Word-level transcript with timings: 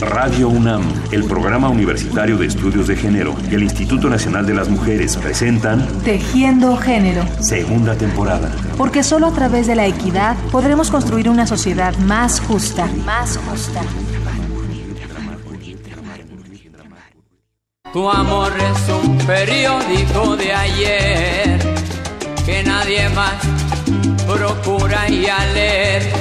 Radio 0.00 0.48
UNAM, 0.48 0.82
el 1.12 1.24
Programa 1.24 1.68
Universitario 1.68 2.36
de 2.36 2.46
Estudios 2.46 2.88
de 2.88 2.96
Género 2.96 3.34
y 3.50 3.54
el 3.54 3.62
Instituto 3.62 4.08
Nacional 4.10 4.44
de 4.46 4.54
las 4.54 4.68
Mujeres 4.68 5.16
presentan 5.16 5.86
Tejiendo 6.04 6.76
Género, 6.76 7.22
segunda 7.40 7.94
temporada. 7.94 8.50
porque 8.76 9.02
solo 9.04 9.28
a 9.28 9.32
través 9.32 9.66
de 9.68 9.76
la 9.76 9.86
equidad 9.86 10.36
podremos 10.50 10.90
construir 10.90 11.28
una 11.28 11.46
sociedad 11.46 11.96
más 11.98 12.40
justa. 12.40 12.88
Más 13.06 13.38
justa. 13.48 13.80
Tu 17.92 18.08
amor 18.10 18.52
es 18.58 19.04
un 19.04 19.18
periódico 19.18 20.36
de 20.36 20.52
ayer 20.52 21.58
que 22.44 22.62
nadie 22.64 23.08
más 23.10 23.34
procura 24.26 25.08
y 25.08 25.26
a 25.26 25.44
leer. 25.52 26.12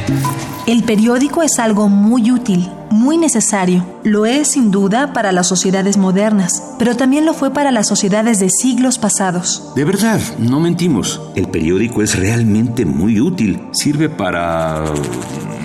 El 0.72 0.84
periódico 0.84 1.44
es 1.44 1.60
algo 1.60 1.90
muy 1.90 2.32
útil, 2.32 2.72
muy 2.90 3.18
necesario. 3.18 3.86
Lo 4.06 4.26
es 4.26 4.52
sin 4.52 4.72
duda 4.72 5.12
para 5.12 5.34
las 5.34 5.46
sociedades 5.46 5.98
modernas, 5.98 6.64
pero 6.80 6.96
también 6.96 7.26
lo 7.26 7.34
fue 7.34 7.52
para 7.52 7.74
las 7.74 7.90
sociedades 7.90 8.40
de 8.40 8.50
siglos 8.50 8.98
pasados. 8.98 9.74
De 9.76 9.84
verdad, 9.84 10.22
no 10.40 10.62
mentimos. 10.62 11.20
El 11.36 11.50
periódico 11.50 12.02
es 12.02 12.18
realmente 12.18 12.86
muy 12.86 13.20
útil. 13.20 13.60
Sirve 13.74 14.08
para 14.08 14.86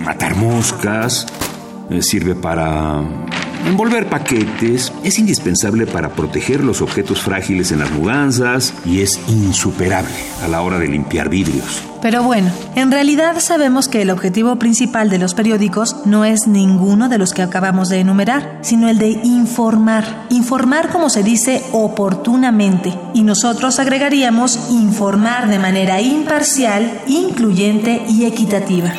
matar 0.04 0.34
moscas, 0.34 1.28
eh, 1.88 2.02
sirve 2.02 2.34
para 2.34 3.00
envolver 3.66 4.08
paquetes, 4.08 4.92
es 5.04 5.18
indispensable 5.18 5.86
para 5.86 6.10
proteger 6.10 6.64
los 6.64 6.80
objetos 6.82 7.20
frágiles 7.20 7.72
en 7.72 7.80
las 7.80 7.90
mudanzas 7.90 8.72
y 8.84 9.02
es 9.02 9.20
insuperable 9.28 10.14
a 10.42 10.48
la 10.48 10.62
hora 10.62 10.78
de 10.78 10.88
limpiar 10.88 11.28
vidrios. 11.28 11.82
Pero 12.02 12.22
bueno, 12.22 12.50
en 12.76 12.92
realidad 12.92 13.40
sabemos 13.40 13.88
que 13.88 14.02
el 14.02 14.10
objetivo 14.10 14.56
principal 14.56 15.10
de 15.10 15.18
los 15.18 15.34
periódicos 15.34 15.96
no 16.04 16.24
es 16.24 16.46
ninguno 16.46 17.08
de 17.08 17.18
los 17.18 17.32
que 17.32 17.42
acabamos 17.42 17.88
de 17.88 18.00
enumerar, 18.00 18.60
sino 18.62 18.88
el 18.88 18.98
de 18.98 19.08
informar. 19.08 20.26
Informar 20.30 20.90
como 20.90 21.10
se 21.10 21.22
dice 21.22 21.64
oportunamente. 21.72 22.94
Y 23.14 23.22
nosotros 23.22 23.80
agregaríamos 23.80 24.70
informar 24.70 25.48
de 25.48 25.58
manera 25.58 26.00
imparcial, 26.00 27.00
incluyente 27.08 28.04
y 28.08 28.24
equitativa. 28.24 28.92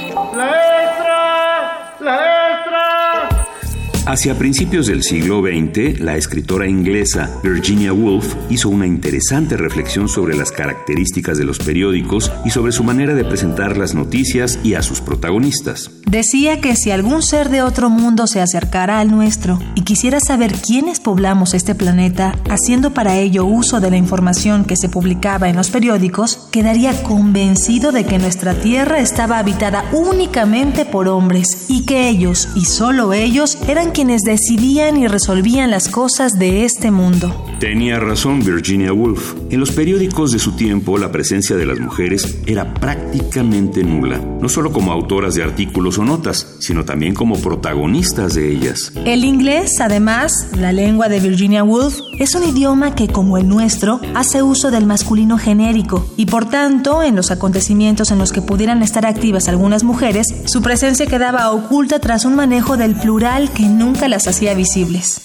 Hacia 4.07 4.37
principios 4.39 4.87
del 4.87 5.03
siglo 5.03 5.41
XX, 5.41 5.99
la 5.99 6.15
escritora 6.15 6.65
inglesa 6.65 7.29
Virginia 7.43 7.91
Woolf 7.91 8.35
hizo 8.49 8.69
una 8.69 8.87
interesante 8.87 9.57
reflexión 9.57 10.07
sobre 10.07 10.37
las 10.37 10.53
características 10.53 11.37
de 11.37 11.43
los 11.43 11.59
periódicos 11.59 12.31
y 12.45 12.51
sobre 12.51 12.71
su 12.71 12.85
manera 12.85 13.15
de 13.15 13.25
presentar 13.25 13.75
las 13.75 13.95
noticias 13.95 14.59
y 14.63 14.75
a 14.75 14.81
sus 14.81 15.01
protagonistas. 15.01 15.91
Decía 16.05 16.61
que 16.61 16.77
si 16.77 16.91
algún 16.91 17.21
ser 17.21 17.49
de 17.49 17.61
otro 17.61 17.89
mundo 17.89 18.27
se 18.27 18.39
acercara 18.39 19.01
al 19.01 19.11
nuestro 19.11 19.59
y 19.75 19.81
quisiera 19.81 20.21
saber 20.21 20.53
quiénes 20.53 21.01
poblamos 21.01 21.53
este 21.53 21.75
planeta, 21.75 22.33
haciendo 22.49 22.93
para 22.93 23.17
ello 23.17 23.43
uso 23.43 23.81
de 23.81 23.91
la 23.91 23.97
información 23.97 24.63
que 24.63 24.77
se 24.77 24.87
publicaba 24.87 25.49
en 25.49 25.57
los 25.57 25.69
periódicos, 25.69 26.47
quedaría 26.49 27.03
convencido 27.03 27.91
de 27.91 28.05
que 28.05 28.19
nuestra 28.19 28.53
Tierra 28.53 28.99
estaba 28.99 29.37
habitada 29.37 29.83
únicamente 29.91 30.85
por 30.85 31.09
hombres 31.09 31.65
y 31.67 31.85
que 31.85 32.07
ellos, 32.07 32.47
y 32.55 32.63
solo 32.63 33.11
ellos, 33.11 33.57
eran 33.67 33.91
quienes 33.97 34.21
decidían 34.21 34.97
y 34.97 35.07
resolvían 35.07 35.71
las 35.71 35.89
cosas 35.89 36.37
de 36.37 36.65
este 36.65 36.91
mundo. 36.91 37.33
Tenía 37.59 37.99
razón 37.99 38.43
Virginia 38.43 38.93
Woolf. 38.93 39.33
En 39.49 39.59
los 39.59 39.71
periódicos 39.71 40.31
de 40.31 40.37
su 40.37 40.51
tiempo, 40.51 40.99
la 40.99 41.11
presencia 41.11 41.55
de 41.55 41.65
las 41.65 41.79
mujeres 41.79 42.37
era 42.45 42.71
prácticamente 42.75 43.83
nula, 43.83 44.19
no 44.19 44.47
solo 44.47 44.71
como 44.71 44.91
autoras 44.91 45.33
de 45.33 45.41
artículos 45.41 45.97
o 45.97 46.05
notas, 46.05 46.57
sino 46.59 46.85
también 46.85 47.15
como 47.15 47.41
protagonistas 47.41 48.35
de 48.35 48.51
ellas. 48.51 48.91
El 49.05 49.25
inglés, 49.25 49.81
además, 49.81 50.49
la 50.55 50.71
lengua 50.71 51.09
de 51.09 51.19
Virginia 51.19 51.63
Woolf, 51.63 51.97
es 52.19 52.35
un 52.35 52.43
idioma 52.43 52.93
que, 52.93 53.07
como 53.07 53.39
el 53.39 53.49
nuestro, 53.49 54.01
hace 54.13 54.43
uso 54.43 54.69
del 54.69 54.85
masculino 54.85 55.39
genérico 55.39 56.05
y 56.15 56.27
por 56.27 56.47
tanto, 56.47 57.01
en 57.01 57.15
los 57.15 57.31
acontecimientos 57.31 58.11
en 58.11 58.19
los 58.19 58.33
que 58.33 58.43
pudieran 58.43 58.83
estar 58.83 59.07
activas 59.07 59.47
algunas 59.47 59.83
mujeres, 59.83 60.27
su 60.45 60.61
presencia 60.61 61.07
quedaba 61.07 61.51
oculta 61.51 61.97
tras 61.97 62.23
un 62.23 62.35
manejo 62.35 62.77
del 62.77 62.93
plural 62.93 63.49
que 63.51 63.63
nunca 63.63 64.07
las 64.07 64.27
hacía 64.27 64.53
visibles. 64.53 65.21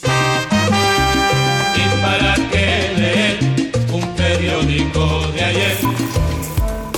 Ayer? 4.82 5.21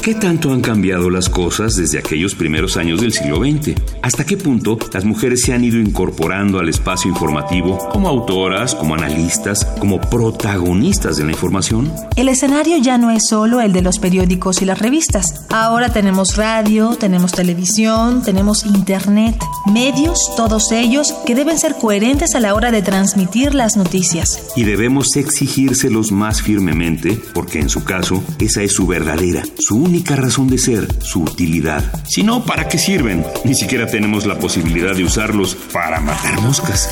¿Qué 0.05 0.15
tanto 0.15 0.53
han 0.53 0.61
cambiado 0.61 1.09
las 1.09 1.31
cosas 1.31 1.77
desde 1.77 1.99
aquellos 1.99 2.35
primeros 2.35 2.77
años 2.77 3.01
del 3.01 3.15
siglo 3.15 3.39
XX? 3.39 3.81
¿Hasta 4.03 4.27
qué 4.27 4.37
punto 4.37 4.79
las 4.93 5.07
mujeres 5.07 5.41
se 5.41 5.55
han 5.55 5.65
ido 5.65 5.79
incorporando 5.79 6.59
al 6.59 6.69
espacio 6.69 7.11
informativo 7.11 7.79
como 7.91 8.11
autoras, 8.11 8.75
como 8.75 8.95
analistas, 8.95 9.65
como 9.79 9.99
protagonistas 9.99 11.17
de 11.17 11.25
la 11.25 11.31
información? 11.31 11.91
El 12.17 12.29
escenario 12.29 12.77
ya 12.77 12.99
no 12.99 13.11
es 13.11 13.27
solo 13.27 13.63
el 13.63 13.73
de 13.73 13.81
los 13.81 13.99
periódicos 13.99 14.61
y 14.61 14.67
las 14.67 14.79
revistas. 14.79 15.47
Ahora 15.49 15.91
tenemos 15.91 16.37
radio, 16.37 16.97
tenemos 17.01 17.33
televisión, 17.33 18.23
tenemos 18.23 18.67
internet, 18.67 19.43
medios, 19.73 20.37
todos 20.37 20.71
ellos 20.73 21.15
que 21.25 21.35
deben 21.35 21.59
ser 21.59 21.77
coherentes 21.81 22.35
a 22.35 22.41
la 22.41 22.55
hora 22.55 22.71
de 22.71 22.83
transmitir 22.83 23.55
las 23.55 23.79
noticias. 23.79 24.49
Y 24.55 24.65
debemos 24.65 25.17
exigírselos 25.17 26.13
más 26.13 26.43
firmemente 26.43 27.19
porque 27.33 27.59
en 27.59 27.71
su 27.71 27.85
caso 27.85 28.23
esa 28.39 28.63
es 28.63 28.75
su 28.75 28.87
verdadera, 28.87 29.45
su 29.59 29.77
única 29.77 29.94
razón 30.03 30.49
de 30.49 30.59
ser, 30.59 30.89
su 31.03 31.23
utilidad. 31.23 31.83
Si 32.05 32.23
no, 32.23 32.45
¿para 32.45 32.69
qué 32.69 32.79
sirven? 32.79 33.25
Ni 33.45 33.55
siquiera 33.55 33.87
tenemos 33.87 34.27
la 34.27 34.39
posibilidad 34.39 34.95
de 34.95 35.05
usarlos 35.05 35.55
para 35.73 36.01
matar 36.01 36.41
moscas. 36.41 36.91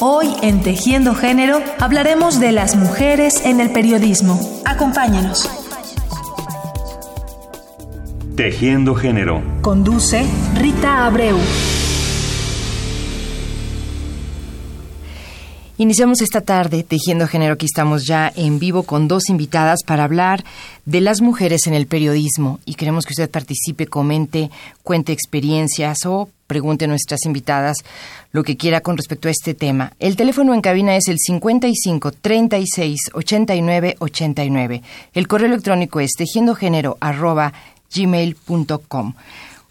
Hoy 0.00 0.28
en 0.42 0.62
Tejiendo 0.62 1.14
Género 1.14 1.62
hablaremos 1.78 2.40
de 2.40 2.52
las 2.52 2.76
mujeres 2.76 3.44
en 3.44 3.60
el 3.60 3.70
periodismo. 3.70 4.62
Acompáñanos. 4.64 5.50
Tejiendo 8.36 8.94
género. 8.94 9.42
Conduce 9.60 10.24
Rita 10.54 11.04
Abreu. 11.04 11.36
Iniciamos 15.80 16.20
esta 16.20 16.42
tarde 16.42 16.82
Tejiendo 16.82 17.26
Género. 17.26 17.54
Aquí 17.54 17.64
estamos 17.64 18.04
ya 18.06 18.30
en 18.36 18.58
vivo 18.58 18.82
con 18.82 19.08
dos 19.08 19.30
invitadas 19.30 19.78
para 19.82 20.04
hablar 20.04 20.44
de 20.84 21.00
las 21.00 21.22
mujeres 21.22 21.66
en 21.66 21.72
el 21.72 21.86
periodismo. 21.86 22.60
Y 22.66 22.74
queremos 22.74 23.06
que 23.06 23.14
usted 23.14 23.30
participe, 23.30 23.86
comente, 23.86 24.50
cuente 24.82 25.12
experiencias 25.12 26.04
o 26.04 26.28
pregunte 26.46 26.84
a 26.84 26.88
nuestras 26.88 27.24
invitadas 27.24 27.78
lo 28.30 28.42
que 28.42 28.58
quiera 28.58 28.82
con 28.82 28.98
respecto 28.98 29.28
a 29.28 29.30
este 29.30 29.54
tema. 29.54 29.94
El 30.00 30.16
teléfono 30.16 30.52
en 30.52 30.60
cabina 30.60 30.96
es 30.96 31.08
el 31.08 31.16
55 31.18 32.12
36 32.12 33.00
89 33.14 33.96
89. 34.00 34.82
El 35.14 35.28
correo 35.28 35.48
electrónico 35.48 36.00
es 36.00 36.10
tejiendogénero 36.10 36.98
arroba 37.00 37.54
gmail.com. 37.90 39.14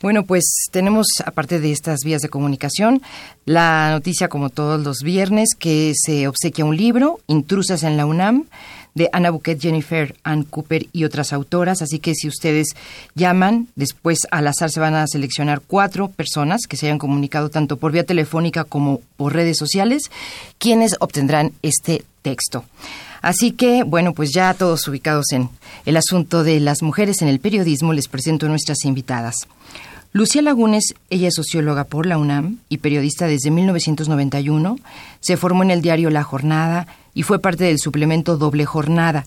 Bueno, 0.01 0.23
pues 0.23 0.45
tenemos, 0.71 1.07
aparte 1.25 1.59
de 1.59 1.73
estas 1.73 1.99
vías 2.05 2.21
de 2.21 2.29
comunicación, 2.29 3.01
la 3.45 3.89
noticia, 3.91 4.29
como 4.29 4.49
todos 4.49 4.81
los 4.81 4.99
viernes, 4.99 5.49
que 5.57 5.93
se 5.93 6.27
obsequia 6.27 6.63
un 6.63 6.77
libro, 6.77 7.19
Intrusas 7.27 7.83
en 7.83 7.97
la 7.97 8.05
UNAM, 8.05 8.45
de 8.95 9.09
Ana 9.11 9.29
Bouquet, 9.29 9.59
Jennifer 9.59 10.15
Ann 10.23 10.43
Cooper 10.43 10.87
y 10.93 11.03
otras 11.03 11.33
autoras. 11.33 11.81
Así 11.81 11.99
que 11.99 12.15
si 12.15 12.27
ustedes 12.27 12.69
llaman, 13.13 13.67
después 13.75 14.19
al 14.31 14.47
azar 14.47 14.71
se 14.71 14.79
van 14.79 14.95
a 14.95 15.07
seleccionar 15.07 15.61
cuatro 15.65 16.09
personas 16.09 16.61
que 16.67 16.77
se 16.77 16.87
hayan 16.87 16.97
comunicado 16.97 17.49
tanto 17.49 17.77
por 17.77 17.91
vía 17.91 18.05
telefónica 18.05 18.63
como 18.63 19.01
por 19.17 19.33
redes 19.33 19.57
sociales, 19.57 20.03
quienes 20.57 20.95
obtendrán 20.99 21.51
este 21.61 22.03
texto. 22.21 22.65
Así 23.21 23.51
que, 23.51 23.83
bueno, 23.83 24.13
pues 24.13 24.31
ya 24.33 24.53
todos 24.53 24.87
ubicados 24.87 25.31
en 25.31 25.49
el 25.85 25.97
asunto 25.97 26.43
de 26.43 26.59
las 26.59 26.81
mujeres 26.81 27.21
en 27.21 27.27
el 27.27 27.39
periodismo, 27.39 27.93
les 27.93 28.07
presento 28.07 28.45
a 28.45 28.49
nuestras 28.49 28.85
invitadas. 28.85 29.47
Lucía 30.11 30.41
Lagunes, 30.41 30.95
ella 31.11 31.27
es 31.27 31.35
socióloga 31.35 31.83
por 31.83 32.07
la 32.07 32.17
UNAM 32.17 32.57
y 32.67 32.77
periodista 32.77 33.27
desde 33.27 33.51
1991. 33.51 34.77
Se 35.19 35.37
formó 35.37 35.61
en 35.61 35.69
el 35.69 35.83
diario 35.83 36.09
La 36.09 36.23
Jornada 36.23 36.87
y 37.13 37.21
fue 37.21 37.39
parte 37.39 37.65
del 37.65 37.77
suplemento 37.77 38.35
Doble 38.37 38.65
Jornada. 38.65 39.25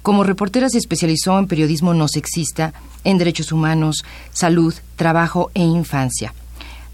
Como 0.00 0.24
reportera 0.24 0.70
se 0.70 0.78
especializó 0.78 1.38
en 1.38 1.48
periodismo 1.48 1.92
no 1.92 2.08
sexista, 2.08 2.72
en 3.04 3.18
derechos 3.18 3.52
humanos, 3.52 4.04
salud, 4.32 4.74
trabajo 4.96 5.50
e 5.54 5.62
infancia. 5.62 6.32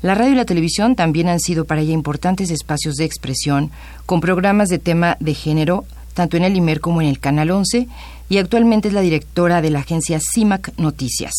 La 0.02 0.14
radio 0.14 0.32
y 0.32 0.36
la 0.36 0.44
televisión 0.44 0.96
también 0.96 1.28
han 1.28 1.40
sido 1.40 1.64
para 1.64 1.80
ella 1.80 1.92
importantes 1.92 2.50
espacios 2.50 2.96
de 2.96 3.04
expresión, 3.04 3.70
con 4.04 4.20
programas 4.20 4.68
de 4.68 4.78
tema 4.78 5.16
de 5.20 5.34
género, 5.34 5.86
tanto 6.18 6.36
en 6.36 6.42
el 6.42 6.56
IMER 6.56 6.80
como 6.80 7.00
en 7.00 7.06
el 7.06 7.20
Canal 7.20 7.52
11, 7.52 7.86
y 8.28 8.38
actualmente 8.38 8.88
es 8.88 8.94
la 8.94 9.02
directora 9.02 9.62
de 9.62 9.70
la 9.70 9.78
agencia 9.78 10.18
CIMAC 10.18 10.76
Noticias. 10.76 11.32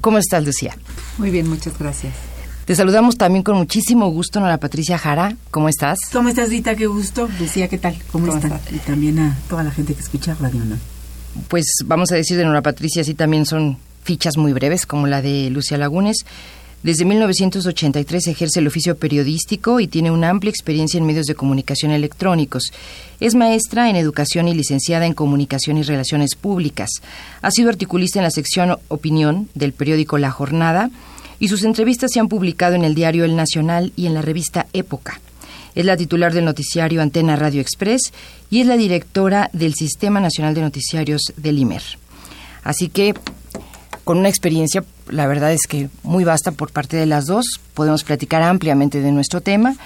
¿Cómo 0.00 0.18
estás, 0.18 0.44
Lucía? 0.44 0.76
Muy 1.18 1.30
bien, 1.30 1.48
muchas 1.48 1.76
gracias. 1.76 2.14
Te 2.66 2.76
saludamos 2.76 3.18
también 3.18 3.42
con 3.42 3.56
muchísimo 3.56 4.08
gusto, 4.10 4.38
Nora 4.38 4.58
Patricia 4.58 4.96
Jara. 4.96 5.34
¿Cómo 5.50 5.68
estás? 5.68 5.98
¿Cómo 6.12 6.28
estás, 6.28 6.50
Rita? 6.50 6.76
Qué 6.76 6.86
gusto. 6.86 7.28
Lucía, 7.40 7.66
¿qué 7.66 7.78
tal? 7.78 7.96
¿Cómo, 8.12 8.28
¿Cómo 8.28 8.38
estás? 8.38 8.60
Y 8.72 8.78
también 8.78 9.18
a 9.18 9.36
toda 9.48 9.64
la 9.64 9.72
gente 9.72 9.92
que 9.94 10.02
escucha 10.02 10.36
Radio. 10.38 10.62
Pues 11.48 11.64
vamos 11.84 12.12
a 12.12 12.14
decir 12.14 12.36
de 12.36 12.44
Nora 12.44 12.62
Patricia, 12.62 13.02
sí 13.02 13.14
también 13.14 13.44
son 13.44 13.76
fichas 14.04 14.36
muy 14.36 14.52
breves, 14.52 14.86
como 14.86 15.08
la 15.08 15.20
de 15.20 15.50
Lucía 15.50 15.78
Lagunes. 15.78 16.18
Desde 16.86 17.04
1983 17.04 18.28
ejerce 18.28 18.60
el 18.60 18.68
oficio 18.68 18.96
periodístico 18.96 19.80
y 19.80 19.88
tiene 19.88 20.12
una 20.12 20.30
amplia 20.30 20.50
experiencia 20.50 20.98
en 20.98 21.04
medios 21.04 21.26
de 21.26 21.34
comunicación 21.34 21.90
electrónicos. 21.90 22.70
Es 23.18 23.34
maestra 23.34 23.90
en 23.90 23.96
educación 23.96 24.46
y 24.46 24.54
licenciada 24.54 25.04
en 25.04 25.12
comunicación 25.12 25.78
y 25.78 25.82
relaciones 25.82 26.36
públicas. 26.36 26.88
Ha 27.42 27.50
sido 27.50 27.70
articulista 27.70 28.20
en 28.20 28.22
la 28.22 28.30
sección 28.30 28.78
Opinión 28.86 29.48
del 29.54 29.72
periódico 29.72 30.16
La 30.18 30.30
Jornada 30.30 30.90
y 31.40 31.48
sus 31.48 31.64
entrevistas 31.64 32.12
se 32.14 32.20
han 32.20 32.28
publicado 32.28 32.76
en 32.76 32.84
el 32.84 32.94
diario 32.94 33.24
El 33.24 33.34
Nacional 33.34 33.92
y 33.96 34.06
en 34.06 34.14
la 34.14 34.22
revista 34.22 34.68
Época. 34.72 35.20
Es 35.74 35.84
la 35.84 35.96
titular 35.96 36.32
del 36.32 36.44
noticiario 36.44 37.02
Antena 37.02 37.34
Radio 37.34 37.62
Express 37.62 38.12
y 38.48 38.60
es 38.60 38.68
la 38.68 38.76
directora 38.76 39.50
del 39.52 39.74
Sistema 39.74 40.20
Nacional 40.20 40.54
de 40.54 40.60
Noticiarios 40.60 41.32
del 41.36 41.58
IMER. 41.58 41.82
Así 42.62 42.90
que 42.90 43.12
con 44.04 44.18
una 44.18 44.28
experiencia, 44.28 44.84
la 45.08 45.26
verdad 45.26 45.52
es 45.52 45.66
que 45.68 45.88
muy 46.02 46.24
vasta 46.24 46.52
por 46.52 46.72
parte 46.72 46.96
de 46.96 47.06
las 47.06 47.26
dos. 47.26 47.46
Podemos 47.74 48.04
platicar 48.04 48.42
ampliamente 48.42 49.00
de 49.00 49.12
nuestro 49.12 49.40
tema. 49.40 49.76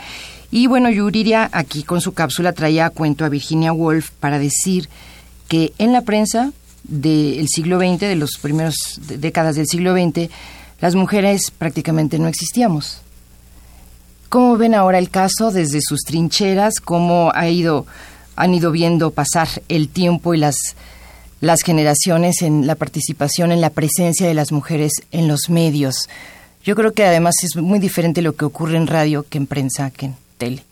Y 0.51 0.67
bueno, 0.67 0.91
Yuriria 0.91 1.49
aquí 1.53 1.83
con 1.83 2.01
su 2.01 2.13
cápsula 2.13 2.53
traía 2.53 2.87
a 2.87 2.91
cuento 2.91 3.25
a 3.25 3.29
Virginia 3.29 3.73
Woolf 3.73 4.11
para 4.19 4.39
decir 4.39 4.89
que 5.49 5.73
en 5.79 5.93
la 5.93 6.03
prensa 6.03 6.53
del 6.85 7.47
siglo 7.49 7.79
XX, 7.79 8.01
de 8.01 8.17
los 8.17 8.33
primeros 8.41 8.75
décadas 9.07 9.57
del 9.57 9.67
siglo 9.67 9.95
XX, 9.95 10.31
las 10.81 10.95
mujeres 10.95 11.51
prácticamente 11.57 12.19
no 12.19 12.29
existíamos. 12.29 13.01
¿Cómo 14.29 14.57
ven 14.57 14.75
ahora 14.75 14.99
el 14.99 15.11
caso 15.11 15.51
desde 15.51 15.81
sus 15.83 16.01
trincheras? 16.01 16.75
¿Cómo 16.81 17.33
ha 17.35 17.49
ido, 17.49 17.87
han 18.37 18.55
ido 18.55 18.71
viendo 18.71 19.11
pasar 19.11 19.49
el 19.69 19.89
tiempo 19.89 20.35
y 20.35 20.39
las 20.39 20.57
las 21.41 21.63
generaciones 21.63 22.43
en 22.43 22.67
la 22.67 22.75
participación, 22.75 23.53
en 23.53 23.61
la 23.61 23.71
presencia 23.71 24.27
de 24.27 24.35
las 24.35 24.53
mujeres 24.53 24.93
en 25.11 25.29
los 25.29 25.49
medios. 25.49 26.09
Yo 26.65 26.75
creo 26.75 26.93
que 26.93 27.05
además 27.05 27.35
es 27.43 27.57
muy 27.57 27.79
diferente 27.79 28.23
lo 28.23 28.37
que 28.37 28.45
ocurre 28.45 28.77
en 28.77 28.87
radio 28.87 29.25
que 29.29 29.39
en 29.39 29.47
prensa, 29.47 29.91
que 29.91 30.07
en 30.07 30.17
tele. 30.37 30.63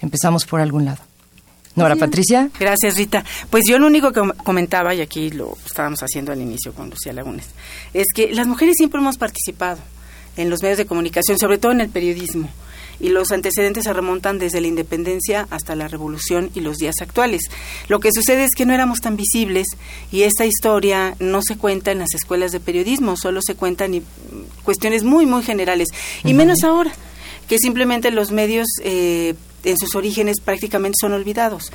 Empezamos 0.00 0.44
por 0.44 0.60
algún 0.60 0.84
lado. 0.84 0.98
Nora 1.76 1.94
Patricia. 1.94 2.50
Gracias, 2.58 2.96
Rita. 2.96 3.24
Pues 3.50 3.62
yo 3.68 3.78
lo 3.78 3.86
único 3.86 4.10
que 4.10 4.20
comentaba, 4.42 4.94
y 4.94 5.00
aquí 5.00 5.30
lo 5.30 5.56
estábamos 5.64 6.02
haciendo 6.02 6.32
al 6.32 6.40
inicio 6.40 6.72
con 6.74 6.90
Lucía 6.90 7.12
Lagunes, 7.12 7.46
es 7.94 8.06
que 8.12 8.32
las 8.32 8.48
mujeres 8.48 8.74
siempre 8.76 9.00
hemos 9.00 9.16
participado 9.16 9.78
en 10.36 10.50
los 10.50 10.60
medios 10.60 10.78
de 10.78 10.86
comunicación, 10.86 11.38
sobre 11.38 11.58
todo 11.58 11.70
en 11.70 11.80
el 11.80 11.88
periodismo 11.88 12.48
y 13.00 13.10
los 13.10 13.30
antecedentes 13.32 13.84
se 13.84 13.92
remontan 13.92 14.38
desde 14.38 14.60
la 14.60 14.66
independencia 14.66 15.46
hasta 15.50 15.76
la 15.76 15.88
revolución 15.88 16.50
y 16.54 16.60
los 16.60 16.78
días 16.78 16.96
actuales. 17.00 17.42
Lo 17.88 18.00
que 18.00 18.10
sucede 18.12 18.44
es 18.44 18.50
que 18.56 18.66
no 18.66 18.74
éramos 18.74 19.00
tan 19.00 19.16
visibles 19.16 19.66
y 20.10 20.22
esta 20.22 20.46
historia 20.46 21.14
no 21.18 21.42
se 21.42 21.56
cuenta 21.56 21.90
en 21.90 22.00
las 22.00 22.14
escuelas 22.14 22.52
de 22.52 22.60
periodismo, 22.60 23.16
solo 23.16 23.40
se 23.42 23.54
cuentan 23.54 24.02
cuestiones 24.64 25.04
muy, 25.04 25.26
muy 25.26 25.42
generales, 25.42 25.88
y 26.24 26.34
menos 26.34 26.64
ahora, 26.64 26.92
que 27.48 27.58
simplemente 27.58 28.10
los 28.10 28.30
medios 28.30 28.66
eh, 28.82 29.34
en 29.64 29.78
sus 29.78 29.94
orígenes 29.94 30.40
prácticamente 30.40 30.96
son 31.00 31.12
olvidados 31.12 31.72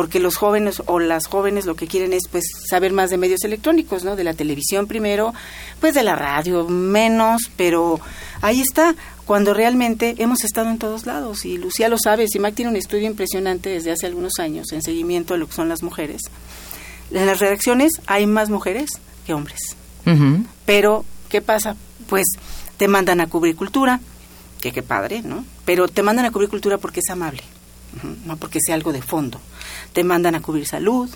porque 0.00 0.20
los 0.20 0.36
jóvenes 0.36 0.82
o 0.86 0.98
las 0.98 1.26
jóvenes 1.26 1.66
lo 1.66 1.74
que 1.74 1.86
quieren 1.86 2.14
es 2.14 2.22
pues 2.30 2.44
saber 2.68 2.92
más 2.92 3.10
de 3.10 3.18
medios 3.18 3.44
electrónicos, 3.44 4.02
¿no? 4.02 4.16
De 4.16 4.24
la 4.24 4.32
televisión 4.32 4.86
primero, 4.86 5.34
pues 5.80 5.92
de 5.94 6.02
la 6.02 6.16
radio 6.16 6.66
menos, 6.68 7.50
pero 7.56 8.00
ahí 8.40 8.60
está, 8.62 8.94
cuando 9.30 9.54
realmente 9.54 10.16
hemos 10.18 10.42
estado 10.42 10.70
en 10.70 10.78
todos 10.78 11.06
lados 11.06 11.44
y 11.44 11.56
Lucía 11.56 11.88
lo 11.88 11.98
sabe, 12.02 12.26
CIMAC 12.26 12.52
tiene 12.52 12.72
un 12.72 12.76
estudio 12.76 13.06
impresionante 13.06 13.70
desde 13.70 13.92
hace 13.92 14.08
algunos 14.08 14.40
años 14.40 14.72
en 14.72 14.82
seguimiento 14.82 15.34
de 15.34 15.38
lo 15.38 15.46
que 15.46 15.52
son 15.52 15.68
las 15.68 15.84
mujeres. 15.84 16.22
En 17.12 17.26
las 17.26 17.38
redacciones 17.38 17.92
hay 18.08 18.26
más 18.26 18.50
mujeres 18.50 18.90
que 19.24 19.32
hombres. 19.32 19.76
Pero, 20.66 21.04
¿qué 21.28 21.40
pasa? 21.40 21.76
Pues 22.08 22.26
te 22.76 22.88
mandan 22.88 23.20
a 23.20 23.28
cubrir 23.28 23.54
cultura, 23.54 24.00
que 24.60 24.72
qué 24.72 24.82
padre, 24.82 25.22
¿no? 25.22 25.44
Pero 25.64 25.86
te 25.86 26.02
mandan 26.02 26.24
a 26.24 26.32
cubrir 26.32 26.48
cultura 26.48 26.78
porque 26.78 26.98
es 26.98 27.08
amable, 27.08 27.44
no 28.24 28.36
porque 28.36 28.58
sea 28.60 28.74
algo 28.74 28.92
de 28.92 29.00
fondo 29.00 29.40
te 29.92 30.04
mandan 30.04 30.34
a 30.34 30.42
cubrir 30.42 30.66
salud, 30.66 31.08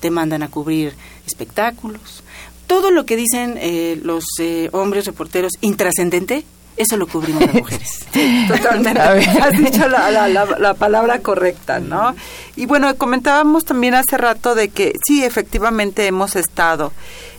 te 0.00 0.10
mandan 0.10 0.42
a 0.42 0.48
cubrir 0.48 0.94
espectáculos. 1.26 2.22
Todo 2.66 2.90
lo 2.90 3.06
que 3.06 3.16
dicen 3.16 3.56
eh, 3.58 3.98
los 4.02 4.24
eh, 4.40 4.68
hombres 4.72 5.06
reporteros 5.06 5.52
intrascendente, 5.60 6.44
eso 6.78 6.96
lo 6.96 7.06
cubrimos 7.06 7.44
las 7.44 7.54
mujeres. 7.54 8.06
Totalmente. 8.48 9.00
Has 9.00 9.52
dicho 9.52 9.88
la, 9.88 10.28
la, 10.28 10.74
palabra 10.74 11.20
correcta, 11.20 11.80
¿no? 11.80 12.14
Y 12.56 12.66
bueno, 12.66 12.94
comentábamos 12.96 13.64
también 13.64 13.94
hace 13.94 14.16
rato 14.16 14.54
de 14.54 14.68
que 14.68 14.94
sí, 15.04 15.24
efectivamente 15.24 16.06
hemos 16.06 16.36
estado 16.36 16.92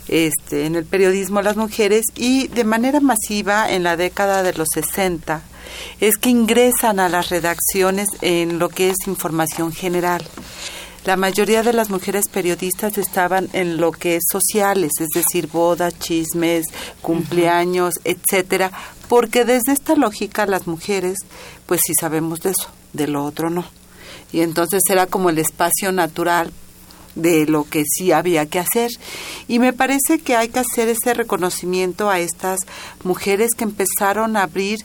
este, 0.08 0.66
en 0.66 0.76
el 0.76 0.84
periodismo 0.84 1.42
las 1.42 1.56
mujeres 1.56 2.04
y 2.16 2.48
de 2.48 2.64
manera 2.64 3.00
masiva 3.00 3.70
en 3.70 3.82
la 3.82 3.96
década 3.96 4.42
de 4.42 4.52
los 4.54 4.68
60 4.74 5.42
es 6.00 6.16
que 6.16 6.30
ingresan 6.30 7.00
a 7.00 7.08
las 7.08 7.30
redacciones 7.30 8.08
en 8.20 8.58
lo 8.58 8.68
que 8.68 8.90
es 8.90 8.96
información 9.06 9.72
general. 9.72 10.22
La 11.04 11.16
mayoría 11.16 11.62
de 11.62 11.72
las 11.72 11.88
mujeres 11.88 12.28
periodistas 12.28 12.98
estaban 12.98 13.48
en 13.54 13.78
lo 13.78 13.90
que 13.90 14.16
es 14.16 14.24
sociales, 14.30 14.92
es 15.00 15.08
decir, 15.14 15.46
bodas, 15.46 15.98
chismes, 15.98 16.66
cumpleaños, 17.00 17.94
etcétera, 18.04 18.70
porque 19.08 19.46
desde 19.46 19.72
esta 19.72 19.94
lógica 19.94 20.44
las 20.44 20.66
mujeres, 20.66 21.16
pues 21.64 21.80
sí 21.86 21.94
sabemos 21.98 22.40
de 22.40 22.50
eso, 22.50 22.68
de 22.92 23.08
lo 23.08 23.24
otro 23.24 23.48
no. 23.48 23.64
Y 24.30 24.42
entonces 24.42 24.82
era 24.90 25.06
como 25.06 25.30
el 25.30 25.38
espacio 25.38 25.90
natural 25.90 26.52
de 27.14 27.46
lo 27.46 27.64
que 27.64 27.84
sí 27.86 28.12
había 28.12 28.46
que 28.46 28.58
hacer. 28.58 28.90
Y 29.48 29.58
me 29.58 29.72
parece 29.72 30.20
que 30.20 30.36
hay 30.36 30.48
que 30.48 30.60
hacer 30.60 30.88
ese 30.88 31.14
reconocimiento 31.14 32.10
a 32.10 32.20
estas 32.20 32.60
mujeres 33.02 33.50
que 33.56 33.64
empezaron 33.64 34.36
a 34.36 34.42
abrir 34.42 34.78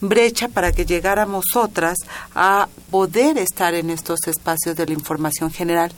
brecha 0.00 0.48
para 0.48 0.72
que 0.72 0.86
llegáramos 0.86 1.44
otras 1.54 1.96
a 2.34 2.68
poder 2.90 3.38
estar 3.38 3.74
en 3.74 3.90
estos 3.90 4.20
espacios 4.26 4.76
de 4.76 4.86
la 4.86 4.92
información 4.92 5.50
general. 5.50 5.92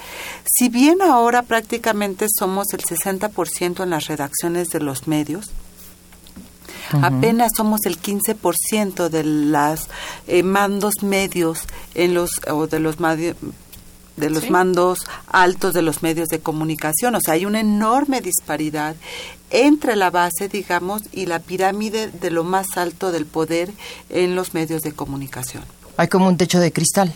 Si 0.45 0.69
bien 0.69 1.03
ahora 1.03 1.43
prácticamente 1.43 2.27
somos 2.29 2.73
el 2.73 2.83
60% 2.83 3.83
en 3.83 3.91
las 3.91 4.07
redacciones 4.07 4.69
de 4.69 4.81
los 4.81 5.07
medios, 5.07 5.51
apenas 7.01 7.53
somos 7.57 7.81
el 7.87 8.01
15% 8.01 9.09
de 9.09 9.25
los 9.25 9.89
eh, 10.27 10.43
mandos 10.43 11.03
medios 11.03 11.61
en 11.95 12.15
los 12.15 12.41
o 12.51 12.67
de 12.67 12.81
los 12.81 12.97
de 14.17 14.29
los 14.29 14.51
mandos 14.51 15.07
altos 15.27 15.73
de 15.73 15.83
los 15.83 16.03
medios 16.03 16.29
de 16.29 16.41
comunicación. 16.41 17.15
O 17.15 17.21
sea, 17.21 17.35
hay 17.35 17.47
una 17.47 17.61
enorme 17.61 18.21
disparidad 18.21 18.95
entre 19.53 19.97
la 19.97 20.11
base, 20.11 20.49
digamos, 20.49 21.03
y 21.13 21.27
la 21.27 21.39
pirámide 21.39 22.09
de 22.09 22.31
lo 22.31 22.43
más 22.43 22.77
alto 22.77 23.13
del 23.13 23.27
poder 23.27 23.71
en 24.11 24.35
los 24.35 24.55
medios 24.55 24.83
de 24.83 24.93
comunicación. 24.93 25.63
Hay 25.97 26.09
como 26.09 26.27
un 26.27 26.37
techo 26.37 26.59
de 26.59 26.73
cristal. 26.73 27.13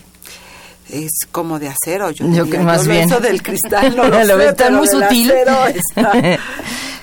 Es 0.90 1.26
como 1.32 1.58
de 1.58 1.68
acero, 1.68 2.10
yo, 2.12 2.30
yo 2.30 2.48
que 2.48 2.58
más 2.58 2.86
bien. 2.86 3.08
Eso 3.08 3.18
del 3.18 3.42
cristal 3.42 3.96
no 3.96 4.04
lo, 4.08 4.22
lo 4.22 4.54
sé, 4.54 4.70
muy 4.70 4.86
sutil. 4.86 5.32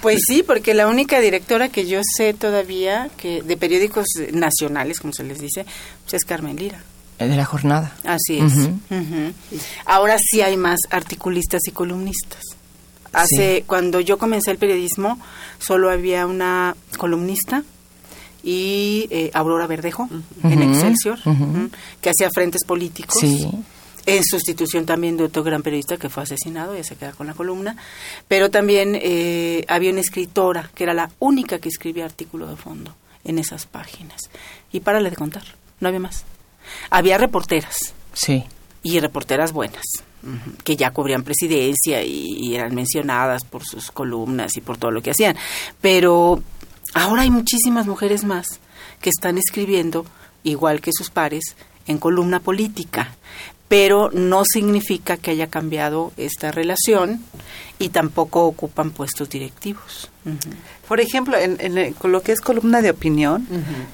pues 0.02 0.20
sí, 0.26 0.44
porque 0.44 0.74
la 0.74 0.88
única 0.88 1.20
directora 1.20 1.68
que 1.68 1.86
yo 1.86 2.00
sé 2.16 2.34
todavía 2.34 3.10
que 3.18 3.42
de 3.42 3.58
periódicos 3.58 4.06
nacionales, 4.32 5.00
como 5.02 5.14
se 5.14 5.24
les 5.24 5.40
dice, 5.40 5.66
pues 6.04 6.14
es 6.14 6.24
Carmen 6.24 6.56
Lira. 6.56 6.80
Eh, 7.20 7.28
de 7.28 7.36
la 7.36 7.46
jornada. 7.46 7.94
Así 8.06 8.40
es. 8.40 8.54
Ahora 9.86 10.18
sí 10.18 10.42
hay 10.42 10.56
más 10.56 10.80
articulistas 10.90 11.62
y 11.68 11.72
columnistas. 11.72 12.42
Hace 13.14 13.64
cuando 13.68 14.00
yo 14.00 14.18
comencé 14.18 14.52
el 14.52 14.58
periodismo 14.58 15.20
solo 15.60 15.90
había 15.90 16.26
una 16.26 16.76
columnista 16.98 17.64
y 18.44 19.08
eh, 19.10 19.32
Aurora 19.34 19.68
Verdejo 19.68 20.10
en 20.44 20.62
Excelsior 20.62 21.20
que 22.02 22.10
hacía 22.10 22.30
frentes 22.34 22.64
políticos. 22.66 23.24
En 24.06 24.22
sustitución 24.26 24.86
también 24.86 25.16
de 25.16 25.24
otro 25.24 25.44
gran 25.44 25.64
periodista 25.64 25.96
que 25.96 26.10
fue 26.10 26.24
asesinado, 26.24 26.76
ya 26.76 26.84
se 26.84 26.98
queda 26.98 27.14
con 27.14 27.26
la 27.26 27.34
columna. 27.34 27.78
Pero 28.28 28.52
también 28.52 29.00
eh, 29.02 29.64
había 29.70 29.92
una 29.92 30.02
escritora 30.02 30.70
que 30.76 30.84
era 30.84 30.94
la 30.94 31.10
única 31.20 31.60
que 31.60 31.70
escribía 31.70 32.04
artículo 32.04 32.48
de 32.48 32.58
fondo 32.58 32.96
en 33.24 33.40
esas 33.40 33.66
páginas. 33.66 34.20
Y 34.74 34.82
párale 34.82 35.10
de 35.10 35.16
contar, 35.16 35.44
no 35.80 35.88
había 35.88 36.02
más. 36.02 36.26
Había 36.90 37.18
reporteras. 37.18 37.94
Sí. 38.14 38.44
Y 38.82 39.00
reporteras 39.00 39.54
buenas, 39.54 39.84
que 40.64 40.76
ya 40.76 40.92
cubrían 40.92 41.24
presidencia 41.24 42.04
y, 42.04 42.56
eran 42.56 42.76
mencionadas 42.76 43.44
por 43.44 43.64
sus 43.64 43.92
columnas 43.92 44.56
y 44.58 44.62
por 44.62 44.78
todo 44.78 44.92
lo 44.92 45.02
que 45.02 45.12
hacían. 45.12 45.36
Pero 45.82 46.42
ahora 46.94 47.24
hay 47.24 47.30
muchísimas 47.30 47.88
mujeres 47.88 48.24
más 48.24 48.60
que 49.02 49.10
están 49.10 49.38
escribiendo, 49.38 50.06
igual 50.44 50.82
que 50.82 50.92
sus 50.94 51.10
pares, 51.10 51.56
en 51.88 51.98
columna 51.98 52.40
política 52.40 53.16
pero 53.74 54.12
no 54.12 54.44
significa 54.46 55.18
que 55.18 55.32
haya 55.32 55.48
cambiado 55.48 56.14
esta 56.16 56.52
relación 56.52 57.24
y 57.80 57.90
tampoco 57.90 58.46
ocupan 58.46 58.92
puestos 58.92 59.32
directivos. 59.32 60.12
Por 60.88 61.00
ejemplo, 61.00 61.36
en, 61.40 61.96
lo 62.04 62.22
que 62.22 62.34
es 62.34 62.40
columna 62.40 62.84
de 62.84 62.92
opinión, 62.92 63.48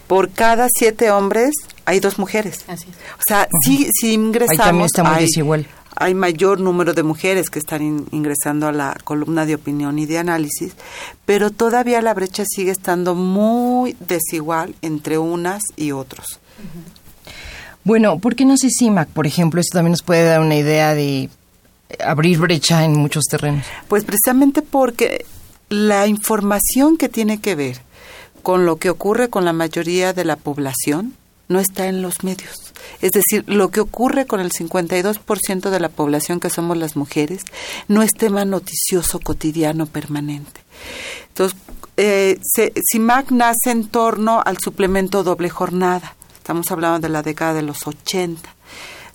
por 0.05 0.31
cada 0.31 0.67
siete 0.69 1.12
hombres 1.12 1.51
hay 1.86 2.01
dos 2.01 2.19
mujeres. 2.19 2.65
Así 2.67 2.88
O 2.89 3.21
sea, 3.25 3.48
sí, 3.65 3.88
ingresamos... 4.13 4.59
Ahí 4.59 4.65
también 4.65 4.86
está 4.86 5.03
muy 5.03 5.21
desigual. 5.21 5.65
Hay 5.99 6.13
mayor 6.15 6.59
número 6.59 6.93
de 6.93 7.03
mujeres 7.03 7.49
que 7.49 7.59
están 7.59 7.81
in- 7.81 8.07
ingresando 8.11 8.67
a 8.67 8.71
la 8.71 8.97
columna 9.03 9.45
de 9.45 9.55
opinión 9.55 9.99
y 9.99 10.05
de 10.05 10.17
análisis, 10.17 10.73
pero 11.25 11.51
todavía 11.51 12.01
la 12.01 12.13
brecha 12.13 12.43
sigue 12.47 12.71
estando 12.71 13.15
muy 13.15 13.95
desigual 14.07 14.75
entre 14.81 15.17
unas 15.17 15.61
y 15.75 15.91
otros. 15.91 16.39
Bueno, 17.83 18.19
¿por 18.19 18.35
qué 18.35 18.45
no 18.45 18.57
se 18.57 18.69
CIMAC, 18.69 19.09
por 19.09 19.25
ejemplo? 19.27 19.61
Esto 19.61 19.77
también 19.77 19.91
nos 19.91 20.03
puede 20.03 20.23
dar 20.23 20.41
una 20.41 20.55
idea 20.55 20.93
de 20.93 21.29
abrir 22.03 22.37
brecha 22.39 22.83
en 22.83 22.93
muchos 22.97 23.25
terrenos. 23.25 23.65
Pues 23.87 24.03
precisamente 24.03 24.61
porque 24.61 25.25
la 25.69 26.07
información 26.07 26.97
que 26.97 27.09
tiene 27.09 27.39
que 27.39 27.55
ver 27.55 27.81
con 28.43 28.65
lo 28.65 28.77
que 28.77 28.89
ocurre 28.89 29.29
con 29.29 29.43
la 29.45 29.53
mayoría 29.53 30.13
de 30.13 30.25
la 30.25 30.35
población 30.35 31.13
no 31.49 31.59
está 31.59 31.87
en 31.87 32.01
los 32.01 32.23
medios. 32.23 32.73
Es 33.01 33.11
decir, 33.11 33.43
lo 33.47 33.69
que 33.71 33.81
ocurre 33.81 34.25
con 34.25 34.39
el 34.39 34.51
52% 34.51 35.69
de 35.69 35.79
la 35.79 35.89
población 35.89 36.39
que 36.39 36.49
somos 36.49 36.77
las 36.77 36.95
mujeres 36.95 37.41
no 37.87 38.01
es 38.01 38.13
tema 38.13 38.45
noticioso 38.45 39.19
cotidiano 39.19 39.85
permanente. 39.85 40.61
Entonces, 41.29 41.59
eh, 41.97 42.39
CIMAC 42.91 43.31
nace 43.31 43.71
en 43.71 43.87
torno 43.87 44.41
al 44.45 44.57
suplemento 44.59 45.23
doble 45.23 45.49
jornada. 45.49 46.15
Estamos 46.37 46.71
hablando 46.71 46.99
de 46.99 47.09
la 47.09 47.21
década 47.21 47.55
de 47.55 47.63
los 47.63 47.85
80 47.85 48.55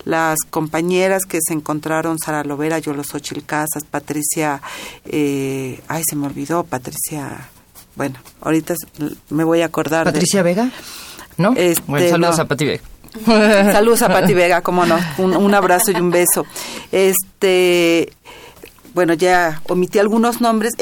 las 0.05 0.41
compañeras 0.51 1.25
que 1.25 1.39
se 1.43 1.55
encontraron, 1.55 2.19
Sara 2.19 2.45
Lovera, 2.45 2.79
Yolo 2.79 3.03
Xochil 3.05 3.43
Casas, 3.45 3.85
Patricia, 3.91 4.61
eh, 5.07 5.81
ay, 5.89 6.03
se 6.07 6.15
me 6.15 6.27
olvidó, 6.27 6.65
Patricia, 6.65 7.49
bueno, 7.97 8.19
ahorita 8.43 8.75
me 9.31 9.45
voy 9.45 9.63
a 9.63 9.67
acordar. 9.67 10.05
¿Patricia 10.05 10.43
Vega? 10.43 10.71
¿No? 11.37 11.53
Este, 11.57 11.83
bueno, 11.87 12.09
saludos 12.09 12.37
no. 12.39 12.43
a 12.45 12.47
Pati 12.47 12.65
Vega. 12.65 12.83
Saludos 13.73 14.03
a 14.03 14.09
Pati 14.09 14.35
Vega, 14.35 14.61
cómo 14.63 14.85
no, 14.87 14.99
un, 15.19 15.37
un 15.37 15.55
abrazo 15.55 15.93
y 15.93 15.97
un 15.97 16.11
beso. 16.11 16.45
Este, 16.91 18.13
bueno, 18.95 19.15
ya 19.15 19.61
omití 19.69 19.99
algunos 19.99 20.41
nombres, 20.41 20.75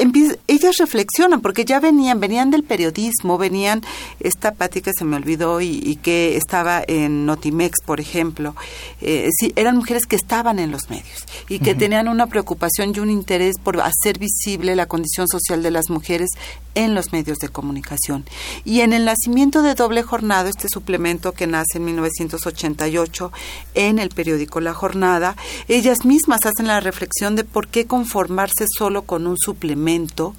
ellas 0.47 0.77
reflexionan, 0.77 1.41
porque 1.41 1.65
ya 1.65 1.79
venían, 1.79 2.19
venían 2.19 2.51
del 2.51 2.63
periodismo, 2.63 3.37
venían, 3.37 3.81
esta 4.19 4.53
Pati 4.53 4.81
que 4.81 4.91
se 4.97 5.03
me 5.03 5.15
olvidó 5.15 5.61
y, 5.61 5.81
y 5.83 5.95
que 5.97 6.37
estaba 6.37 6.83
en 6.87 7.25
Notimex, 7.25 7.79
por 7.85 7.99
ejemplo, 7.99 8.55
eh, 9.01 9.29
sí, 9.37 9.51
eran 9.55 9.77
mujeres 9.77 10.05
que 10.05 10.15
estaban 10.15 10.59
en 10.59 10.71
los 10.71 10.89
medios 10.89 11.25
y 11.49 11.59
que 11.59 11.75
tenían 11.75 12.07
una 12.07 12.27
preocupación 12.27 12.93
y 12.95 12.99
un 12.99 13.09
interés 13.09 13.55
por 13.61 13.81
hacer 13.81 14.19
visible 14.19 14.75
la 14.75 14.85
condición 14.85 15.27
social 15.27 15.63
de 15.63 15.71
las 15.71 15.89
mujeres 15.89 16.29
en 16.75 16.95
los 16.95 17.11
medios 17.11 17.37
de 17.37 17.49
comunicación. 17.49 18.25
Y 18.65 18.81
en 18.81 18.93
el 18.93 19.05
nacimiento 19.05 19.61
de 19.61 19.75
Doble 19.75 20.03
Jornada, 20.03 20.49
este 20.49 20.67
suplemento 20.69 21.31
que 21.31 21.47
nace 21.47 21.77
en 21.77 21.85
1988 21.85 23.31
en 23.75 23.99
el 23.99 24.09
periódico 24.09 24.59
La 24.59 24.73
Jornada, 24.73 25.35
ellas 25.67 26.05
mismas 26.05 26.45
hacen 26.45 26.67
la 26.67 26.79
reflexión 26.79 27.35
de 27.35 27.43
por 27.43 27.67
qué 27.67 27.85
conformarse 28.03 28.65
solo 28.67 29.03
con 29.03 29.27
un 29.27 29.37
suplemento 29.37 30.35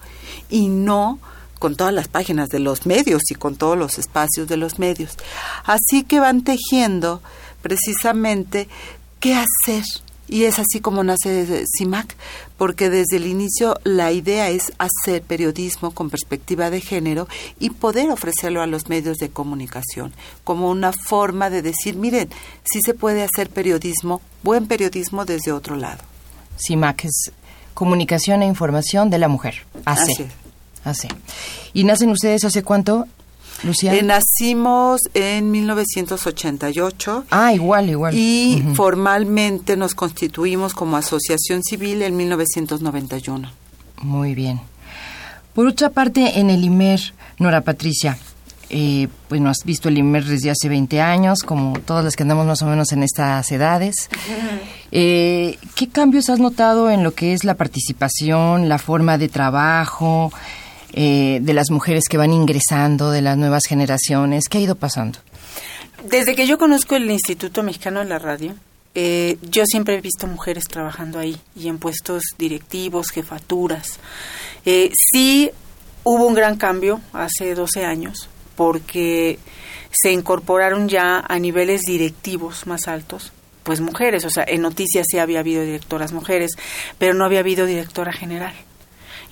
y 0.50 0.68
no 0.68 1.18
con 1.59 1.76
todas 1.76 1.94
las 1.94 2.09
páginas 2.09 2.50
de 2.50 2.59
los 2.59 2.85
medios 2.85 3.23
y 3.30 3.35
con 3.35 3.56
todos 3.56 3.78
los 3.78 3.99
espacios 3.99 4.49
de 4.49 4.59
los 4.59 4.78
medios. 4.78 5.16
Así 5.64 6.04
que 6.04 6.21
van 6.21 6.44
tejiendo 6.44 7.23
precisamente 7.62 8.68
qué 9.18 9.35
hacer. 9.35 9.83
Y 10.28 10.44
es 10.44 10.59
así 10.59 10.80
como 10.80 11.04
nace 11.04 11.64
CIMAC, 11.78 12.16
porque 12.59 12.90
desde 12.90 13.16
el 13.16 13.26
inicio 13.26 13.78
la 13.85 14.12
idea 14.12 14.50
es 14.50 14.73
hacer 14.78 15.23
periodismo 15.23 15.92
con 15.92 16.11
perspectiva 16.11 16.68
de 16.68 16.83
género 16.83 17.28
y 17.59 17.71
poder 17.71 18.11
ofrecerlo 18.11 18.61
a 18.61 18.66
los 18.66 18.88
medios 18.88 19.16
de 19.18 19.30
comunicación 19.30 20.12
como 20.44 20.71
una 20.71 20.92
forma 20.92 21.49
de 21.49 21.62
decir, 21.62 21.97
miren, 21.97 22.28
sí 22.64 22.80
se 22.85 22.92
puede 22.92 23.23
hacer 23.23 23.49
periodismo, 23.49 24.21
buen 24.42 24.66
periodismo 24.66 25.25
desde 25.25 25.52
otro 25.52 25.76
lado. 25.76 26.02
CIMAC 26.59 27.04
es 27.04 27.33
Comunicación 27.75 28.43
e 28.43 28.47
Información 28.47 29.11
de 29.11 29.19
la 29.19 29.28
Mujer. 29.28 29.66
AC. 29.85 29.99
Así. 29.99 30.26
AC. 30.85 31.09
¿Y 31.73 31.85
nacen 31.85 32.11
ustedes 32.11 32.45
hace 32.45 32.62
cuánto, 32.62 33.07
Lucía? 33.62 33.95
Eh, 33.95 34.02
nacimos 34.02 35.02
en 35.14 35.50
1988 35.50 37.25
ah, 37.31 37.52
igual, 37.52 37.90
igual. 37.90 38.14
y 38.14 38.62
formalmente 38.75 39.76
nos 39.76 39.95
constituimos 39.95 40.75
como 40.75 40.97
asociación 40.97 41.62
civil 41.62 42.02
en 42.02 42.16
1991. 42.16 43.50
Muy 44.02 44.35
bien. 44.35 44.61
Por 45.54 45.66
otra 45.66 45.90
parte, 45.90 46.40
en 46.40 46.50
el 46.50 46.64
IMER, 46.64 47.00
Nora 47.38 47.61
Patricia, 47.61 48.19
eh, 48.71 49.09
pues 49.28 49.40
no 49.40 49.50
has 49.50 49.59
visto 49.64 49.88
el 49.88 49.99
IMER 49.99 50.25
desde 50.25 50.50
hace 50.50 50.69
20 50.69 51.00
años, 51.00 51.40
como 51.45 51.78
todas 51.78 52.04
las 52.04 52.16
que 52.16 52.25
andamos 52.25 52.47
más 52.47 52.61
o 52.62 52.66
menos 52.66 52.93
en 52.93 53.02
estas 53.04 53.50
edades. 53.52 54.09
Eh, 54.97 55.59
¿Qué 55.75 55.89
cambios 55.89 56.31
has 56.31 56.39
notado 56.39 56.89
en 56.89 57.03
lo 57.03 57.15
que 57.15 57.33
es 57.33 57.43
la 57.43 57.55
participación, 57.55 58.69
la 58.69 58.79
forma 58.79 59.19
de 59.19 59.29
trabajo 59.29 60.33
eh, 60.93 61.41
de 61.43 61.53
las 61.53 61.71
mujeres 61.71 62.05
que 62.09 62.17
van 62.17 62.33
ingresando, 62.33 63.11
de 63.11 63.21
las 63.21 63.37
nuevas 63.37 63.65
generaciones? 63.67 64.49
¿Qué 64.49 64.59
ha 64.59 64.61
ido 64.61 64.77
pasando? 64.77 65.19
Desde 66.09 66.37
que 66.37 66.47
yo 66.47 66.59
conozco 66.59 66.95
el 66.95 67.11
Instituto 67.11 67.65
Mexicano 67.65 68.01
de 68.01 68.07
la 68.07 68.21
Radio, 68.21 68.55
eh, 68.95 69.39
yo 69.43 69.65
siempre 69.67 69.97
he 69.97 70.01
visto 70.01 70.29
mujeres 70.29 70.69
trabajando 70.69 71.19
ahí 71.19 71.37
y 71.57 71.69
en 71.69 71.79
puestos 71.79 72.23
directivos, 72.39 73.11
jefaturas. 73.11 73.99
Eh, 74.65 74.93
sí 74.95 75.51
hubo 76.05 76.27
un 76.27 76.35
gran 76.35 76.57
cambio 76.57 77.01
hace 77.13 77.55
12 77.55 77.85
años 77.85 78.29
porque 78.55 79.41
se 79.91 80.13
incorporaron 80.13 80.89
ya 80.89 81.19
a 81.19 81.39
niveles 81.41 81.81
directivos 81.83 82.69
más 82.69 82.87
altos, 82.87 83.33
pues 83.64 83.80
mujeres, 83.80 84.25
o 84.25 84.30
sea, 84.30 84.44
en 84.47 84.62
noticias 84.62 85.06
sí 85.11 85.18
había 85.18 85.40
habido 85.40 85.62
directoras 85.64 86.12
mujeres, 86.12 86.52
pero 86.99 87.14
no 87.14 87.25
había 87.25 87.40
habido 87.40 87.66
directora 87.66 88.12
general. 88.12 88.54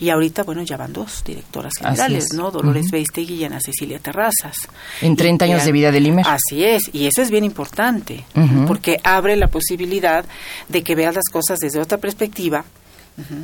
Y 0.01 0.11
ahorita, 0.11 0.43
bueno, 0.43 0.63
ya 0.63 0.77
van 0.77 0.93
dos 0.93 1.23
directoras 1.25 1.75
generales, 1.79 2.25
es. 2.25 2.33
¿no? 2.35 2.51
Dolores. 2.51 2.91
Beistegui 2.91 3.35
y 3.35 3.45
Ana 3.45 3.61
Cecilia 3.61 4.01
Terrazas. 4.01 4.57
En 5.01 5.15
30 5.15 5.47
Y 5.47 5.53
años 5.53 5.65
de 5.65 5.71
vida 5.71 5.93
del 5.93 6.07
IMER. 6.09 6.27
Así 6.27 6.65
es, 6.65 6.91
y 6.93 7.07
eso 7.07 7.23
es 7.23 7.31
bien 7.31 7.45
importante, 7.45 8.25
porque 8.67 8.99
abre 9.05 9.37
la 9.37 9.47
posibilidad 9.47 10.25
de 10.69 10.83
que 10.83 10.97
veas 10.97 11.15
las 11.15 11.29
cosas 11.31 11.61
desde 11.61 11.81
otra 11.81 11.99
perspectiva. 11.99 12.65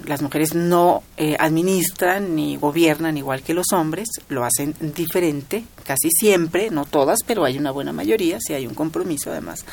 Las 0.07 0.23
mujeres 0.23 0.55
no 0.55 1.03
eh, 1.19 1.37
administran 1.39 2.35
ni 2.35 2.57
gobiernan 2.57 3.19
igual 3.19 3.43
que 3.43 3.53
los 3.53 3.67
hombres, 3.73 4.09
lo 4.29 4.43
hacen 4.43 4.75
diferente, 4.81 5.63
casi 5.85 6.11
siempre, 6.11 6.71
no 6.71 6.87
todas, 6.87 7.19
pero 7.27 7.45
hay 7.45 7.59
una 7.59 7.71
buena 7.71 7.93
mayoría, 7.93 8.39
si 8.41 8.55
hay 8.55 8.67
un 8.67 8.75
compromiso 8.75 9.31
además 9.31 9.67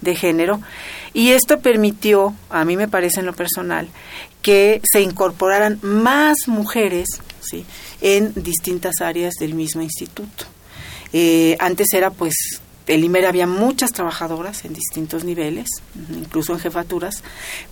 de 0.00 0.16
género. 0.16 0.60
Y 1.14 1.30
esto 1.30 1.60
permitió, 1.60 2.34
a 2.50 2.64
mí 2.64 2.76
me 2.76 2.88
parece 2.88 3.20
en 3.20 3.26
lo 3.26 3.32
personal, 3.32 3.88
que 4.42 4.80
se 4.90 5.02
incorporaran 5.02 5.78
más 5.82 6.48
mujeres 6.48 7.08
¿sí? 7.40 7.64
en 8.00 8.32
distintas 8.34 9.00
áreas 9.00 9.34
del 9.38 9.54
mismo 9.54 9.82
instituto. 9.82 10.46
Eh, 11.12 11.56
antes 11.60 11.86
era 11.94 12.10
pues, 12.10 12.34
el 12.88 13.04
IMER 13.04 13.26
había 13.26 13.46
muchas 13.46 13.92
trabajadoras 13.92 14.64
en 14.64 14.74
distintos 14.74 15.24
niveles, 15.24 15.68
incluso 16.10 16.52
en 16.54 16.58
jefaturas, 16.58 17.22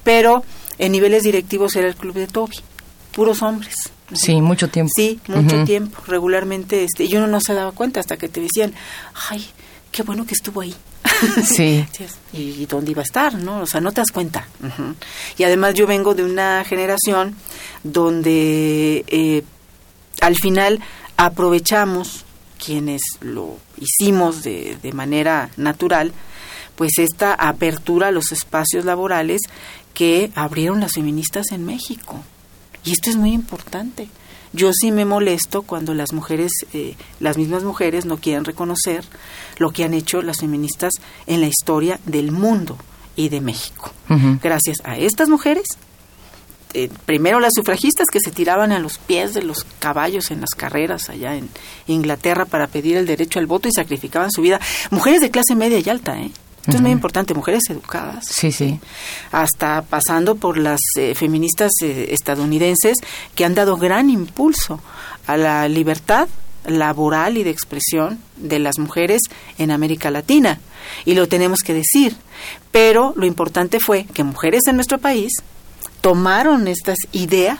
pero 0.04 0.44
en 0.78 0.92
niveles 0.92 1.22
directivos 1.22 1.74
era 1.76 1.88
el 1.88 1.96
club 1.96 2.14
de 2.14 2.26
Toby, 2.26 2.56
puros 3.12 3.42
hombres. 3.42 3.74
Sí, 4.12 4.40
mucho 4.40 4.68
tiempo. 4.68 4.92
Sí, 4.94 5.18
mucho 5.26 5.64
tiempo, 5.64 6.00
regularmente, 6.06 6.84
este, 6.84 7.04
y 7.04 7.16
uno 7.16 7.26
no 7.26 7.40
se 7.40 7.54
daba 7.54 7.72
cuenta 7.72 7.98
hasta 7.98 8.16
que 8.16 8.28
te 8.28 8.40
decían, 8.40 8.72
ay, 9.30 9.44
qué 9.90 10.02
bueno 10.02 10.26
que 10.26 10.34
estuvo 10.34 10.60
ahí. 10.60 10.74
Sí. 11.44 11.86
¿Y, 12.34 12.38
y 12.62 12.66
dónde 12.66 12.90
iba 12.90 13.00
a 13.00 13.04
estar? 13.04 13.34
¿no? 13.34 13.60
O 13.60 13.66
sea, 13.66 13.80
no 13.80 13.90
te 13.90 14.02
das 14.02 14.10
cuenta. 14.12 14.46
Y 15.38 15.44
además 15.44 15.72
yo 15.72 15.86
vengo 15.86 16.14
de 16.14 16.22
una 16.24 16.62
generación 16.64 17.34
donde 17.82 19.04
eh, 19.08 19.42
al 20.20 20.36
final 20.36 20.80
aprovechamos 21.16 22.25
quienes 22.66 23.00
lo 23.20 23.58
hicimos 23.78 24.42
de, 24.42 24.76
de 24.82 24.92
manera 24.92 25.50
natural, 25.56 26.12
pues 26.74 26.98
esta 26.98 27.32
apertura 27.32 28.08
a 28.08 28.10
los 28.10 28.32
espacios 28.32 28.84
laborales 28.84 29.42
que 29.94 30.32
abrieron 30.34 30.80
las 30.80 30.94
feministas 30.94 31.52
en 31.52 31.64
México. 31.64 32.24
Y 32.84 32.90
esto 32.90 33.08
es 33.08 33.16
muy 33.16 33.32
importante. 33.32 34.08
Yo 34.52 34.72
sí 34.72 34.90
me 34.90 35.04
molesto 35.04 35.62
cuando 35.62 35.94
las 35.94 36.12
mujeres, 36.12 36.50
eh, 36.72 36.96
las 37.20 37.38
mismas 37.38 37.62
mujeres 37.62 38.04
no 38.04 38.16
quieren 38.16 38.44
reconocer 38.44 39.04
lo 39.58 39.70
que 39.70 39.84
han 39.84 39.94
hecho 39.94 40.22
las 40.22 40.40
feministas 40.40 40.92
en 41.26 41.40
la 41.40 41.46
historia 41.46 42.00
del 42.04 42.32
mundo 42.32 42.76
y 43.14 43.28
de 43.28 43.40
México. 43.40 43.92
Gracias 44.42 44.78
a 44.84 44.98
estas 44.98 45.28
mujeres, 45.28 45.66
eh, 46.74 46.90
primero 47.04 47.40
las 47.40 47.52
sufragistas 47.54 48.06
que 48.12 48.20
se 48.20 48.30
tiraban 48.30 48.72
a 48.72 48.78
los 48.78 48.98
pies 48.98 49.34
de 49.34 49.42
los 49.42 49.64
caballos 49.78 50.30
en 50.30 50.40
las 50.40 50.50
carreras 50.50 51.08
allá 51.08 51.34
en 51.34 51.48
Inglaterra 51.86 52.44
para 52.44 52.66
pedir 52.66 52.96
el 52.96 53.06
derecho 53.06 53.38
al 53.38 53.46
voto 53.46 53.68
y 53.68 53.72
sacrificaban 53.72 54.30
su 54.30 54.42
vida. 54.42 54.60
Mujeres 54.90 55.20
de 55.20 55.30
clase 55.30 55.54
media 55.54 55.78
y 55.78 55.88
alta, 55.88 56.18
¿eh? 56.18 56.30
Esto 56.62 56.78
es 56.78 56.82
muy 56.82 56.90
importante, 56.90 57.32
mujeres 57.32 57.62
educadas 57.70 58.26
Sí, 58.26 58.50
sí. 58.50 58.80
hasta 59.30 59.82
pasando 59.82 60.34
por 60.34 60.58
las 60.58 60.80
eh, 60.98 61.14
feministas 61.14 61.70
eh, 61.80 62.08
estadounidenses 62.10 62.96
que 63.36 63.44
han 63.44 63.54
dado 63.54 63.76
gran 63.76 64.10
impulso 64.10 64.80
a 65.28 65.36
la 65.36 65.68
libertad 65.68 66.28
laboral 66.66 67.38
y 67.38 67.44
de 67.44 67.50
expresión 67.50 68.18
de 68.36 68.58
las 68.58 68.80
mujeres 68.80 69.20
en 69.58 69.70
América 69.70 70.10
Latina. 70.10 70.58
Y 71.04 71.14
lo 71.14 71.28
tenemos 71.28 71.60
que 71.60 71.72
decir. 71.72 72.16
Pero 72.72 73.12
lo 73.16 73.26
importante 73.26 73.78
fue 73.78 74.04
que 74.12 74.24
mujeres 74.24 74.62
en 74.66 74.74
nuestro 74.74 74.98
país 74.98 75.32
tomaron 76.06 76.68
estas 76.68 76.98
ideas, 77.10 77.58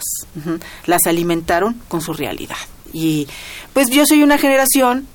las 0.85 1.01
alimentaron 1.07 1.83
con 1.89 2.01
su 2.01 2.13
realidad. 2.13 2.55
Y 2.93 3.27
pues 3.73 3.91
yo 3.91 4.07
soy 4.07 4.23
una 4.23 4.39
generación 4.39 5.09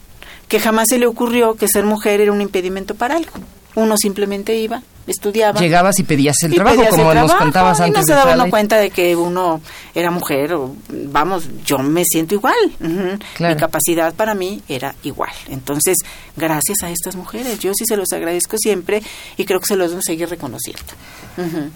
que 0.49 0.59
jamás 0.59 0.87
se 0.89 0.99
le 0.99 1.07
ocurrió 1.07 1.55
que 1.55 1.69
ser 1.69 1.85
mujer 1.85 2.19
era 2.19 2.33
un 2.33 2.41
impedimento 2.41 2.93
para 2.93 3.15
algo. 3.15 3.31
Uno 3.75 3.95
simplemente 3.95 4.57
iba, 4.57 4.83
estudiaba. 5.07 5.61
Llegabas 5.61 5.97
y 5.99 6.03
pedías 6.03 6.35
el 6.43 6.51
y 6.51 6.55
trabajo, 6.57 6.75
pedías 6.75 6.91
el 6.91 6.99
como 6.99 7.13
nos 7.13 7.27
trabajo, 7.27 7.43
contabas 7.45 7.79
y 7.79 7.83
antes 7.83 8.01
no 8.01 8.05
se 8.05 8.13
daba 8.15 8.33
uno 8.33 8.49
cuenta 8.49 8.77
de 8.79 8.89
que 8.89 9.15
uno 9.15 9.61
era 9.95 10.11
mujer. 10.11 10.53
O, 10.55 10.75
vamos, 10.89 11.47
yo 11.63 11.77
me 11.77 12.03
siento 12.03 12.35
igual. 12.35 12.57
Claro. 13.37 13.55
Mi 13.55 13.57
capacidad 13.57 14.13
para 14.13 14.35
mí 14.35 14.61
era 14.67 14.93
igual. 15.03 15.31
Entonces, 15.47 15.95
gracias 16.35 16.83
a 16.83 16.89
estas 16.89 17.15
mujeres, 17.15 17.59
yo 17.59 17.71
sí 17.73 17.85
se 17.87 17.95
los 17.95 18.11
agradezco 18.11 18.57
siempre 18.57 19.01
y 19.37 19.45
creo 19.45 19.61
que 19.61 19.67
se 19.67 19.77
los 19.77 19.91
debo 19.91 20.01
seguir 20.01 20.27
reconociendo. 20.27 20.83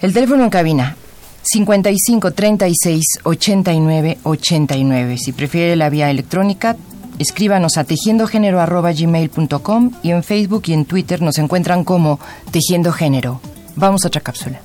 El 0.02 0.12
teléfono 0.12 0.44
en 0.44 0.50
cabina 0.50 0.98
55 1.46 2.32
36 2.32 3.04
89 3.24 4.18
89. 4.24 5.18
Si 5.18 5.32
prefiere 5.32 5.76
la 5.76 5.90
vía 5.90 6.10
electrónica, 6.10 6.76
escríbanos 7.20 7.78
a 7.78 7.84
tejiendogénero@gmail.com 7.84 9.92
y 10.04 10.12
en 10.12 10.24
Facebook 10.24 10.64
y 10.68 10.74
en 10.74 10.86
Twitter 10.86 11.22
nos 11.22 11.38
encuentran 11.38 11.84
como 11.84 12.20
Tejiendo 12.52 12.92
Género. 12.92 13.40
Vamos 13.76 14.04
a 14.04 14.08
otra 14.08 14.22
cápsula. 14.22 14.60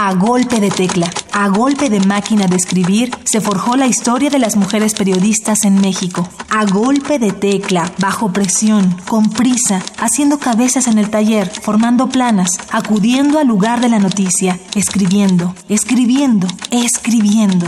A 0.00 0.14
golpe 0.14 0.60
de 0.60 0.70
tecla, 0.70 1.10
a 1.32 1.48
golpe 1.48 1.90
de 1.90 1.98
máquina 1.98 2.46
de 2.46 2.54
escribir, 2.54 3.10
se 3.24 3.40
forjó 3.40 3.74
la 3.74 3.88
historia 3.88 4.30
de 4.30 4.38
las 4.38 4.54
mujeres 4.54 4.94
periodistas 4.94 5.64
en 5.64 5.80
México. 5.80 6.28
A 6.50 6.64
golpe 6.66 7.18
de 7.18 7.32
tecla, 7.32 7.90
bajo 7.98 8.32
presión, 8.32 8.96
con 9.08 9.28
prisa, 9.28 9.82
haciendo 9.98 10.38
cabezas 10.38 10.86
en 10.86 10.98
el 10.98 11.10
taller, 11.10 11.50
formando 11.50 12.08
planas, 12.08 12.50
acudiendo 12.70 13.40
al 13.40 13.48
lugar 13.48 13.80
de 13.80 13.88
la 13.88 13.98
noticia, 13.98 14.60
escribiendo, 14.76 15.52
escribiendo, 15.68 16.46
escribiendo. 16.70 17.66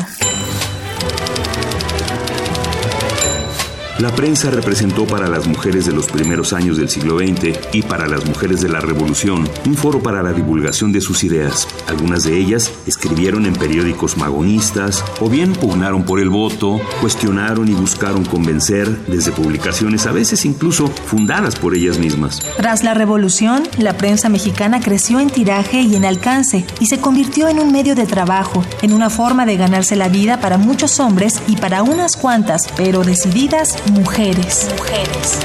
La 4.00 4.10
prensa 4.14 4.48
representó 4.50 5.06
para 5.06 5.28
las 5.28 5.46
mujeres 5.46 5.84
de 5.84 5.92
los 5.92 6.06
primeros 6.06 6.54
años 6.54 6.78
del 6.78 6.88
siglo 6.88 7.18
XX 7.18 7.58
y 7.74 7.82
para 7.82 8.08
las 8.08 8.24
mujeres 8.24 8.62
de 8.62 8.70
la 8.70 8.80
Revolución 8.80 9.46
un 9.66 9.74
foro 9.74 10.02
para 10.02 10.22
la 10.22 10.32
divulgación 10.32 10.90
de 10.90 11.02
sus 11.02 11.22
ideas. 11.22 11.68
Algunas 11.86 12.24
de 12.24 12.38
ellas 12.38 12.72
escribieron 12.86 13.44
en 13.44 13.52
periódicos 13.52 14.16
magonistas 14.16 15.04
o 15.20 15.28
bien 15.28 15.52
pugnaron 15.52 16.04
por 16.04 16.18
el 16.18 16.30
voto, 16.30 16.80
cuestionaron 17.02 17.68
y 17.68 17.74
buscaron 17.74 18.24
convencer 18.24 18.88
desde 19.06 19.32
publicaciones 19.32 20.06
a 20.06 20.12
veces 20.12 20.46
incluso 20.46 20.86
fundadas 20.86 21.56
por 21.56 21.74
ellas 21.74 21.98
mismas. 21.98 22.40
Tras 22.56 22.82
la 22.82 22.94
revolución, 22.94 23.64
la 23.76 23.98
prensa 23.98 24.30
mexicana 24.30 24.80
creció 24.80 25.20
en 25.20 25.28
tiraje 25.28 25.82
y 25.82 25.94
en 25.94 26.06
alcance 26.06 26.64
y 26.78 26.86
se 26.86 27.00
convirtió 27.00 27.48
en 27.48 27.60
un 27.60 27.70
medio 27.70 27.94
de 27.94 28.06
trabajo, 28.06 28.64
en 28.80 28.94
una 28.94 29.10
forma 29.10 29.44
de 29.44 29.58
ganarse 29.58 29.94
la 29.94 30.08
vida 30.08 30.40
para 30.40 30.56
muchos 30.56 31.00
hombres 31.00 31.42
y 31.48 31.56
para 31.56 31.82
unas 31.82 32.16
cuantas, 32.16 32.62
pero 32.78 33.04
decididas, 33.04 33.76
mujeres. 33.90 34.68
Mujeres. 34.78 35.40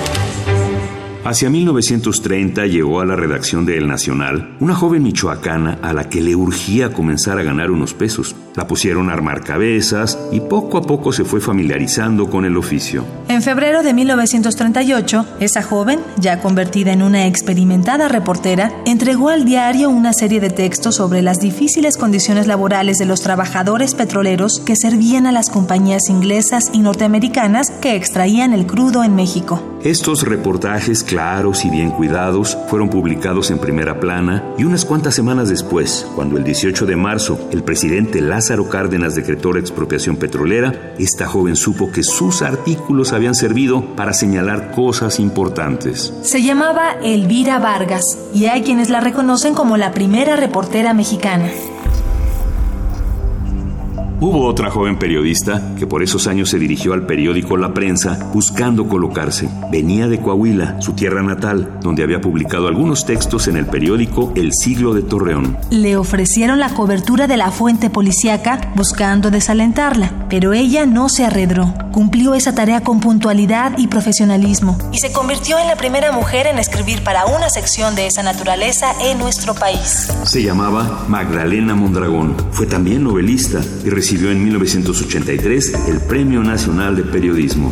Hacia 1.23 1.49
1930 1.49 2.67
llegó 2.67 3.01
a 3.01 3.05
la 3.05 3.15
redacción 3.15 3.65
de 3.65 3.77
El 3.77 3.87
Nacional 3.87 4.55
una 4.59 4.75
joven 4.75 5.01
michoacana 5.01 5.79
a 5.81 5.93
la 5.93 6.07
que 6.07 6.21
le 6.21 6.35
urgía 6.35 6.93
comenzar 6.93 7.39
a 7.39 7.43
ganar 7.43 7.71
unos 7.71 7.93
pesos. 7.93 8.35
La 8.55 8.67
pusieron 8.67 9.09
a 9.09 9.13
armar 9.13 9.43
cabezas 9.43 10.17
y 10.31 10.39
poco 10.39 10.77
a 10.77 10.81
poco 10.81 11.11
se 11.11 11.25
fue 11.25 11.41
familiarizando 11.41 12.29
con 12.29 12.45
el 12.45 12.55
oficio. 12.55 13.03
En 13.27 13.41
febrero 13.41 13.83
de 13.83 13.93
1938, 13.93 15.25
esa 15.41 15.61
joven, 15.61 15.99
ya 16.17 16.39
convertida 16.39 16.93
en 16.93 17.01
una 17.01 17.27
experimentada 17.27 18.07
reportera, 18.07 18.71
entregó 18.85 19.27
al 19.27 19.43
diario 19.43 19.89
una 19.89 20.13
serie 20.13 20.39
de 20.39 20.51
textos 20.51 20.95
sobre 20.95 21.21
las 21.21 21.39
difíciles 21.39 21.97
condiciones 21.97 22.47
laborales 22.47 22.97
de 22.97 23.05
los 23.05 23.19
trabajadores 23.19 23.93
petroleros 23.93 24.61
que 24.65 24.77
servían 24.77 25.25
a 25.25 25.33
las 25.33 25.49
compañías 25.49 26.07
inglesas 26.07 26.69
y 26.71 26.79
norteamericanas 26.79 27.71
que 27.81 27.95
extraían 27.95 28.53
el 28.53 28.65
crudo 28.65 29.03
en 29.03 29.15
México. 29.15 29.61
Estos 29.83 30.23
reportajes 30.23 31.03
claros 31.03 31.65
y 31.65 31.69
bien 31.69 31.91
cuidados 31.91 32.57
fueron 32.69 32.89
publicados 32.89 33.51
en 33.51 33.59
primera 33.59 33.99
plana 33.99 34.43
y 34.57 34.63
unas 34.63 34.85
cuantas 34.85 35.13
semanas 35.13 35.49
después, 35.49 36.07
cuando 36.15 36.37
el 36.37 36.43
18 36.43 36.85
de 36.85 36.95
marzo 36.95 37.49
el 37.51 37.61
presidente 37.61 38.21
Lázaro 38.21 38.44
Cárdenas 38.69 39.15
decretó 39.15 39.53
la 39.53 39.59
expropiación 39.59 40.17
petrolera, 40.17 40.93
esta 40.99 41.25
joven 41.27 41.55
supo 41.55 41.91
que 41.91 42.03
sus 42.03 42.41
artículos 42.41 43.11
habían 43.11 43.33
servido 43.33 43.95
para 43.95 44.13
señalar 44.13 44.71
cosas 44.71 45.19
importantes. 45.19 46.13
Se 46.21 46.43
llamaba 46.43 46.97
Elvira 47.03 47.59
Vargas 47.59 48.03
y 48.33 48.45
hay 48.45 48.63
quienes 48.63 48.89
la 48.89 48.99
reconocen 48.99 49.55
como 49.55 49.77
la 49.77 49.91
primera 49.91 50.35
reportera 50.35 50.93
mexicana. 50.93 51.49
Hubo 54.25 54.47
otra 54.47 54.71
joven 54.71 54.97
periodista 54.97 55.61
que 55.77 55.85
por 55.85 56.01
esos 56.01 56.25
años 56.25 56.49
se 56.49 56.57
dirigió 56.57 56.93
al 56.93 57.05
periódico 57.05 57.57
La 57.57 57.75
Prensa 57.75 58.31
buscando 58.33 58.87
colocarse. 58.87 59.47
Venía 59.69 60.07
de 60.07 60.19
Coahuila, 60.19 60.81
su 60.81 60.93
tierra 60.93 61.21
natal, 61.21 61.77
donde 61.83 62.01
había 62.01 62.21
publicado 62.21 62.67
algunos 62.67 63.05
textos 63.05 63.47
en 63.47 63.55
el 63.55 63.67
periódico 63.67 64.33
El 64.35 64.51
Siglo 64.51 64.95
de 64.95 65.03
Torreón. 65.03 65.59
Le 65.69 65.95
ofrecieron 65.95 66.59
la 66.59 66.73
cobertura 66.73 67.27
de 67.27 67.37
la 67.37 67.51
fuente 67.51 67.91
policíaca 67.91 68.71
buscando 68.73 69.29
desalentarla, 69.29 70.25
pero 70.27 70.53
ella 70.53 70.87
no 70.87 71.07
se 71.07 71.23
arredró. 71.23 71.71
Cumplió 71.91 72.33
esa 72.33 72.55
tarea 72.55 72.81
con 72.81 73.01
puntualidad 73.01 73.77
y 73.77 73.85
profesionalismo 73.87 74.75
y 74.91 74.97
se 74.97 75.11
convirtió 75.13 75.59
en 75.59 75.67
la 75.67 75.77
primera 75.77 76.11
mujer 76.11 76.47
en 76.47 76.57
escribir 76.57 77.03
para 77.03 77.27
una 77.27 77.49
sección 77.49 77.93
de 77.95 78.07
esa 78.07 78.23
naturaleza 78.23 78.87
en 79.03 79.19
nuestro 79.19 79.53
país. 79.53 80.11
Se 80.23 80.41
llamaba 80.41 81.05
Magdalena 81.07 81.75
Mondragón. 81.75 82.35
Fue 82.51 82.65
también 82.65 83.03
novelista 83.03 83.61
y 83.85 83.89
recibió 83.91 84.14
en 84.15 84.43
1983 84.43 85.73
el 85.89 85.99
Premio 85.99 86.41
Nacional 86.41 86.95
de 86.95 87.03
Periodismo. 87.03 87.71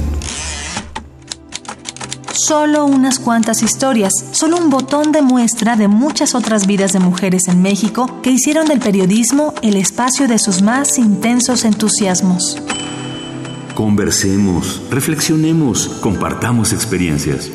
Solo 2.33 2.85
unas 2.85 3.19
cuantas 3.19 3.63
historias, 3.63 4.11
solo 4.31 4.57
un 4.57 4.69
botón 4.69 5.13
de 5.13 5.21
muestra 5.21 5.77
de 5.77 5.87
muchas 5.87 6.35
otras 6.35 6.67
vidas 6.67 6.91
de 6.91 6.99
mujeres 6.99 7.47
en 7.47 7.61
México 7.61 8.19
que 8.21 8.31
hicieron 8.31 8.67
del 8.67 8.79
periodismo 8.79 9.53
el 9.61 9.77
espacio 9.77 10.27
de 10.27 10.37
sus 10.37 10.61
más 10.61 10.97
intensos 10.97 11.63
entusiasmos. 11.63 12.61
Conversemos, 13.73 14.81
reflexionemos, 14.91 15.87
compartamos 16.01 16.73
experiencias. 16.73 17.49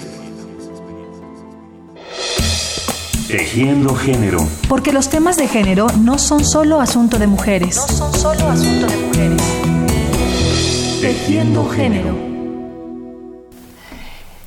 Tejiendo 3.29 3.95
género. 3.95 4.49
Porque 4.71 4.91
los 4.91 5.11
temas 5.11 5.37
de 5.37 5.47
género 5.49 5.88
no 6.01 6.17
son 6.17 6.47
solo 6.47 6.81
asunto 6.81 7.19
de 7.19 7.27
mujeres. 7.27 7.77
No 7.77 7.87
son 7.87 8.14
solo 8.14 8.49
asunto 8.49 8.87
de 8.87 8.97
mujeres. 8.97 9.43
Tejiendo 11.03 11.69
género. 11.69 12.17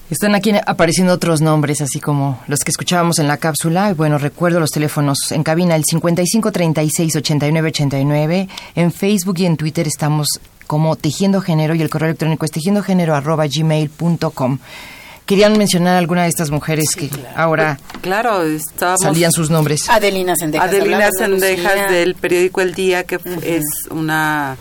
Están 0.10 0.34
aquí 0.34 0.52
apareciendo 0.66 1.14
otros 1.14 1.42
nombres, 1.42 1.80
así 1.82 2.00
como 2.00 2.40
los 2.48 2.62
que 2.62 2.72
escuchábamos 2.72 3.20
en 3.20 3.28
la 3.28 3.38
cápsula. 3.38 3.92
Y 3.92 3.94
bueno, 3.94 4.18
recuerdo 4.18 4.60
los 4.60 4.72
teléfonos 4.72 5.32
en 5.32 5.44
cabina, 5.44 5.76
el 5.76 5.84
5536-8989. 5.84 8.48
En 8.74 8.92
Facebook 8.92 9.36
y 9.38 9.46
en 9.46 9.58
Twitter 9.58 9.88
estamos 9.88 10.28
como 10.66 10.96
Tejiendo 10.96 11.40
Género 11.42 11.76
y 11.76 11.84
el 11.84 11.92
correo 11.92 12.10
electrónico 12.10 12.46
es 12.46 12.52
tejiendogénero.gmail.com. 12.52 14.58
¿Querían 15.32 15.58
mencionar 15.58 15.96
alguna 15.96 16.24
de 16.24 16.28
estas 16.28 16.52
mujeres 16.52 16.94
que 16.94 17.10
ahora 17.38 17.80
Claro, 18.02 18.44
estábamos... 18.44 19.00
salían 19.00 19.32
sus 19.32 19.50
nombres? 19.50 19.90
Adelina 19.90 20.36
Sendejas. 20.36 20.68
Adelina 20.68 21.06
hablaba, 21.08 21.28
¿no, 21.30 21.40
Sendejas 21.40 21.90
del 21.90 22.16
periódico 22.16 22.60
El 22.60 22.74
Día, 22.74 23.06
que 23.06 23.18
es 23.42 23.64
una, 23.90 24.58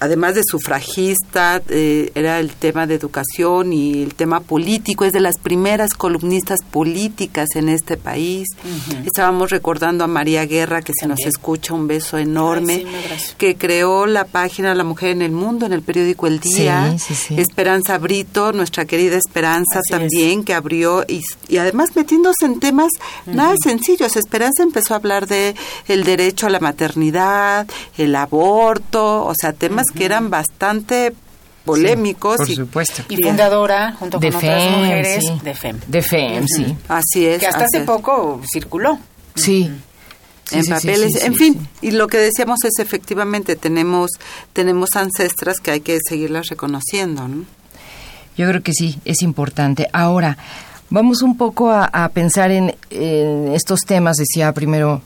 además 0.00 0.34
de 0.34 0.42
sufragista, 0.44 1.62
eh, 1.68 2.10
era 2.14 2.38
el 2.40 2.50
tema 2.50 2.86
de 2.86 2.94
educación 2.94 3.72
y 3.72 4.02
el 4.02 4.14
tema 4.14 4.40
político, 4.40 5.04
es 5.04 5.12
de 5.12 5.20
las 5.20 5.38
primeras 5.38 5.94
columnistas 5.94 6.60
políticas 6.70 7.48
en 7.54 7.68
este 7.68 7.96
país. 7.96 8.48
Estábamos 9.04 9.50
recordando 9.50 10.04
a 10.04 10.06
María 10.06 10.46
Guerra, 10.46 10.82
que 10.82 10.92
se 10.98 11.06
nos 11.06 11.20
escucha, 11.20 11.74
un 11.74 11.86
beso 11.86 12.18
enorme, 12.18 12.84
Ay, 12.86 13.18
sí, 13.18 13.34
que 13.38 13.56
creó 13.56 14.06
la 14.06 14.24
página 14.24 14.74
La 14.74 14.84
Mujer 14.84 15.10
en 15.10 15.22
el 15.22 15.32
Mundo 15.32 15.66
en 15.66 15.72
el 15.72 15.82
periódico 15.82 16.26
El 16.26 16.40
Día. 16.40 16.96
Sí, 16.98 17.14
sí, 17.14 17.14
sí. 17.14 17.40
Esperanza 17.40 17.98
Brito, 17.98 18.52
nuestra 18.52 18.84
querida 18.84 19.16
Esperanza 19.16 19.80
Así 19.80 19.92
es. 19.92 19.98
también, 19.98 20.44
que 20.44 20.54
abrió 20.54 21.04
y, 21.08 21.20
y 21.48 21.58
además 21.58 21.90
metiéndose 21.94 22.46
en 22.46 22.60
temas 22.60 22.90
nada 23.26 23.54
sencillos. 23.62 24.16
Esperanza 24.16 24.62
empezó 24.62 24.94
a 24.94 24.98
hablar 24.98 25.26
de 25.26 25.54
el 25.88 26.04
derecho 26.04 26.46
a 26.46 26.50
la 26.50 26.60
maternidad, 26.60 27.66
el 27.96 28.14
aborto, 28.16 29.24
o 29.24 29.32
sea, 29.34 29.52
temas 29.52 29.73
que 29.94 30.04
eran 30.04 30.30
bastante 30.30 31.12
polémicos. 31.64 32.36
Por 32.36 32.50
y- 32.50 32.54
supuesto. 32.56 33.02
Y 33.08 33.16
Bien. 33.16 33.30
fundadora, 33.30 33.92
junto 33.98 34.18
De 34.18 34.28
con 34.30 34.36
otras 34.38 34.62
FEM, 34.62 34.72
mujeres, 34.80 35.24
sí. 35.24 35.40
de 35.42 35.54
FEM. 35.54 35.80
De 35.86 36.02
FEM, 36.02 36.46
sí. 36.46 36.76
Así 36.88 37.26
es. 37.26 37.40
Que 37.40 37.46
hasta 37.46 37.64
hace 37.64 37.78
es. 37.78 37.84
poco 37.84 38.40
circuló. 38.52 38.98
Sí. 39.34 39.70
Sí, 40.46 40.56
en 40.56 40.62
sí, 40.64 40.66
sí, 40.66 40.72
papeles, 40.74 41.12
sí, 41.14 41.18
en 41.26 41.32
sí, 41.32 41.38
fin, 41.38 41.54
sí. 41.80 41.88
y 41.88 41.90
lo 41.92 42.06
que 42.06 42.18
decíamos 42.18 42.58
es 42.64 42.78
efectivamente 42.78 43.56
tenemos 43.56 44.10
tenemos 44.52 44.90
ancestras 44.94 45.58
que 45.58 45.70
hay 45.70 45.80
que 45.80 45.98
seguirlas 46.06 46.48
reconociendo, 46.48 47.26
¿no? 47.26 47.44
Yo 48.36 48.46
creo 48.50 48.62
que 48.62 48.74
sí, 48.74 48.98
es 49.06 49.22
importante. 49.22 49.88
Ahora, 49.94 50.36
vamos 50.90 51.22
un 51.22 51.38
poco 51.38 51.70
a, 51.70 51.86
a 51.86 52.10
pensar 52.10 52.50
en, 52.50 52.76
en 52.90 53.54
estos 53.54 53.80
temas, 53.86 54.18
decía 54.18 54.52
primero 54.52 55.00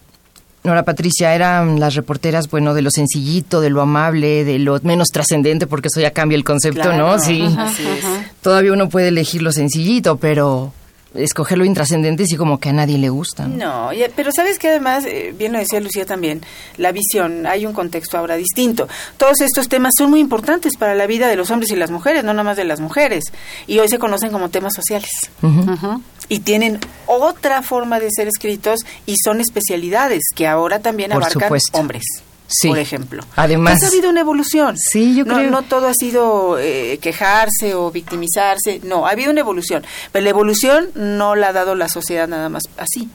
Nora 0.68 0.85
Patricia, 0.85 1.35
eran 1.35 1.81
las 1.81 1.94
reporteras, 1.94 2.48
bueno, 2.50 2.74
de 2.74 2.83
lo 2.83 2.90
sencillito, 2.90 3.61
de 3.61 3.70
lo 3.70 3.81
amable, 3.81 4.44
de 4.44 4.59
lo 4.59 4.78
menos 4.83 5.09
trascendente, 5.09 5.66
porque 5.66 5.88
eso 5.92 6.00
ya 6.00 6.12
cambia 6.12 6.37
el 6.37 6.44
concepto, 6.44 6.83
Claro, 6.83 6.96
¿no? 6.96 7.18
Sí. 7.18 7.42
así 7.59 7.83
es. 7.87 8.04
Todavía 8.42 8.72
uno 8.72 8.88
puede 8.88 9.09
elegir 9.09 9.42
lo 9.42 9.52
sencillito, 9.52 10.16
pero 10.16 10.72
escoger 11.14 11.57
lo 11.59 11.64
intrascendente 11.64 12.26
sí 12.26 12.37
como 12.37 12.61
que 12.61 12.68
a 12.68 12.72
nadie 12.72 12.98
le 12.98 13.09
gusta. 13.09 13.48
¿no? 13.48 13.57
No, 13.57 13.90
pero 14.14 14.31
sabes 14.31 14.59
que 14.59 14.68
además, 14.68 15.04
eh, 15.07 15.35
bien 15.37 15.52
lo 15.52 15.59
decía 15.59 15.81
Lucía 15.81 16.04
también, 16.04 16.42
la 16.76 16.92
visión, 16.92 17.46
hay 17.46 17.66
un 17.66 17.72
contexto 17.72 18.18
ahora 18.18 18.37
distinto. 18.37 18.88
Todos 19.16 19.40
estos 19.40 19.68
temas 19.68 19.94
son 19.96 20.11
muy 20.11 20.20
importantes 20.20 20.76
para 20.76 20.94
la 20.94 21.07
vida 21.07 21.28
de 21.28 21.37
los 21.37 21.50
hombres 21.50 21.70
y 21.72 21.76
las 21.76 21.90
mujeres, 21.90 22.24
no 22.24 22.33
nada 22.33 22.44
más 22.44 22.57
de 22.57 22.64
las 22.64 22.81
mujeres. 22.81 23.24
Y 23.66 23.78
hoy 23.78 23.88
se 23.88 23.98
conocen 23.98 24.31
como 24.31 24.50
temas 24.50 24.74
sociales. 24.74 25.11
Ujú. 25.42 26.02
Y 26.29 26.41
tienen 26.41 26.79
otra 27.07 27.62
forma 27.62 28.01
de 28.01 28.11
ser 28.11 28.29
escritos 28.29 28.81
y 29.07 29.14
son 29.25 29.41
especialidades 29.41 30.23
que 30.35 30.47
ahora 30.47 30.81
también 30.81 31.11
Por 31.11 31.23
abarcan 31.23 31.43
supuesto. 31.43 31.79
hombres. 31.79 32.03
Sí. 32.51 32.69
Por 32.69 32.79
ejemplo. 32.79 33.23
Además- 33.37 33.75
Pues 33.79 33.85
ha 33.85 33.93
habido 33.95 34.09
una 34.11 34.21
evolución. 34.21 34.77
Sí, 34.79 35.14
yo 35.14 35.25
no, 35.27 35.35
creo. 35.35 35.51
No 35.51 35.62
todo 35.62 35.87
ha 35.88 35.93
sido 35.95 36.59
eh, 36.59 36.99
quejarse 37.03 37.75
o 37.75 37.91
victimizarse. 37.91 38.81
No, 38.85 39.07
ha 39.07 39.11
habido 39.11 39.31
una 39.31 39.41
evolución. 39.41 39.85
Pero 40.12 40.23
la 40.25 40.31
evolución 40.31 40.88
no 40.95 41.35
la 41.35 41.49
ha 41.49 41.53
dado 41.53 41.75
la 41.75 41.88
sociedad 41.88 42.27
nada 42.27 42.49
más 42.49 42.62
así. 42.79 43.09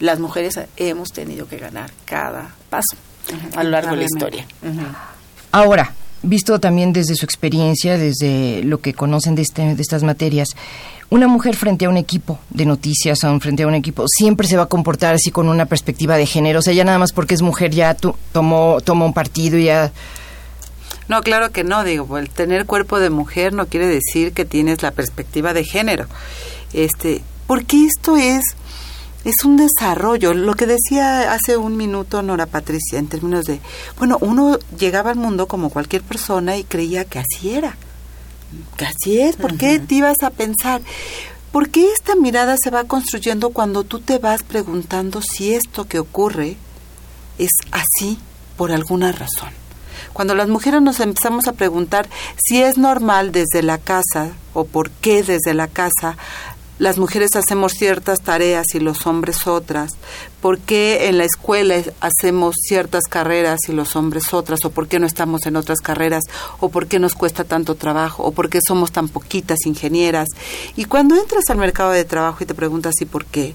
Las 0.00 0.18
mujeres 0.18 0.58
hemos 0.76 1.10
tenido 1.12 1.46
que 1.46 1.58
ganar 1.58 1.92
cada 2.04 2.50
paso 2.68 2.96
a 3.54 3.62
lo 3.62 3.70
largo 3.70 3.90
de 3.92 3.96
la 3.98 4.04
historia. 4.04 4.46
Ahora, 5.52 5.92
visto 6.22 6.58
también 6.58 6.92
desde 6.92 7.14
su 7.14 7.24
experiencia, 7.24 7.98
desde 7.98 8.62
lo 8.64 8.78
que 8.80 8.94
conocen 8.94 9.34
de, 9.34 9.42
este, 9.42 9.74
de 9.74 9.82
estas 9.82 10.02
materias, 10.02 10.48
una 11.10 11.26
mujer 11.28 11.56
frente 11.56 11.84
a 11.84 11.88
un 11.88 11.96
equipo 11.96 12.38
de 12.50 12.64
noticias, 12.66 13.22
un- 13.24 13.40
frente 13.40 13.64
a 13.64 13.66
un 13.66 13.74
equipo, 13.74 14.04
siempre 14.08 14.46
se 14.46 14.56
va 14.56 14.64
a 14.64 14.66
comportar 14.66 15.14
así 15.14 15.30
con 15.30 15.48
una 15.48 15.66
perspectiva 15.66 16.16
de 16.16 16.26
género. 16.26 16.60
O 16.60 16.62
sea, 16.62 16.72
ya 16.72 16.84
nada 16.84 16.98
más 16.98 17.12
porque 17.12 17.34
es 17.34 17.42
mujer 17.42 17.70
ya 17.72 17.94
tu- 17.94 18.14
tomó, 18.32 18.80
toma 18.84 19.04
un 19.04 19.12
partido 19.12 19.58
y 19.58 19.64
ya... 19.64 19.92
No, 21.08 21.22
claro 21.22 21.50
que 21.50 21.64
no, 21.64 21.82
digo, 21.82 22.18
el 22.18 22.30
tener 22.30 22.66
cuerpo 22.66 23.00
de 23.00 23.10
mujer 23.10 23.52
no 23.52 23.66
quiere 23.66 23.88
decir 23.88 24.32
que 24.32 24.44
tienes 24.44 24.82
la 24.82 24.92
perspectiva 24.92 25.52
de 25.52 25.64
género. 25.64 26.06
Este, 26.72 27.22
porque 27.48 27.84
esto 27.86 28.16
es 28.16 28.42
es 29.22 29.44
un 29.44 29.58
desarrollo, 29.58 30.32
lo 30.32 30.54
que 30.54 30.64
decía 30.64 31.30
hace 31.34 31.58
un 31.58 31.76
minuto 31.76 32.22
Nora 32.22 32.46
Patricia 32.46 32.98
en 32.98 33.06
términos 33.06 33.44
de, 33.44 33.60
bueno, 33.98 34.16
uno 34.22 34.58
llegaba 34.78 35.10
al 35.10 35.16
mundo 35.18 35.46
como 35.46 35.68
cualquier 35.68 36.00
persona 36.00 36.56
y 36.56 36.64
creía 36.64 37.04
que 37.04 37.18
así 37.18 37.50
era. 37.54 37.76
Así 38.78 39.20
es, 39.20 39.36
¿por 39.36 39.56
qué 39.56 39.78
te 39.78 39.96
ibas 39.96 40.22
a 40.22 40.30
pensar? 40.30 40.80
¿Por 41.52 41.70
qué 41.70 41.92
esta 41.92 42.14
mirada 42.14 42.56
se 42.62 42.70
va 42.70 42.84
construyendo 42.84 43.50
cuando 43.50 43.84
tú 43.84 44.00
te 44.00 44.18
vas 44.18 44.42
preguntando 44.42 45.20
si 45.20 45.54
esto 45.54 45.86
que 45.86 45.98
ocurre 45.98 46.56
es 47.38 47.50
así 47.72 48.18
por 48.56 48.72
alguna 48.72 49.12
razón? 49.12 49.50
Cuando 50.12 50.34
las 50.34 50.48
mujeres 50.48 50.82
nos 50.82 51.00
empezamos 51.00 51.46
a 51.46 51.52
preguntar 51.52 52.08
si 52.36 52.62
es 52.62 52.78
normal 52.78 53.32
desde 53.32 53.62
la 53.62 53.78
casa 53.78 54.30
o 54.54 54.64
por 54.64 54.90
qué 54.90 55.22
desde 55.22 55.54
la 55.54 55.68
casa 55.68 56.16
las 56.80 56.96
mujeres 56.96 57.36
hacemos 57.36 57.72
ciertas 57.74 58.22
tareas 58.22 58.64
y 58.72 58.80
los 58.80 59.06
hombres 59.06 59.46
otras, 59.46 59.92
por 60.40 60.58
qué 60.58 61.08
en 61.08 61.18
la 61.18 61.24
escuela 61.24 61.74
hacemos 62.00 62.54
ciertas 62.58 63.04
carreras 63.04 63.60
y 63.68 63.72
los 63.72 63.96
hombres 63.96 64.32
otras, 64.32 64.64
o 64.64 64.70
por 64.70 64.88
qué 64.88 64.98
no 64.98 65.06
estamos 65.06 65.44
en 65.44 65.56
otras 65.56 65.80
carreras, 65.80 66.24
o 66.58 66.70
por 66.70 66.86
qué 66.86 66.98
nos 66.98 67.14
cuesta 67.14 67.44
tanto 67.44 67.74
trabajo, 67.74 68.24
o 68.24 68.32
por 68.32 68.48
qué 68.48 68.60
somos 68.66 68.92
tan 68.92 69.10
poquitas 69.10 69.58
ingenieras. 69.66 70.28
Y 70.74 70.86
cuando 70.86 71.16
entras 71.16 71.50
al 71.50 71.58
mercado 71.58 71.90
de 71.90 72.06
trabajo 72.06 72.42
y 72.42 72.46
te 72.46 72.54
preguntas 72.54 72.94
¿y 73.02 73.04
por 73.04 73.26
qué? 73.26 73.54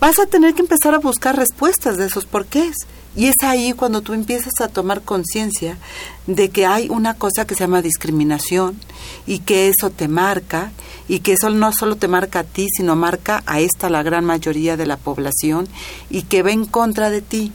Vas 0.00 0.18
a 0.18 0.24
tener 0.24 0.54
que 0.54 0.62
empezar 0.62 0.94
a 0.94 0.98
buscar 1.00 1.36
respuestas 1.36 1.98
de 1.98 2.06
esos 2.06 2.24
porqués. 2.24 2.76
Y 3.16 3.26
es 3.26 3.36
ahí 3.42 3.72
cuando 3.72 4.00
tú 4.00 4.12
empiezas 4.12 4.60
a 4.60 4.68
tomar 4.68 5.02
conciencia 5.02 5.78
de 6.26 6.48
que 6.48 6.66
hay 6.66 6.88
una 6.88 7.14
cosa 7.14 7.46
que 7.46 7.54
se 7.54 7.60
llama 7.60 7.80
discriminación 7.80 8.78
y 9.26 9.38
que 9.40 9.68
eso 9.68 9.90
te 9.90 10.08
marca 10.08 10.72
y 11.08 11.20
que 11.20 11.34
eso 11.34 11.50
no 11.50 11.72
solo 11.72 11.96
te 11.96 12.08
marca 12.08 12.40
a 12.40 12.44
ti, 12.44 12.66
sino 12.76 12.96
marca 12.96 13.42
a 13.46 13.60
esta 13.60 13.88
la 13.88 14.02
gran 14.02 14.24
mayoría 14.24 14.76
de 14.76 14.86
la 14.86 14.96
población 14.96 15.68
y 16.10 16.22
que 16.22 16.42
va 16.42 16.50
en 16.50 16.64
contra 16.64 17.10
de 17.10 17.22
ti. 17.22 17.52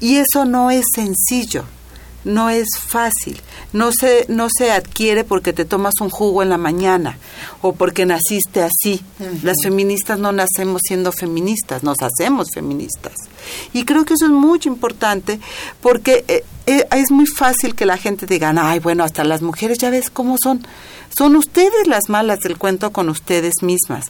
Y 0.00 0.16
eso 0.16 0.44
no 0.44 0.70
es 0.70 0.86
sencillo, 0.94 1.64
no 2.26 2.50
es 2.50 2.66
fácil, 2.78 3.40
no 3.72 3.92
se, 3.92 4.26
no 4.28 4.48
se 4.50 4.72
adquiere 4.72 5.22
porque 5.22 5.52
te 5.52 5.64
tomas 5.64 5.94
un 6.00 6.10
jugo 6.10 6.42
en 6.42 6.50
la 6.50 6.58
mañana 6.58 7.18
o 7.62 7.72
porque 7.72 8.04
naciste 8.04 8.62
así. 8.62 9.00
Las 9.42 9.56
feministas 9.62 10.18
no 10.18 10.32
nacemos 10.32 10.82
siendo 10.84 11.12
feministas, 11.12 11.84
nos 11.84 11.98
hacemos 12.02 12.48
feministas. 12.52 13.14
Y 13.72 13.84
creo 13.84 14.04
que 14.04 14.14
eso 14.14 14.26
es 14.26 14.32
muy 14.32 14.60
importante 14.64 15.38
porque 15.80 16.24
eh, 16.26 16.44
eh, 16.66 16.84
es 16.96 17.12
muy 17.12 17.26
fácil 17.26 17.76
que 17.76 17.86
la 17.86 17.96
gente 17.96 18.26
diga, 18.26 18.52
ay, 18.58 18.80
bueno, 18.80 19.04
hasta 19.04 19.22
las 19.22 19.40
mujeres 19.40 19.78
ya 19.78 19.90
ves 19.90 20.10
cómo 20.10 20.36
son. 20.42 20.66
Son 21.16 21.34
ustedes 21.36 21.86
las 21.86 22.08
malas 22.08 22.40
del 22.40 22.58
cuento 22.58 22.90
con 22.90 23.08
ustedes 23.08 23.54
mismas. 23.62 24.06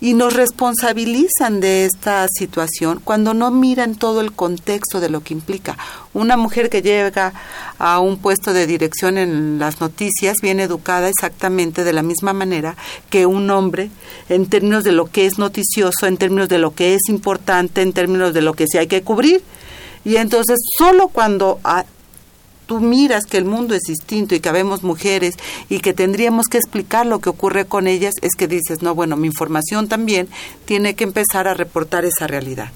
Y 0.00 0.14
nos 0.14 0.34
responsabilizan 0.34 1.60
de 1.60 1.84
esta 1.84 2.26
situación 2.28 3.00
cuando 3.04 3.34
no 3.34 3.52
miran 3.52 3.94
todo 3.94 4.20
el 4.20 4.32
contexto 4.32 4.98
de 4.98 5.08
lo 5.08 5.22
que 5.22 5.34
implica. 5.34 5.78
Una 6.12 6.36
mujer 6.36 6.68
que 6.70 6.82
llega 6.82 7.32
a 7.78 8.00
un 8.00 8.18
puesto 8.18 8.52
de 8.52 8.66
dirección 8.66 9.18
en 9.18 9.60
las 9.60 9.80
noticias 9.80 10.36
viene 10.42 10.64
educada 10.64 11.08
exactamente 11.08 11.84
de 11.84 11.92
la 11.92 12.02
misma 12.02 12.32
manera 12.32 12.76
que 13.10 13.26
un 13.26 13.48
hombre 13.50 13.90
en 14.28 14.46
términos 14.46 14.82
de 14.82 14.90
lo 14.92 15.06
que 15.06 15.26
es 15.26 15.38
noticioso, 15.38 16.06
en 16.08 16.16
términos 16.16 16.48
de 16.48 16.58
lo 16.58 16.74
que 16.74 16.94
es 16.94 17.02
importante, 17.08 17.82
en 17.82 17.92
términos 17.92 18.34
de 18.34 18.42
lo 18.42 18.54
que 18.54 18.66
sí 18.66 18.78
hay 18.78 18.88
que 18.88 19.02
cubrir. 19.02 19.44
Y 20.04 20.16
entonces 20.16 20.58
solo 20.76 21.06
cuando 21.06 21.60
a- 21.62 21.84
tú 22.66 22.80
miras 22.80 23.26
que 23.26 23.38
el 23.38 23.44
mundo 23.44 23.74
es 23.74 23.82
distinto 23.82 24.34
y 24.34 24.40
que 24.40 24.48
habemos 24.48 24.82
mujeres 24.82 25.34
y 25.68 25.80
que 25.80 25.92
tendríamos 25.92 26.46
que 26.46 26.58
explicar 26.58 27.06
lo 27.06 27.20
que 27.20 27.30
ocurre 27.30 27.64
con 27.64 27.86
ellas, 27.86 28.14
es 28.22 28.34
que 28.36 28.48
dices, 28.48 28.82
no, 28.82 28.94
bueno, 28.94 29.16
mi 29.16 29.26
información 29.26 29.88
también 29.88 30.28
tiene 30.64 30.94
que 30.94 31.04
empezar 31.04 31.48
a 31.48 31.54
reportar 31.54 32.04
esa 32.04 32.26
realidad. 32.26 32.70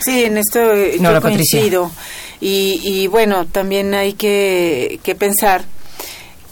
Sí, 0.00 0.24
en 0.24 0.38
esto 0.38 0.72
eh, 0.72 0.96
Nora 1.00 1.18
yo 1.18 1.22
coincido. 1.22 1.90
Y, 2.40 2.80
y 2.82 3.06
bueno, 3.06 3.46
también 3.46 3.92
hay 3.94 4.14
que, 4.14 4.98
que 5.02 5.14
pensar 5.14 5.64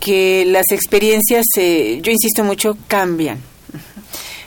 que 0.00 0.44
las 0.46 0.66
experiencias, 0.70 1.44
eh, 1.56 2.00
yo 2.02 2.12
insisto 2.12 2.44
mucho, 2.44 2.76
cambian. 2.88 3.40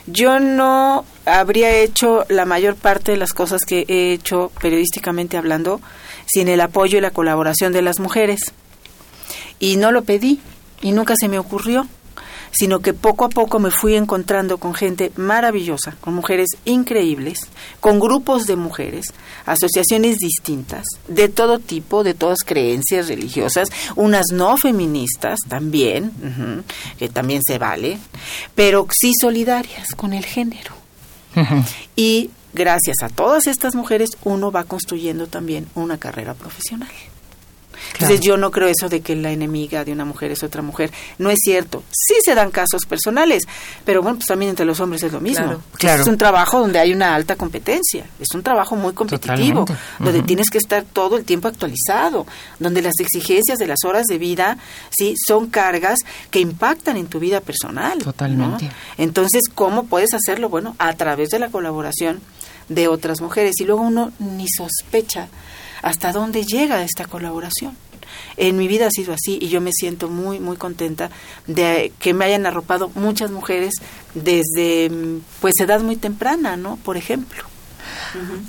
Yo 0.06 0.40
no 0.40 1.04
habría 1.24 1.76
hecho 1.76 2.24
la 2.28 2.44
mayor 2.44 2.76
parte 2.76 3.12
de 3.12 3.18
las 3.18 3.32
cosas 3.32 3.62
que 3.66 3.84
he 3.88 4.12
hecho 4.12 4.50
periodísticamente 4.60 5.36
hablando 5.36 5.80
sin 6.32 6.48
el 6.48 6.60
apoyo 6.60 6.98
y 6.98 7.00
la 7.00 7.10
colaboración 7.10 7.72
de 7.72 7.82
las 7.82 7.98
mujeres. 7.98 8.40
Y 9.58 9.76
no 9.76 9.92
lo 9.92 10.02
pedí 10.02 10.40
y 10.80 10.92
nunca 10.92 11.14
se 11.18 11.28
me 11.28 11.38
ocurrió, 11.38 11.86
sino 12.52 12.80
que 12.80 12.92
poco 12.92 13.24
a 13.24 13.28
poco 13.28 13.58
me 13.58 13.70
fui 13.70 13.94
encontrando 13.96 14.58
con 14.58 14.74
gente 14.74 15.10
maravillosa, 15.16 15.96
con 16.00 16.14
mujeres 16.14 16.48
increíbles, 16.64 17.40
con 17.80 17.98
grupos 17.98 18.46
de 18.46 18.56
mujeres, 18.56 19.06
asociaciones 19.46 20.18
distintas, 20.18 20.84
de 21.08 21.28
todo 21.28 21.58
tipo, 21.58 22.04
de 22.04 22.14
todas 22.14 22.40
creencias 22.44 23.08
religiosas, 23.08 23.68
unas 23.96 24.26
no 24.32 24.56
feministas 24.56 25.38
también, 25.48 26.64
que 26.98 27.08
también 27.08 27.40
se 27.46 27.58
vale, 27.58 27.98
pero 28.54 28.86
sí 28.90 29.12
solidarias 29.18 29.94
con 29.94 30.12
el 30.12 30.24
género. 30.24 30.74
Y 31.96 32.30
gracias 32.52 32.96
a 33.02 33.08
todas 33.08 33.46
estas 33.46 33.74
mujeres 33.74 34.10
uno 34.24 34.50
va 34.52 34.64
construyendo 34.64 35.26
también 35.26 35.66
una 35.74 35.98
carrera 35.98 36.34
profesional. 36.34 36.90
Entonces 37.94 38.20
yo 38.20 38.36
no 38.36 38.50
creo 38.50 38.68
eso 38.68 38.88
de 38.88 39.00
que 39.00 39.14
la 39.16 39.30
enemiga 39.30 39.84
de 39.84 39.92
una 39.92 40.04
mujer 40.04 40.32
es 40.32 40.42
otra 40.42 40.62
mujer. 40.62 40.90
No 41.18 41.30
es 41.30 41.38
cierto. 41.42 41.82
Sí 41.90 42.14
se 42.24 42.34
dan 42.34 42.50
casos 42.50 42.86
personales, 42.86 43.44
pero 43.84 44.02
bueno, 44.02 44.18
pues 44.18 44.26
también 44.26 44.50
entre 44.50 44.64
los 44.64 44.80
hombres 44.80 45.02
es 45.02 45.12
lo 45.12 45.20
mismo. 45.20 45.44
Claro. 45.44 45.62
Claro. 45.78 46.02
Es 46.02 46.08
un 46.08 46.18
trabajo 46.18 46.60
donde 46.60 46.78
hay 46.78 46.92
una 46.92 47.14
alta 47.14 47.36
competencia. 47.36 48.04
Es 48.18 48.28
un 48.34 48.42
trabajo 48.42 48.76
muy 48.76 48.92
competitivo, 48.92 49.64
Totalmente. 49.64 49.74
donde 49.98 50.22
tienes 50.22 50.48
que 50.50 50.58
estar 50.58 50.84
todo 50.84 51.16
el 51.16 51.24
tiempo 51.24 51.48
actualizado, 51.48 52.26
donde 52.58 52.82
las 52.82 52.94
exigencias 52.98 53.58
de 53.58 53.66
las 53.66 53.78
horas 53.84 54.06
de 54.06 54.18
vida, 54.18 54.58
sí, 54.90 55.14
son 55.26 55.48
cargas 55.48 55.98
que 56.30 56.40
impactan 56.40 56.96
en 56.96 57.06
tu 57.06 57.18
vida 57.18 57.40
personal. 57.40 57.98
¿no? 57.98 58.04
Totalmente. 58.04 58.70
Entonces, 58.98 59.42
¿cómo 59.54 59.84
puedes 59.84 60.14
hacerlo? 60.14 60.48
Bueno, 60.48 60.74
a 60.78 60.92
través 60.94 61.30
de 61.30 61.38
la 61.38 61.50
colaboración 61.50 62.20
de 62.68 62.88
otras 62.88 63.20
mujeres. 63.20 63.54
Y 63.60 63.64
luego 63.64 63.82
uno 63.82 64.12
ni 64.18 64.46
sospecha 64.48 65.28
hasta 65.82 66.12
dónde 66.12 66.44
llega 66.44 66.82
esta 66.82 67.04
colaboración. 67.04 67.76
En 68.36 68.56
mi 68.56 68.68
vida 68.68 68.86
ha 68.86 68.90
sido 68.90 69.12
así 69.12 69.38
y 69.40 69.48
yo 69.48 69.60
me 69.60 69.72
siento 69.72 70.08
muy, 70.08 70.38
muy 70.38 70.56
contenta 70.56 71.10
de 71.46 71.92
que 71.98 72.14
me 72.14 72.24
hayan 72.24 72.46
arropado 72.46 72.90
muchas 72.94 73.30
mujeres 73.30 73.74
desde, 74.14 74.90
pues, 75.40 75.54
edad 75.60 75.80
muy 75.80 75.96
temprana, 75.96 76.56
¿no? 76.56 76.76
Por 76.76 76.96
ejemplo. 76.96 77.42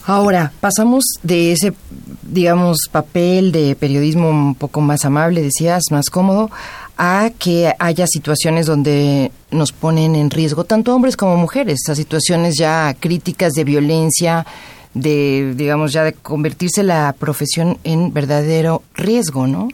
Ahora, 0.06 0.52
pasamos 0.60 1.04
de 1.24 1.54
ese, 1.54 1.74
digamos, 2.22 2.78
papel 2.92 3.52
de 3.52 3.76
periodismo 3.76 4.30
un 4.30 4.56
poco 4.56 4.82
más 4.82 5.06
amable, 5.06 5.42
decías, 5.42 5.84
más 5.92 6.10
cómodo, 6.10 6.52
a 6.98 7.32
que 7.38 7.74
haya 7.80 8.06
situaciones 8.08 8.66
donde 8.68 9.32
nos 9.52 9.72
ponen 9.72 10.16
en 10.16 10.30
riesgo 10.30 10.64
tanto 10.64 10.94
hombres 10.94 11.18
como 11.18 11.38
mujeres, 11.38 11.80
a 11.90 11.96
situaciones 11.96 12.56
ya 12.58 12.96
críticas 13.00 13.54
de 13.54 13.64
violencia, 13.64 14.46
de, 14.94 15.54
digamos, 15.56 15.92
ya 15.92 16.04
de 16.04 16.14
convertirse 16.14 16.84
la 16.84 17.16
profesión 17.18 17.78
en 17.84 18.14
verdadero 18.14 18.84
riesgo, 18.96 19.48
¿no? 19.48 19.70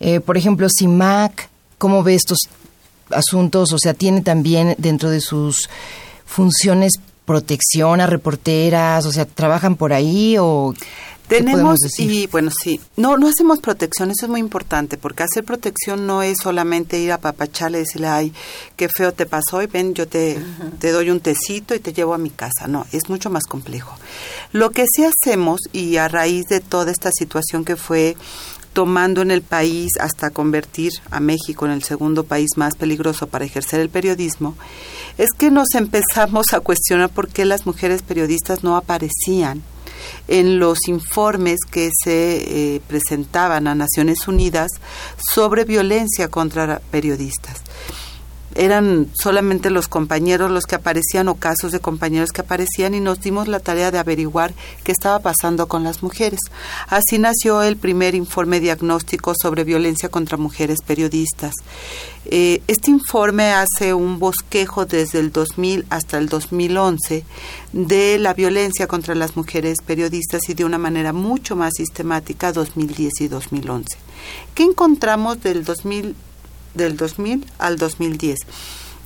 Eh, 0.00 0.20
por 0.20 0.36
ejemplo, 0.36 0.66
CIMAC, 0.68 1.48
¿cómo 1.78 2.02
ve 2.02 2.14
estos 2.14 2.38
asuntos? 3.10 3.72
O 3.72 3.78
sea, 3.78 3.94
tiene 3.94 4.22
también 4.22 4.74
dentro 4.78 5.10
de 5.10 5.20
sus 5.20 5.68
funciones 6.26 6.92
protección 7.24 8.00
a 8.00 8.06
reporteras, 8.06 9.06
o 9.06 9.12
sea, 9.12 9.24
trabajan 9.24 9.76
por 9.76 9.92
ahí 9.92 10.36
o 10.38 10.74
tenemos 11.38 11.78
y 11.98 12.26
bueno, 12.26 12.50
sí, 12.50 12.80
no 12.96 13.16
no 13.16 13.28
hacemos 13.28 13.60
protección, 13.60 14.10
eso 14.10 14.26
es 14.26 14.30
muy 14.30 14.40
importante, 14.40 14.98
porque 14.98 15.22
hacer 15.22 15.44
protección 15.44 16.06
no 16.06 16.22
es 16.22 16.38
solamente 16.42 16.98
ir 16.98 17.12
a 17.12 17.18
papacharle 17.18 17.78
y 17.78 17.82
decirle, 17.82 18.08
"Ay, 18.08 18.32
qué 18.76 18.88
feo 18.88 19.12
te 19.12 19.26
pasó 19.26 19.62
y 19.62 19.66
ven, 19.66 19.94
yo 19.94 20.06
te 20.06 20.38
te 20.78 20.90
doy 20.90 21.10
un 21.10 21.20
tecito 21.20 21.74
y 21.74 21.80
te 21.80 21.92
llevo 21.92 22.14
a 22.14 22.18
mi 22.18 22.30
casa." 22.30 22.66
No, 22.68 22.86
es 22.92 23.08
mucho 23.08 23.30
más 23.30 23.44
complejo. 23.44 23.96
Lo 24.52 24.70
que 24.70 24.84
sí 24.94 25.04
hacemos 25.04 25.60
y 25.72 25.96
a 25.96 26.08
raíz 26.08 26.46
de 26.46 26.60
toda 26.60 26.90
esta 26.90 27.10
situación 27.12 27.64
que 27.64 27.76
fue 27.76 28.16
tomando 28.72 29.20
en 29.22 29.30
el 29.30 29.42
país 29.42 29.90
hasta 30.00 30.30
convertir 30.30 30.92
a 31.10 31.20
México 31.20 31.66
en 31.66 31.72
el 31.72 31.82
segundo 31.82 32.24
país 32.24 32.50
más 32.56 32.74
peligroso 32.76 33.26
para 33.26 33.44
ejercer 33.44 33.80
el 33.80 33.90
periodismo, 33.90 34.56
es 35.18 35.30
que 35.36 35.50
nos 35.50 35.74
empezamos 35.74 36.52
a 36.52 36.60
cuestionar 36.60 37.10
por 37.10 37.28
qué 37.28 37.44
las 37.44 37.66
mujeres 37.66 38.02
periodistas 38.02 38.64
no 38.64 38.76
aparecían 38.76 39.62
en 40.28 40.58
los 40.58 40.88
informes 40.88 41.58
que 41.70 41.90
se 42.04 42.74
eh, 42.76 42.80
presentaban 42.86 43.66
a 43.66 43.74
Naciones 43.74 44.28
Unidas 44.28 44.70
sobre 45.32 45.64
violencia 45.64 46.28
contra 46.28 46.80
periodistas 46.90 47.62
eran 48.54 49.08
solamente 49.14 49.70
los 49.70 49.88
compañeros 49.88 50.50
los 50.50 50.64
que 50.64 50.74
aparecían 50.74 51.28
o 51.28 51.34
casos 51.36 51.72
de 51.72 51.80
compañeros 51.80 52.30
que 52.30 52.42
aparecían 52.42 52.94
y 52.94 53.00
nos 53.00 53.20
dimos 53.20 53.48
la 53.48 53.60
tarea 53.60 53.90
de 53.90 53.98
averiguar 53.98 54.52
qué 54.84 54.92
estaba 54.92 55.20
pasando 55.20 55.68
con 55.68 55.84
las 55.84 56.02
mujeres. 56.02 56.40
Así 56.88 57.18
nació 57.18 57.62
el 57.62 57.76
primer 57.76 58.14
informe 58.14 58.60
diagnóstico 58.60 59.34
sobre 59.40 59.64
violencia 59.64 60.08
contra 60.08 60.36
mujeres 60.36 60.78
periodistas. 60.86 61.52
Eh, 62.24 62.62
este 62.68 62.90
informe 62.90 63.52
hace 63.52 63.94
un 63.94 64.18
bosquejo 64.18 64.86
desde 64.86 65.18
el 65.18 65.32
2000 65.32 65.86
hasta 65.90 66.18
el 66.18 66.28
2011 66.28 67.24
de 67.72 68.18
la 68.18 68.32
violencia 68.32 68.86
contra 68.86 69.14
las 69.14 69.36
mujeres 69.36 69.78
periodistas 69.84 70.48
y 70.48 70.54
de 70.54 70.64
una 70.64 70.78
manera 70.78 71.12
mucho 71.12 71.56
más 71.56 71.72
sistemática 71.76 72.52
2010 72.52 73.12
y 73.20 73.28
2011. 73.28 73.96
¿Qué 74.54 74.62
encontramos 74.62 75.42
del 75.42 75.64
2000 75.64 76.14
del 76.74 76.96
2000 76.96 77.44
al 77.58 77.76
2010, 77.76 78.38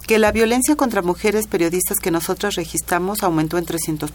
que 0.07 0.19
la 0.19 0.33
violencia 0.33 0.77
contra 0.77 1.03
mujeres 1.03 1.47
periodistas 1.47 1.99
que 1.99 2.11
nosotros 2.11 2.55
registramos 2.55 3.23
aumentó 3.23 3.59
en 3.59 3.67
300%. 3.67 4.11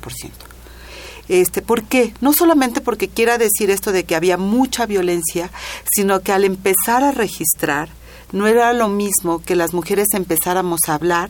Este, 1.28 1.62
¿Por 1.62 1.84
qué? 1.84 2.14
No 2.20 2.34
solamente 2.34 2.82
porque 2.82 3.08
quiera 3.08 3.38
decir 3.38 3.70
esto 3.70 3.92
de 3.92 4.04
que 4.04 4.16
había 4.16 4.38
mucha 4.38 4.86
violencia, 4.86 5.50
sino 5.90 6.22
que 6.22 6.34
al 6.34 6.44
empezar 6.44 7.04
a 7.04 7.12
registrar, 7.12 7.90
no 8.32 8.48
era 8.48 8.74
lo 8.74 8.90
mismo 8.90 9.42
que 9.42 9.56
las 9.56 9.74
mujeres 9.74 10.08
empezáramos 10.14 10.82
a 10.88 10.96
hablar 10.96 11.30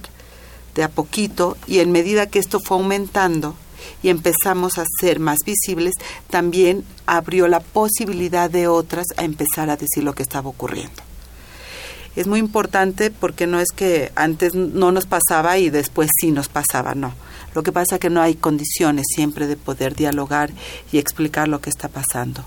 de 0.75 0.83
a 0.83 0.89
poquito 0.89 1.57
y 1.67 1.79
en 1.79 1.91
medida 1.91 2.27
que 2.27 2.39
esto 2.39 2.59
fue 2.59 2.77
aumentando 2.77 3.55
y 4.03 4.09
empezamos 4.09 4.77
a 4.77 4.85
ser 4.99 5.19
más 5.19 5.39
visibles, 5.45 5.95
también 6.29 6.85
abrió 7.05 7.47
la 7.47 7.59
posibilidad 7.59 8.49
de 8.49 8.67
otras 8.67 9.05
a 9.17 9.23
empezar 9.23 9.69
a 9.69 9.77
decir 9.77 10.03
lo 10.03 10.13
que 10.13 10.23
estaba 10.23 10.49
ocurriendo 10.49 11.10
es 12.15 12.27
muy 12.27 12.39
importante 12.39 13.11
porque 13.11 13.47
no 13.47 13.59
es 13.59 13.69
que 13.75 14.11
antes 14.15 14.53
no 14.53 14.91
nos 14.91 15.05
pasaba 15.05 15.57
y 15.57 15.69
después 15.69 16.09
sí 16.19 16.31
nos 16.31 16.49
pasaba, 16.49 16.95
no. 16.95 17.13
Lo 17.53 17.63
que 17.63 17.71
pasa 17.71 17.95
es 17.95 18.01
que 18.01 18.09
no 18.09 18.21
hay 18.21 18.35
condiciones 18.35 19.05
siempre 19.13 19.47
de 19.47 19.57
poder 19.57 19.95
dialogar 19.95 20.51
y 20.91 20.97
explicar 20.97 21.47
lo 21.47 21.59
que 21.59 21.69
está 21.69 21.89
pasando. 21.89 22.43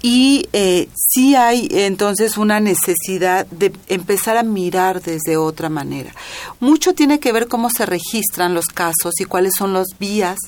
Y 0.00 0.48
eh, 0.52 0.88
sí 0.94 1.34
hay 1.34 1.68
entonces 1.70 2.38
una 2.38 2.60
necesidad 2.60 3.46
de 3.46 3.72
empezar 3.88 4.36
a 4.36 4.42
mirar 4.42 5.02
desde 5.02 5.36
otra 5.36 5.68
manera. 5.68 6.14
Mucho 6.60 6.94
tiene 6.94 7.20
que 7.20 7.32
ver 7.32 7.48
cómo 7.48 7.68
se 7.70 7.84
registran 7.84 8.54
los 8.54 8.66
casos 8.66 9.14
y 9.18 9.24
cuáles 9.24 9.52
son 9.58 9.72
los 9.72 9.88
vías 9.98 10.38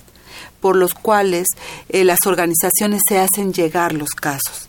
por 0.60 0.76
los 0.76 0.94
cuales 0.94 1.48
eh, 1.88 2.04
las 2.04 2.26
organizaciones 2.26 3.00
se 3.08 3.18
hacen 3.18 3.52
llegar 3.52 3.92
los 3.92 4.10
casos. 4.10 4.68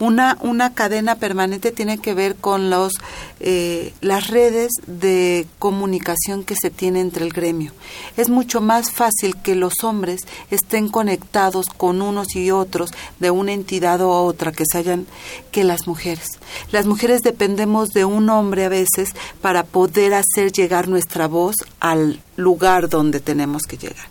Una, 0.00 0.38
una 0.40 0.72
cadena 0.72 1.16
permanente 1.16 1.72
tiene 1.72 1.98
que 1.98 2.14
ver 2.14 2.34
con 2.34 2.70
los, 2.70 2.94
eh, 3.38 3.92
las 4.00 4.28
redes 4.28 4.72
de 4.86 5.46
comunicación 5.58 6.42
que 6.42 6.56
se 6.60 6.70
tiene 6.70 7.00
entre 7.00 7.24
el 7.24 7.32
gremio. 7.32 7.72
Es 8.16 8.30
mucho 8.30 8.60
más 8.60 8.90
fácil 8.90 9.36
que 9.42 9.54
los 9.54 9.84
hombres 9.84 10.22
estén 10.50 10.88
conectados 10.88 11.66
con 11.66 12.00
unos 12.00 12.34
y 12.34 12.50
otros 12.50 12.92
de 13.18 13.30
una 13.30 13.52
entidad 13.52 14.00
o 14.00 14.24
otra 14.24 14.52
que 14.52 14.64
se 14.64 14.78
hayan 14.78 15.06
que 15.52 15.64
las 15.64 15.86
mujeres. 15.86 16.38
Las 16.72 16.86
mujeres 16.86 17.20
dependemos 17.20 17.90
de 17.90 18.04
un 18.04 18.30
hombre 18.30 18.64
a 18.64 18.68
veces 18.68 19.10
para 19.40 19.64
poder 19.64 20.14
hacer 20.14 20.50
llegar 20.50 20.88
nuestra 20.88 21.28
voz 21.28 21.56
al 21.78 22.20
lugar 22.36 22.88
donde 22.88 23.20
tenemos 23.20 23.62
que 23.64 23.76
llegar. 23.76 24.09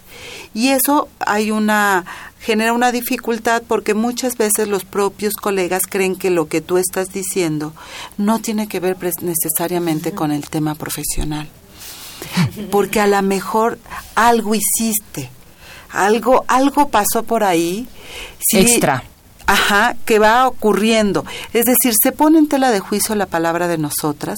Y 0.53 0.69
eso 0.69 1.07
hay 1.19 1.51
una 1.51 2.05
genera 2.39 2.73
una 2.73 2.91
dificultad 2.91 3.63
porque 3.67 3.93
muchas 3.93 4.38
veces 4.38 4.67
los 4.67 4.85
propios 4.85 5.33
colegas 5.35 5.83
creen 5.88 6.15
que 6.15 6.29
lo 6.29 6.47
que 6.47 6.62
tú 6.62 6.77
estás 6.77 7.12
diciendo 7.12 7.73
no 8.17 8.39
tiene 8.39 8.67
que 8.67 8.79
ver 8.79 8.97
necesariamente 9.21 10.13
con 10.13 10.31
el 10.31 10.49
tema 10.49 10.75
profesional. 10.75 11.49
Porque 12.71 12.99
a 12.99 13.07
lo 13.07 13.21
mejor 13.21 13.79
algo 14.15 14.55
hiciste, 14.55 15.29
algo 15.91 16.43
algo 16.47 16.89
pasó 16.89 17.23
por 17.23 17.43
ahí. 17.43 17.88
Extra. 18.53 19.03
Ajá, 19.45 19.95
que 20.05 20.19
va 20.19 20.47
ocurriendo. 20.47 21.25
Es 21.53 21.65
decir, 21.65 21.93
se 21.99 22.12
pone 22.12 22.38
en 22.38 22.47
tela 22.47 22.69
de 22.69 22.79
juicio 22.79 23.15
la 23.15 23.25
palabra 23.25 23.67
de 23.67 23.79
nosotras, 23.79 24.38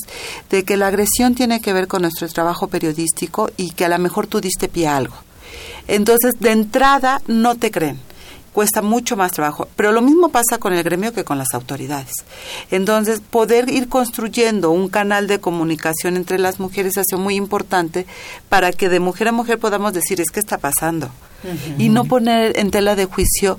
de 0.50 0.64
que 0.64 0.78
la 0.78 0.88
agresión 0.88 1.36
tiene 1.36 1.60
que 1.60 1.74
ver 1.74 1.90
con 1.90 2.04
nuestro 2.04 2.30
trabajo 2.30 2.68
periodístico 2.68 3.50
y 3.58 3.72
que 3.72 3.84
a 3.84 3.90
lo 3.90 4.00
mejor 4.00 4.28
tú 4.28 4.40
diste 4.40 4.70
pie 4.70 4.88
a 4.88 4.96
algo. 4.96 5.16
Entonces, 5.92 6.34
de 6.40 6.52
entrada, 6.52 7.22
no 7.28 7.56
te 7.56 7.70
creen 7.70 8.00
cuesta 8.52 8.82
mucho 8.82 9.16
más 9.16 9.32
trabajo. 9.32 9.68
Pero 9.76 9.92
lo 9.92 10.02
mismo 10.02 10.30
pasa 10.30 10.58
con 10.58 10.74
el 10.74 10.84
gremio 10.84 11.14
que 11.14 11.24
con 11.24 11.38
las 11.38 11.54
autoridades. 11.54 12.12
Entonces, 12.70 13.22
poder 13.22 13.70
ir 13.70 13.88
construyendo 13.88 14.72
un 14.72 14.90
canal 14.90 15.28
de 15.28 15.40
comunicación 15.40 16.18
entre 16.18 16.40
las 16.40 16.60
mujeres 16.60 16.98
ha 16.98 17.04
sido 17.04 17.20
muy 17.20 17.36
importante 17.36 18.06
para 18.50 18.72
que 18.72 18.90
de 18.90 19.00
mujer 19.00 19.30
a 19.30 19.32
mujer 19.32 19.60
podamos 19.60 19.94
decir, 19.94 20.20
es 20.22 20.32
que 20.32 20.40
está 20.40 20.58
pasando. 20.58 21.10
Y 21.78 21.90
no 21.90 22.06
poner 22.06 22.58
en 22.60 22.70
tela 22.70 22.96
de 22.96 23.06
juicio 23.06 23.58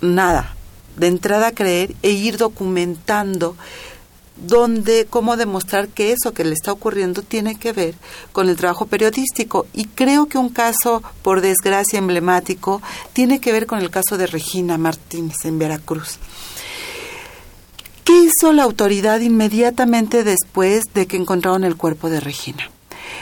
nada. 0.00 0.54
De 0.96 1.08
entrada 1.08 1.52
creer 1.52 1.94
e 2.02 2.10
ir 2.10 2.36
documentando 2.36 3.56
donde 4.36 5.06
cómo 5.08 5.36
demostrar 5.36 5.88
que 5.88 6.12
eso 6.12 6.32
que 6.32 6.44
le 6.44 6.52
está 6.52 6.72
ocurriendo 6.72 7.22
tiene 7.22 7.56
que 7.56 7.72
ver 7.72 7.94
con 8.32 8.48
el 8.48 8.56
trabajo 8.56 8.86
periodístico. 8.86 9.66
Y 9.72 9.86
creo 9.86 10.26
que 10.26 10.38
un 10.38 10.50
caso, 10.50 11.02
por 11.22 11.40
desgracia, 11.40 11.98
emblemático, 11.98 12.82
tiene 13.12 13.40
que 13.40 13.52
ver 13.52 13.66
con 13.66 13.78
el 13.78 13.90
caso 13.90 14.18
de 14.18 14.26
Regina 14.26 14.78
Martínez 14.78 15.44
en 15.44 15.58
Veracruz. 15.58 16.18
¿Qué 18.04 18.12
hizo 18.22 18.52
la 18.52 18.62
autoridad 18.62 19.18
inmediatamente 19.20 20.22
después 20.22 20.84
de 20.94 21.06
que 21.06 21.16
encontraron 21.16 21.64
el 21.64 21.76
cuerpo 21.76 22.08
de 22.08 22.20
Regina? 22.20 22.70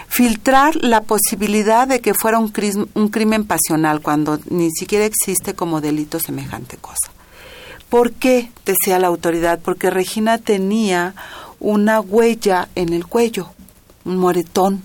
Filtrar 0.08 0.76
la 0.76 1.02
posibilidad 1.02 1.88
de 1.88 2.00
que 2.00 2.12
fuera 2.12 2.38
un, 2.38 2.52
un 2.94 3.08
crimen 3.08 3.44
pasional 3.44 4.02
cuando 4.02 4.38
ni 4.50 4.70
siquiera 4.70 5.06
existe 5.06 5.54
como 5.54 5.80
delito 5.80 6.20
semejante 6.20 6.76
cosa. 6.76 7.13
¿Por 7.94 8.10
qué? 8.10 8.50
decía 8.66 8.98
la 8.98 9.06
autoridad, 9.06 9.60
porque 9.64 9.88
Regina 9.88 10.38
tenía 10.38 11.14
una 11.60 12.00
huella 12.00 12.68
en 12.74 12.92
el 12.92 13.06
cuello, 13.06 13.50
un 14.04 14.16
moretón. 14.16 14.82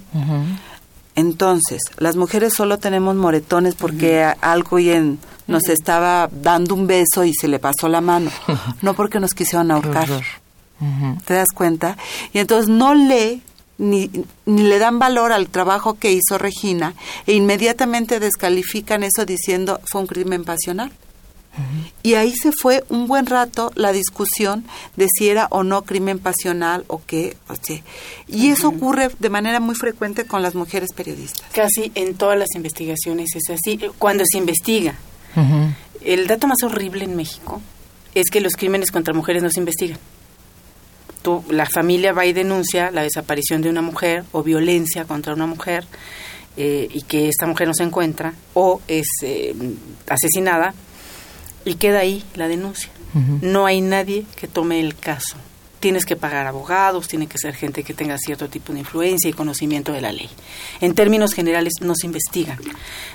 Entonces, 1.15 1.81
las 1.97 2.15
mujeres 2.17 2.53
solo 2.53 2.77
tenemos 2.77 3.15
moretones 3.15 3.73
porque 3.73 4.21
algo 4.41 4.77
en, 4.77 5.17
nos 5.47 5.69
estaba 5.69 6.29
dando 6.31 6.75
un 6.75 6.85
beso 6.85 7.23
y 7.23 7.33
se 7.33 7.47
le 7.47 7.57
pasó 7.57 7.89
la 7.89 7.99
mano, 7.99 8.29
no 8.83 8.93
porque 8.93 9.19
nos 9.19 9.33
quisieron 9.33 9.71
ahorcar. 9.71 10.07
¿Te 11.25 11.33
das 11.33 11.49
cuenta? 11.55 11.97
Y 12.31 12.37
entonces 12.37 12.69
no 12.69 12.93
lee 12.93 13.41
ni, 13.79 14.11
ni, 14.45 14.61
le 14.61 14.77
dan 14.77 14.99
valor 14.99 15.31
al 15.31 15.47
trabajo 15.47 15.95
que 15.95 16.11
hizo 16.11 16.37
Regina 16.37 16.93
e 17.25 17.33
inmediatamente 17.33 18.19
descalifican 18.19 19.01
eso 19.01 19.25
diciendo 19.25 19.81
fue 19.85 20.01
un 20.01 20.05
crimen 20.05 20.43
pasional. 20.43 20.91
Y 22.03 22.13
ahí 22.13 22.33
se 22.35 22.51
fue 22.51 22.83
un 22.89 23.07
buen 23.07 23.25
rato 23.25 23.71
la 23.75 23.91
discusión 23.91 24.65
de 24.95 25.07
si 25.13 25.29
era 25.29 25.47
o 25.51 25.63
no 25.63 25.83
crimen 25.83 26.19
pasional 26.19 26.85
o 26.87 27.01
qué. 27.05 27.35
O 27.47 27.55
sea, 27.55 27.81
y 28.27 28.49
eso 28.49 28.69
ocurre 28.69 29.09
de 29.19 29.29
manera 29.29 29.59
muy 29.59 29.75
frecuente 29.75 30.25
con 30.25 30.41
las 30.41 30.55
mujeres 30.55 30.93
periodistas. 30.93 31.45
Casi 31.51 31.91
en 31.95 32.15
todas 32.15 32.37
las 32.37 32.49
investigaciones 32.55 33.35
es 33.35 33.49
así. 33.49 33.79
Cuando 33.97 34.23
se 34.25 34.37
investiga, 34.37 34.95
el 36.03 36.27
dato 36.27 36.47
más 36.47 36.63
horrible 36.63 37.03
en 37.03 37.15
México 37.15 37.61
es 38.15 38.29
que 38.29 38.41
los 38.41 38.53
crímenes 38.53 38.91
contra 38.91 39.13
mujeres 39.13 39.43
no 39.43 39.49
se 39.49 39.59
investigan. 39.59 39.99
Tú, 41.21 41.43
la 41.49 41.65
familia 41.65 42.13
va 42.13 42.25
y 42.25 42.31
denuncia 42.31 42.91
la 42.91 43.03
desaparición 43.03 43.61
de 43.61 43.69
una 43.69 43.81
mujer 43.81 44.23
o 44.31 44.41
violencia 44.41 45.03
contra 45.03 45.33
una 45.33 45.45
mujer 45.45 45.85
eh, 46.55 46.87
y 46.93 47.01
que 47.01 47.27
esta 47.27 47.45
mujer 47.45 47.67
no 47.67 47.73
se 47.73 47.83
encuentra 47.83 48.33
o 48.53 48.81
es 48.87 49.07
eh, 49.23 49.53
asesinada 50.07 50.73
y 51.69 51.75
queda 51.75 51.99
ahí 51.99 52.23
la 52.35 52.47
denuncia. 52.47 52.91
No 53.41 53.65
hay 53.65 53.81
nadie 53.81 54.25
que 54.35 54.47
tome 54.47 54.79
el 54.79 54.95
caso. 54.95 55.35
Tienes 55.79 56.05
que 56.05 56.15
pagar 56.15 56.45
abogados, 56.45 57.07
tiene 57.07 57.27
que 57.27 57.37
ser 57.37 57.55
gente 57.55 57.83
que 57.83 57.93
tenga 57.93 58.17
cierto 58.17 58.49
tipo 58.49 58.73
de 58.73 58.79
influencia 58.79 59.29
y 59.29 59.33
conocimiento 59.33 59.91
de 59.91 60.01
la 60.01 60.11
ley. 60.11 60.29
En 60.81 60.93
términos 60.93 61.33
generales 61.33 61.73
no 61.81 61.95
se 61.95 62.05
investigan. 62.05 62.59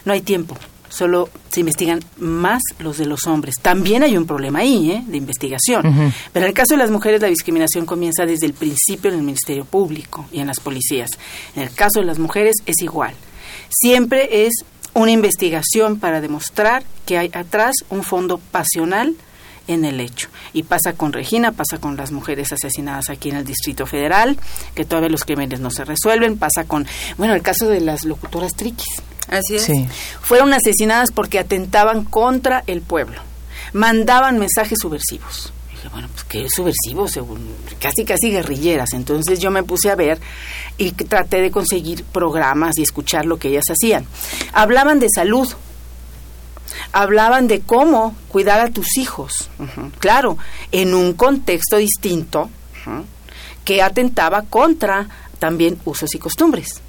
No 0.05 0.13
hay 0.13 0.23
tiempo 0.23 0.57
solo 0.95 1.29
se 1.51 1.61
investigan 1.61 2.01
más 2.19 2.63
los 2.79 2.99
de 2.99 3.07
los 3.07 3.27
hombres. 3.27 3.57
También 3.61 4.03
hay 4.03 4.17
un 4.17 4.27
problema 4.27 4.61
ahí, 4.61 4.93
¿eh? 4.93 5.05
de 5.07 5.17
investigación. 5.17 6.13
Pero 6.33 6.47
en 6.47 6.51
el 6.51 6.55
caso 6.55 6.75
de 6.75 6.79
las 6.79 6.91
mujeres, 6.91 7.21
la 7.21 7.29
discriminación 7.29 7.85
comienza 7.85 8.25
desde 8.25 8.47
el 8.47 8.55
principio 8.55 9.11
en 9.11 9.19
el 9.19 9.23
Ministerio 9.23 9.65
Público 9.65 10.27
y 10.33 10.41
en 10.41 10.47
las 10.47 10.61
policías. 10.61 11.11
En 11.57 11.63
el 11.63 11.75
caso 11.75 12.01
de 12.01 12.07
las 12.07 12.19
mujeres 12.19 12.55
es 12.65 12.81
igual. 12.81 13.15
Siempre 13.69 14.47
es 14.47 14.53
una 14.95 15.11
investigación 15.11 15.99
para 15.99 16.21
demostrar 16.21 16.85
que 17.05 17.19
hay 17.19 17.31
atrás 17.35 17.75
un 17.91 18.03
fondo 18.03 18.39
pasional 18.39 19.15
en 19.67 19.85
el 19.85 20.01
hecho. 20.01 20.29
Y 20.53 20.63
pasa 20.63 20.93
con 20.95 21.13
Regina, 21.13 21.53
pasa 21.53 21.79
con 21.79 21.97
las 21.97 22.13
mujeres 22.13 22.53
asesinadas 22.53 23.11
aquí 23.11 23.31
en 23.31 23.37
el 23.37 23.45
Distrito 23.45 23.87
Federal, 23.87 24.39
que 24.75 24.85
todavía 24.85 25.11
los 25.11 25.25
crímenes 25.25 25.61
no 25.61 25.71
se 25.71 25.85
resuelven, 25.85 26.39
pasa 26.39 26.65
con, 26.65 26.87
bueno, 27.19 27.35
el 27.35 27.43
caso 27.43 27.69
de 27.69 27.81
las 27.81 28.05
locutoras 28.05 28.55
triquis. 28.55 29.03
Así 29.29 29.57
es. 29.57 29.71
Fueron 30.21 30.53
asesinadas 30.53 31.11
porque 31.11 31.39
atentaban 31.39 32.05
contra 32.05 32.63
el 32.67 32.83
pueblo, 32.83 33.21
mandaban 33.73 34.39
mensajes 34.39 34.79
subversivos. 34.81 35.53
Bueno, 35.91 36.09
pues 36.13 36.25
qué 36.25 36.47
subversivos, 36.49 37.13
según, 37.13 37.49
casi 37.81 38.05
casi 38.05 38.31
guerrilleras. 38.31 38.93
Entonces 38.93 39.41
yo 39.41 39.51
me 39.51 39.63
puse 39.63 39.91
a 39.91 39.97
ver 39.97 40.21
y 40.79 40.93
traté 40.93 41.41
de 41.41 41.51
conseguir 41.51 42.05
programas 42.05 42.79
y 42.79 42.83
escuchar 42.83 43.27
lo 43.27 43.39
que 43.39 43.49
ellas 43.49 43.65
hacían. 43.71 44.07
Hablaban 44.53 44.99
de 44.99 45.09
salud, 45.15 45.49
hablaban 46.93 47.49
de 47.49 47.61
cómo 47.61 48.17
cuidar 48.29 48.61
a 48.61 48.71
tus 48.71 48.97
hijos, 48.97 49.51
claro, 49.99 50.39
en 50.73 50.95
un 50.95 51.15
contexto 51.15 51.77
distinto 51.77 52.51
que 53.65 53.83
atentaba 53.83 54.43
contra 54.43 55.09
también 55.39 55.79
usos 55.85 56.15
y 56.15 56.19
costumbres. 56.19 56.84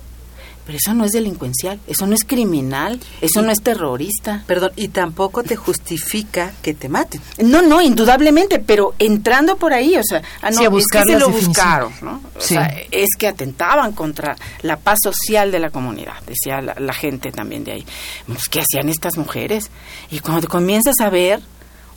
Pero 0.66 0.78
eso 0.78 0.94
no 0.94 1.06
es 1.06 1.12
delincuencial, 1.12 1.80
eso 1.86 2.08
no 2.08 2.16
es 2.16 2.24
criminal, 2.24 3.00
eso 3.22 3.42
no 3.42 3.52
es 3.52 3.62
terrorista. 3.62 4.44
Perdón, 4.48 4.72
y 4.76 4.88
tampoco 4.88 5.44
te 5.44 5.56
justifica 5.56 6.54
que 6.62 6.74
te 6.74 6.90
maten. 6.90 7.22
No, 7.44 7.62
no, 7.62 7.82
indudablemente, 7.82 8.60
pero 8.60 8.96
entrando 8.98 9.58
por 9.58 9.74
ahí, 9.74 9.96
o 9.96 10.04
sea, 10.04 10.24
ah, 10.42 10.50
no, 10.50 10.78
es 10.78 10.88
que 10.88 11.04
se 11.04 11.20
lo 11.20 11.30
buscaron, 11.30 11.94
¿no? 12.02 12.22
O 12.36 12.42
sea, 12.42 12.74
es 12.90 13.10
que 13.18 13.28
atentaban 13.28 13.92
contra 13.94 14.36
la 14.64 14.78
paz 14.78 15.00
social 15.04 15.52
de 15.52 15.60
la 15.60 15.70
comunidad, 15.70 16.16
decía 16.26 16.62
la, 16.62 16.94
gente 16.94 17.32
también 17.32 17.64
de 17.64 17.74
ahí. 17.74 17.86
Pues, 18.26 18.48
¿Qué 18.50 18.62
hacían 18.62 18.90
estas 18.90 19.18
mujeres? 19.18 19.70
Y 20.10 20.20
cuando 20.20 20.42
te 20.42 20.48
comienzas 20.48 20.96
a 21.02 21.10
ver, 21.10 21.42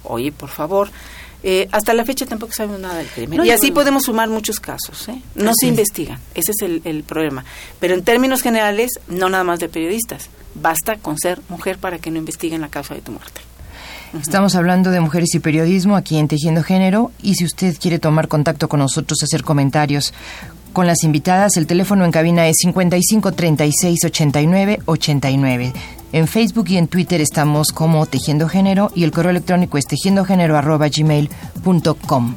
oye, 0.02 0.33
por 0.33 0.50
favor, 0.50 0.90
eh, 1.42 1.68
hasta 1.70 1.94
la 1.94 2.05
fecha 2.05 2.27
tampoco 2.27 2.53
sabemos 2.53 2.81
nada 2.81 2.96
del 2.96 3.07
crimen. 3.07 3.44
y 3.44 3.51
así 3.51 3.70
podemos 3.70 4.05
sumar 4.05 4.29
muchos 4.29 4.59
casos. 4.59 5.09
¿eh? 5.09 5.22
No 5.35 5.53
se 5.59 5.66
investigan, 5.66 6.18
ese 6.35 6.53
es 6.53 6.83
el, 6.85 7.05
problema. 7.05 7.44
Pero 7.79 7.94
en 7.94 8.03
términos 8.03 8.42
generales, 8.42 8.90
no 9.09 9.29
nada 9.29 9.44
más 9.44 9.61
de 9.61 9.68
periodistas. 9.68 10.29
Basta 10.55 10.96
con 10.96 11.18
ser 11.18 11.40
mujer 11.48 11.79
para 11.79 11.98
que 11.98 12.11
no 12.11 12.18
investiguen 12.18 12.61
la 12.61 12.68
causa 12.68 12.94
de 12.94 13.03
tu 13.03 13.12
muerte. 13.12 13.40
Estamos 14.18 14.55
hablando 14.55 14.90
de 14.90 15.01
mujeres 15.01 15.35
y 15.35 15.38
periodismo 15.38 15.94
aquí 15.94 16.16
en 16.16 16.29
Tejiendo 16.29 16.62
Género 16.62 17.12
y 17.22 17.35
si 17.35 17.44
usted 17.44 17.77
quiere 17.79 17.98
tomar 17.98 18.27
contacto 18.27 18.68
con 18.68 18.81
nosotros, 18.81 19.22
hacer 19.22 19.44
comentarios 19.44 20.14
con 20.72 20.87
las 20.87 21.04
invitadas, 21.04 21.57
el 21.57 21.66
teléfono 21.66 22.04
en 22.04 22.12
cabina 22.12 22.48
es 22.48 22.57
55 22.61 23.33
36 23.33 24.04
89 24.04 24.81
89. 24.85 25.72
En 26.12 26.26
Facebook 26.26 26.66
y 26.68 26.78
en 26.78 26.88
Twitter 26.88 27.20
estamos 27.20 27.72
como 27.72 28.07
Tejiendo 28.07 28.48
Género 28.48 28.90
y 28.94 29.04
el 29.04 29.11
correo 29.11 29.31
electrónico 29.31 29.76
es 29.78 29.87
tejiendogénero.gmail.com. 29.87 32.35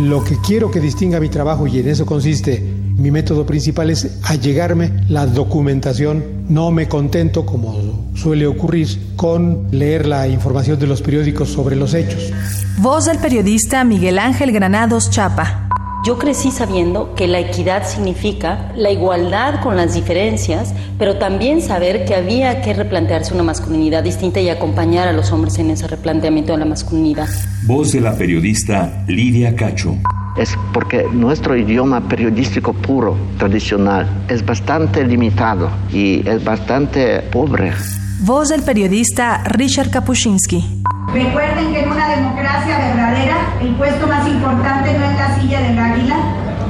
Lo 0.00 0.22
que 0.22 0.36
quiero 0.38 0.70
que 0.70 0.80
distinga 0.80 1.18
mi 1.18 1.28
trabajo 1.28 1.66
y 1.66 1.78
en 1.78 1.88
eso 1.88 2.04
consiste 2.04 2.73
mi 2.96 3.10
método 3.10 3.44
principal 3.44 3.90
es 3.90 4.18
allegarme 4.22 4.92
la 5.08 5.26
documentación. 5.26 6.44
No 6.48 6.70
me 6.70 6.88
contento, 6.88 7.44
como 7.44 8.10
suele 8.14 8.46
ocurrir, 8.46 8.88
con 9.16 9.68
leer 9.70 10.06
la 10.06 10.28
información 10.28 10.78
de 10.78 10.86
los 10.86 11.02
periódicos 11.02 11.48
sobre 11.48 11.76
los 11.76 11.92
hechos. 11.94 12.32
Voz 12.78 13.06
del 13.06 13.18
periodista 13.18 13.82
Miguel 13.84 14.18
Ángel 14.18 14.52
Granados 14.52 15.10
Chapa. 15.10 15.73
Yo 16.04 16.18
crecí 16.18 16.50
sabiendo 16.50 17.14
que 17.14 17.26
la 17.26 17.38
equidad 17.38 17.88
significa 17.88 18.70
la 18.76 18.90
igualdad 18.90 19.62
con 19.62 19.74
las 19.74 19.94
diferencias, 19.94 20.74
pero 20.98 21.16
también 21.16 21.62
saber 21.62 22.04
que 22.04 22.14
había 22.14 22.60
que 22.60 22.74
replantearse 22.74 23.32
una 23.32 23.42
masculinidad 23.42 24.04
distinta 24.04 24.38
y 24.38 24.50
acompañar 24.50 25.08
a 25.08 25.14
los 25.14 25.32
hombres 25.32 25.58
en 25.58 25.70
ese 25.70 25.86
replanteamiento 25.86 26.52
de 26.52 26.58
la 26.58 26.66
masculinidad. 26.66 27.30
Voz 27.62 27.92
de 27.92 28.02
la 28.02 28.14
periodista 28.18 29.02
Lidia 29.08 29.56
Cacho. 29.56 29.96
Es 30.36 30.54
porque 30.74 31.06
nuestro 31.10 31.56
idioma 31.56 32.06
periodístico 32.06 32.74
puro, 32.74 33.16
tradicional, 33.38 34.26
es 34.28 34.44
bastante 34.44 35.06
limitado 35.06 35.70
y 35.90 36.28
es 36.28 36.44
bastante 36.44 37.22
pobre. 37.32 37.72
Voz 38.20 38.50
del 38.50 38.62
periodista 38.62 39.42
Richard 39.44 39.88
Kapuscinski. 39.90 40.82
Recuerden 41.12 41.72
que 41.72 41.80
en 41.80 41.90
una 41.90 42.08
democracia 42.08 42.78
verdadera 42.78 43.36
el 43.60 43.74
puesto 43.76 44.06
más 44.06 44.26
importante 44.26 44.98
no 44.98 45.04
es 45.04 45.16
la 45.16 45.40
silla 45.40 45.60
del 45.60 45.78
águila, 45.78 46.16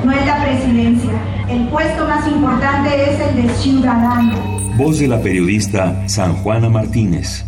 no 0.04 0.12
es 0.12 0.26
la 0.26 0.42
presidencia. 0.42 1.12
El 1.48 1.68
puesto 1.68 2.06
más 2.06 2.26
importante 2.26 3.10
es 3.10 3.20
el 3.20 3.42
de 3.42 3.54
ciudadano. 3.54 4.34
Voz 4.76 4.98
de 4.98 5.08
la 5.08 5.20
periodista 5.20 6.08
San 6.08 6.34
Juana 6.34 6.68
Martínez. 6.68 7.44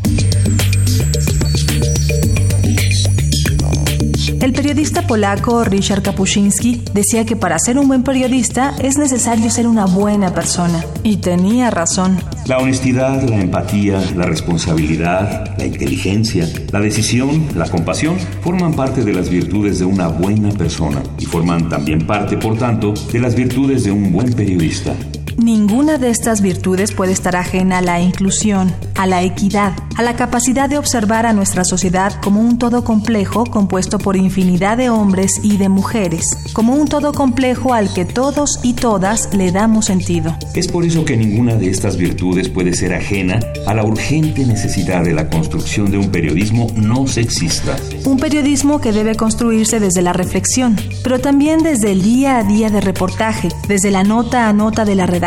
El 4.41 4.53
periodista 4.53 5.07
polaco 5.07 5.65
Richard 5.65 6.03
Kapuscinski 6.03 6.85
decía 6.93 7.25
que 7.27 7.37
para 7.37 7.59
ser 7.59 7.79
un 7.79 7.89
buen 7.89 8.05
periodista 8.05 8.75
es 8.79 8.97
necesario 8.97 9.51
ser 9.51 9.67
una 9.67 9.87
buena 9.87 10.33
persona. 10.33 10.85
Y 11.03 11.17
tenía 11.17 11.71
razón. 11.71 12.19
La 12.47 12.59
honestidad, 12.59 13.29
la 13.29 13.41
empatía, 13.41 14.01
la 14.15 14.25
responsabilidad, 14.25 15.59
la 15.59 15.67
inteligencia, 15.67 16.49
la 16.71 16.79
decisión, 16.79 17.49
la 17.57 17.69
compasión 17.69 18.19
forman 18.41 18.73
parte 18.73 19.03
de 19.03 19.13
las 19.13 19.29
virtudes 19.29 19.81
de 19.81 19.85
una 19.85 20.07
buena 20.07 20.51
persona 20.51 21.03
y 21.19 21.25
forman 21.25 21.69
también 21.69 22.07
parte, 22.07 22.37
por 22.37 22.57
tanto, 22.57 22.95
de 23.13 23.19
las 23.19 23.35
virtudes 23.35 23.83
de 23.83 23.91
un 23.91 24.13
buen 24.13 24.33
periodista. 24.33 24.95
Ninguna 25.39 25.99
de 25.99 26.09
estas 26.09 26.41
virtudes 26.41 26.93
puede 26.93 27.13
estar 27.13 27.37
ajena 27.37 27.79
a 27.79 27.83
la 27.83 28.01
inclusión, 28.01 28.73
a 28.95 29.07
la 29.07 29.23
equidad, 29.23 29.75
a 29.97 30.03
la 30.03 30.17
capacidad 30.17 30.67
de 30.67 30.79
observar 30.79 31.27
a 31.27 31.35
nuestra 31.35 31.63
sociedad 31.63 32.19
como 32.23 32.41
un 32.41 32.59
todo 32.59 32.85
complejo 32.85 33.45
compuesto 33.45 33.99
por 33.99 34.17
infinidad 34.17 34.79
de 34.79 34.89
hombres 34.89 35.41
y 35.43 35.59
de 35.59 35.69
mujeres, 35.69 36.25
como 36.55 36.75
un 36.75 36.89
todo 36.89 37.13
complejo 37.13 37.75
al 37.75 37.93
que 37.93 38.07
todos 38.07 38.61
y 38.63 38.73
todas 38.73 39.35
le 39.35 39.53
damos 39.53 39.85
sentido. 39.85 40.35
Es 40.55 40.69
por 40.69 40.85
eso 40.85 41.05
que 41.05 41.19
ninguna 41.19 41.55
de 41.57 41.69
estas 41.69 41.99
virtudes 41.99 42.49
puede 42.49 42.73
ser 42.73 42.95
ajena 42.95 43.39
a 43.67 43.75
la 43.75 43.85
urgente 43.85 44.47
necesidad 44.47 45.05
de 45.05 45.13
la 45.13 45.29
construcción 45.29 45.91
de 45.91 45.99
un 45.99 46.11
periodismo 46.11 46.69
no 46.77 47.07
sexista. 47.07 47.77
Un 48.07 48.17
periodismo 48.17 48.81
que 48.81 48.93
debe 48.93 49.17
construirse 49.17 49.81
desde 49.81 50.01
la 50.01 50.15
reflexión, 50.15 50.77
pero 51.05 51.21
también 51.21 51.63
desde 51.63 51.93
el 51.93 52.03
día 52.03 52.39
a 52.39 52.43
día 52.43 52.71
de 52.71 52.81
reportaje, 52.81 53.51
desde 53.69 53.91
la 53.91 54.03
nota 54.03 54.49
a 54.49 54.55
nota 54.55 54.87
de 54.87 54.95
la 54.95 55.05
redacción 55.07 55.26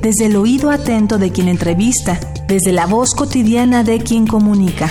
desde 0.00 0.26
el 0.26 0.36
oído 0.36 0.70
atento 0.70 1.18
de 1.18 1.32
quien 1.32 1.48
entrevista, 1.48 2.20
desde 2.46 2.72
la 2.72 2.86
voz 2.86 3.14
cotidiana 3.14 3.82
de 3.82 3.98
quien 3.98 4.28
comunica. 4.28 4.88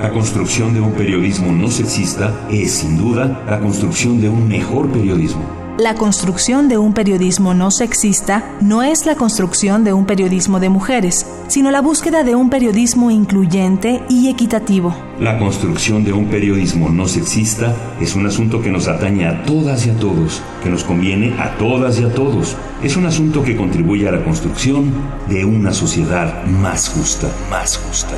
La 0.00 0.10
construcción 0.12 0.72
de 0.72 0.80
un 0.80 0.92
periodismo 0.92 1.50
no 1.52 1.68
sexista 1.70 2.46
es, 2.50 2.70
sin 2.70 2.96
duda, 2.96 3.42
la 3.46 3.58
construcción 3.58 4.20
de 4.20 4.28
un 4.28 4.48
mejor 4.48 4.90
periodismo. 4.92 5.42
La 5.80 5.94
construcción 5.94 6.68
de 6.68 6.76
un 6.76 6.92
periodismo 6.92 7.54
no 7.54 7.70
sexista 7.70 8.44
no 8.60 8.82
es 8.82 9.06
la 9.06 9.14
construcción 9.14 9.82
de 9.82 9.94
un 9.94 10.04
periodismo 10.04 10.60
de 10.60 10.68
mujeres, 10.68 11.26
sino 11.48 11.70
la 11.70 11.80
búsqueda 11.80 12.22
de 12.22 12.34
un 12.34 12.50
periodismo 12.50 13.10
incluyente 13.10 14.02
y 14.10 14.28
equitativo. 14.28 14.94
La 15.18 15.38
construcción 15.38 16.04
de 16.04 16.12
un 16.12 16.26
periodismo 16.26 16.90
no 16.90 17.08
sexista 17.08 17.74
es 17.98 18.14
un 18.14 18.26
asunto 18.26 18.60
que 18.60 18.70
nos 18.70 18.88
atañe 18.88 19.26
a 19.26 19.42
todas 19.44 19.86
y 19.86 19.90
a 19.90 19.96
todos, 19.96 20.42
que 20.62 20.68
nos 20.68 20.84
conviene 20.84 21.34
a 21.40 21.56
todas 21.56 21.98
y 21.98 22.04
a 22.04 22.12
todos. 22.12 22.56
Es 22.82 22.96
un 22.96 23.06
asunto 23.06 23.42
que 23.42 23.56
contribuye 23.56 24.06
a 24.06 24.12
la 24.12 24.22
construcción 24.22 24.92
de 25.30 25.46
una 25.46 25.72
sociedad 25.72 26.44
más 26.44 26.90
justa, 26.90 27.28
más 27.50 27.78
justa. 27.78 28.16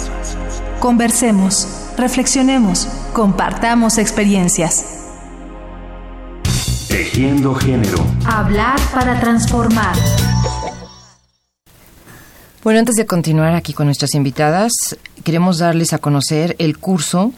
Conversemos, 0.81 1.69
reflexionemos, 1.97 2.89
compartamos 3.13 3.99
experiencias. 3.99 5.02
Tejiendo 6.93 7.55
género. 7.55 8.05
Hablar 8.27 8.79
para 8.93 9.19
transformar. 9.19 9.97
Bueno, 12.63 12.81
antes 12.81 12.97
de 12.97 13.07
continuar 13.07 13.55
aquí 13.55 13.73
con 13.73 13.87
nuestras 13.87 14.15
invitadas, 14.15 14.73
queremos 15.25 15.57
darles 15.57 15.95
a 15.95 15.99
conocer 15.99 16.55
el 16.59 16.77
curso 16.77 17.33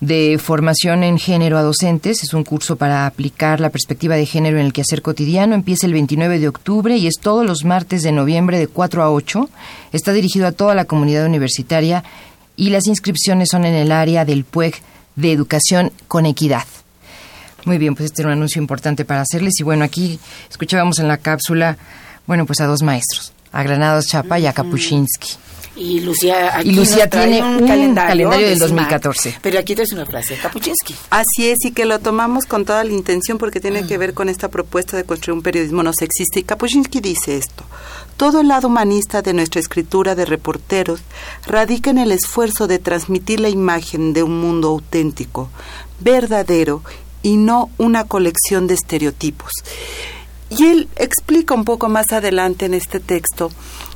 de 0.00 0.40
formación 0.42 1.04
en 1.04 1.20
género 1.20 1.56
a 1.56 1.62
docentes. 1.62 2.24
Es 2.24 2.34
un 2.34 2.42
curso 2.42 2.74
para 2.74 3.06
aplicar 3.06 3.60
la 3.60 3.70
perspectiva 3.70 4.16
de 4.16 4.26
género 4.26 4.58
en 4.58 4.66
el 4.66 4.72
quehacer 4.72 5.02
cotidiano. 5.02 5.54
Empieza 5.54 5.86
el 5.86 5.92
29 5.92 6.40
de 6.40 6.48
octubre 6.48 6.96
y 6.96 7.06
es 7.06 7.20
todos 7.20 7.46
los 7.46 7.64
martes 7.64 8.02
de 8.02 8.10
noviembre 8.10 8.58
de 8.58 8.66
4 8.66 9.04
a 9.04 9.12
8. 9.12 9.48
Está 9.92 10.12
dirigido 10.12 10.48
a 10.48 10.52
toda 10.52 10.74
la 10.74 10.86
comunidad 10.86 11.26
universitaria 11.26 12.02
y 12.56 12.70
las 12.70 12.88
inscripciones 12.88 13.50
son 13.50 13.66
en 13.66 13.74
el 13.74 13.92
área 13.92 14.24
del 14.24 14.42
PUEG 14.42 14.74
de 15.14 15.30
Educación 15.30 15.92
con 16.08 16.26
Equidad. 16.26 16.64
Muy 17.64 17.78
bien, 17.78 17.94
pues 17.94 18.06
este 18.06 18.22
era 18.22 18.28
un 18.28 18.34
anuncio 18.34 18.60
importante 18.60 19.04
para 19.04 19.22
hacerles. 19.22 19.54
Y 19.58 19.62
bueno, 19.62 19.84
aquí 19.84 20.18
escuchábamos 20.48 20.98
en 20.98 21.08
la 21.08 21.18
cápsula, 21.18 21.76
bueno, 22.26 22.46
pues 22.46 22.60
a 22.60 22.66
dos 22.66 22.82
maestros, 22.82 23.32
a 23.52 23.62
Granados 23.62 24.06
Chapa 24.06 24.38
y 24.38 24.46
a 24.46 24.52
Kapuscinski. 24.52 25.36
Y 25.76 26.00
Lucía, 26.00 26.58
aquí 26.58 26.68
Y 26.68 26.72
Lucía 26.74 27.04
nos 27.04 27.10
trae 27.10 27.30
tiene 27.30 27.46
un 27.46 27.66
calendario 27.66 28.28
del 28.28 28.40
de 28.40 28.56
SMART. 28.56 28.68
2014. 28.68 29.38
Pero 29.40 29.58
aquí 29.58 29.74
traes 29.74 29.92
una 29.92 30.04
frase, 30.04 30.36
Kapuczynski. 30.36 30.94
Así 31.10 31.48
es, 31.48 31.58
y 31.64 31.70
que 31.70 31.86
lo 31.86 32.00
tomamos 32.00 32.44
con 32.44 32.64
toda 32.64 32.84
la 32.84 32.92
intención 32.92 33.38
porque 33.38 33.60
tiene 33.60 33.86
que 33.86 33.96
ver 33.96 34.12
con 34.12 34.28
esta 34.28 34.48
propuesta 34.48 34.96
de 34.96 35.04
construir 35.04 35.38
un 35.38 35.42
periodismo 35.42 35.82
no 35.82 35.92
sexista. 35.92 36.38
Y 36.38 36.42
Kapuscinski 36.42 37.00
dice 37.00 37.36
esto. 37.36 37.64
Todo 38.16 38.40
el 38.40 38.48
lado 38.48 38.68
humanista 38.68 39.22
de 39.22 39.32
nuestra 39.32 39.60
escritura 39.60 40.14
de 40.14 40.26
reporteros 40.26 41.00
radica 41.46 41.88
en 41.90 41.98
el 41.98 42.12
esfuerzo 42.12 42.66
de 42.66 42.78
transmitir 42.78 43.40
la 43.40 43.48
imagen 43.48 44.12
de 44.12 44.22
un 44.22 44.38
mundo 44.38 44.68
auténtico, 44.68 45.48
verdadero 46.00 46.82
y 47.22 47.36
no 47.36 47.70
una 47.78 48.04
colección 48.04 48.66
de 48.66 48.74
estereotipos. 48.74 49.52
Y 50.50 50.66
él 50.66 50.88
explica 50.96 51.54
un 51.54 51.64
poco 51.64 51.88
más 51.88 52.10
adelante 52.12 52.66
en 52.66 52.74
este 52.74 52.98
texto 52.98 53.50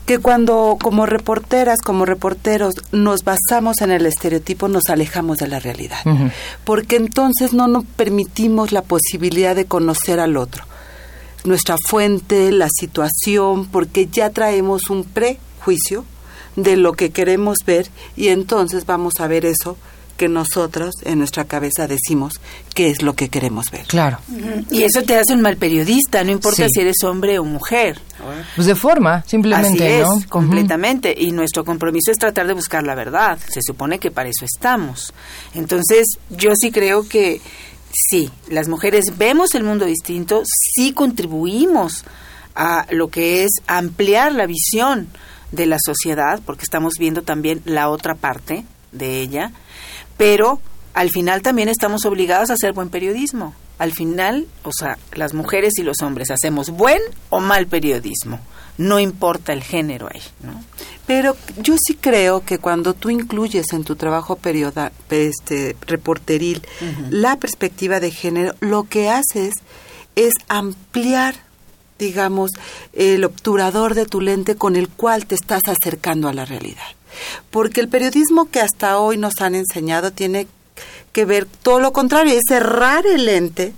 que 0.06 0.18
cuando 0.18 0.76
como 0.80 1.06
reporteras, 1.06 1.80
como 1.80 2.04
reporteros, 2.04 2.74
nos 2.92 3.24
basamos 3.24 3.80
en 3.80 3.90
el 3.90 4.06
estereotipo, 4.06 4.68
nos 4.68 4.88
alejamos 4.88 5.38
de 5.38 5.48
la 5.48 5.58
realidad. 5.58 5.98
Porque 6.64 6.96
entonces 6.96 7.54
no 7.54 7.66
nos 7.66 7.84
permitimos 7.84 8.70
la 8.70 8.82
posibilidad 8.82 9.56
de 9.56 9.64
conocer 9.64 10.20
al 10.20 10.36
otro. 10.36 10.64
Nuestra 11.44 11.76
fuente, 11.88 12.52
la 12.52 12.68
situación, 12.68 13.66
porque 13.66 14.06
ya 14.06 14.30
traemos 14.30 14.90
un 14.90 15.04
prejuicio 15.04 16.04
de 16.56 16.76
lo 16.76 16.92
que 16.92 17.10
queremos 17.10 17.58
ver 17.66 17.88
y 18.16 18.28
entonces 18.28 18.86
vamos 18.86 19.14
a 19.18 19.26
ver 19.26 19.44
eso 19.44 19.76
que 20.16 20.28
nosotros 20.28 20.94
en 21.02 21.18
nuestra 21.18 21.44
cabeza 21.44 21.86
decimos 21.88 22.40
que 22.74 22.88
es 22.90 23.02
lo 23.02 23.14
que 23.14 23.28
queremos 23.28 23.70
ver. 23.70 23.86
Claro. 23.86 24.18
Y 24.70 24.84
eso 24.84 25.02
te 25.02 25.16
hace 25.16 25.34
un 25.34 25.40
mal 25.40 25.56
periodista, 25.56 26.22
no 26.24 26.30
importa 26.30 26.64
Sí. 26.64 26.68
si 26.74 26.80
eres 26.80 26.96
hombre 27.04 27.38
o 27.38 27.44
mujer. 27.44 28.00
Pues 28.54 28.66
de 28.66 28.74
forma, 28.76 29.24
simplemente, 29.26 29.96
Así 29.96 30.02
¿no? 30.08 30.18
es, 30.18 30.26
completamente. 30.26 31.14
Y 31.18 31.32
nuestro 31.32 31.64
compromiso 31.64 32.10
es 32.12 32.18
tratar 32.18 32.46
de 32.46 32.54
buscar 32.54 32.84
la 32.84 32.94
verdad. 32.94 33.38
Se 33.48 33.60
supone 33.62 33.98
que 33.98 34.10
para 34.10 34.28
eso 34.28 34.44
estamos. 34.44 35.12
Entonces, 35.54 36.06
yo 36.30 36.52
sí 36.54 36.70
creo 36.70 37.08
que 37.08 37.40
sí, 37.92 38.30
las 38.48 38.68
mujeres 38.68 39.04
vemos 39.18 39.54
el 39.54 39.64
mundo 39.64 39.84
distinto, 39.84 40.42
sí 40.74 40.92
contribuimos 40.92 42.04
a 42.54 42.86
lo 42.90 43.08
que 43.08 43.42
es 43.44 43.50
ampliar 43.66 44.32
la 44.32 44.46
visión 44.46 45.08
de 45.52 45.66
la 45.66 45.76
sociedad, 45.84 46.40
porque 46.44 46.62
estamos 46.64 46.94
viendo 46.98 47.22
también 47.22 47.60
la 47.64 47.88
otra 47.88 48.14
parte 48.14 48.64
de 48.92 49.20
ella, 49.20 49.52
pero 50.16 50.60
al 50.94 51.10
final 51.10 51.42
también 51.42 51.68
estamos 51.68 52.04
obligados 52.04 52.50
a 52.50 52.54
hacer 52.54 52.72
buen 52.72 52.88
periodismo. 52.88 53.54
Al 53.78 53.92
final, 53.92 54.46
o 54.62 54.70
sea, 54.72 54.98
las 55.14 55.34
mujeres 55.34 55.72
y 55.78 55.82
los 55.82 56.00
hombres 56.02 56.30
hacemos 56.30 56.70
buen 56.70 57.00
o 57.30 57.40
mal 57.40 57.66
periodismo. 57.66 58.38
No 58.78 59.00
importa 59.00 59.52
el 59.52 59.62
género 59.62 60.08
ahí, 60.12 60.22
¿no? 60.42 60.62
Pero 61.06 61.36
yo 61.58 61.76
sí 61.84 61.94
creo 61.94 62.44
que 62.44 62.58
cuando 62.58 62.94
tú 62.94 63.10
incluyes 63.10 63.72
en 63.72 63.84
tu 63.84 63.96
trabajo 63.96 64.36
perioda, 64.36 64.92
este, 65.10 65.76
reporteril 65.86 66.62
la 67.10 67.36
perspectiva 67.36 68.00
de 68.00 68.10
género, 68.10 68.54
lo 68.60 68.84
que 68.84 69.10
haces 69.10 69.54
es 70.16 70.32
ampliar, 70.48 71.34
digamos, 71.98 72.50
el 72.92 73.24
obturador 73.24 73.94
de 73.94 74.06
tu 74.06 74.20
lente 74.20 74.56
con 74.56 74.76
el 74.76 74.88
cual 74.88 75.26
te 75.26 75.34
estás 75.34 75.62
acercando 75.66 76.28
a 76.28 76.34
la 76.34 76.44
realidad. 76.44 76.82
Porque 77.50 77.80
el 77.80 77.88
periodismo 77.88 78.50
que 78.50 78.60
hasta 78.60 78.98
hoy 78.98 79.16
nos 79.16 79.40
han 79.40 79.54
enseñado 79.54 80.12
tiene 80.12 80.46
que 81.12 81.24
ver 81.24 81.46
todo 81.46 81.80
lo 81.80 81.92
contrario, 81.92 82.34
es 82.34 82.42
cerrar 82.48 83.06
el 83.06 83.26
lente 83.26 83.72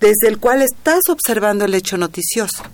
desde 0.00 0.28
el 0.28 0.38
cual 0.38 0.62
estás 0.62 1.00
observando 1.08 1.64
el 1.64 1.74
hecho 1.74 1.96
noticioso. 1.96 2.64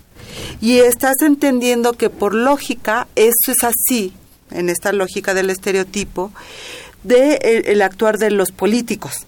Y 0.61 0.79
estás 0.79 1.15
entendiendo 1.21 1.93
que 1.93 2.09
por 2.09 2.33
lógica 2.33 3.07
eso 3.15 3.51
es 3.51 3.63
así, 3.63 4.13
en 4.51 4.69
esta 4.69 4.91
lógica 4.93 5.33
del 5.33 5.49
estereotipo, 5.49 6.31
de 7.03 7.35
el, 7.43 7.67
el 7.67 7.81
actuar 7.81 8.17
de 8.17 8.31
los 8.31 8.51
políticos 8.51 9.27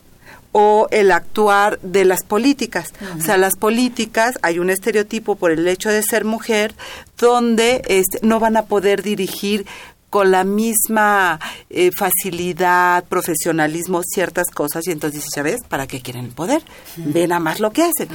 o 0.51 0.87
el 0.91 1.11
actuar 1.11 1.79
de 1.81 2.05
las 2.05 2.23
políticas. 2.23 2.93
O 3.17 3.21
sea, 3.21 3.37
las 3.37 3.55
políticas, 3.55 4.39
hay 4.41 4.59
un 4.59 4.69
estereotipo 4.69 5.35
por 5.35 5.51
el 5.51 5.67
hecho 5.67 5.89
de 5.89 6.01
ser 6.01 6.25
mujer, 6.25 6.73
donde 7.17 7.81
este, 7.87 8.19
no 8.23 8.39
van 8.39 8.57
a 8.57 8.65
poder 8.65 9.03
dirigir 9.03 9.65
con 10.09 10.31
la 10.31 10.43
misma 10.43 11.39
eh, 11.69 11.91
facilidad, 11.97 13.03
profesionalismo, 13.05 14.01
ciertas 14.03 14.47
cosas, 14.49 14.87
y 14.87 14.91
entonces 14.91 15.19
dices, 15.19 15.31
¿sabes? 15.33 15.57
¿Para 15.67 15.87
qué 15.87 16.01
quieren 16.01 16.25
el 16.25 16.31
poder? 16.31 16.63
Ven 16.97 17.31
a 17.31 17.39
más 17.39 17.59
lo 17.59 17.71
que 17.71 17.83
hacen. 17.83 18.09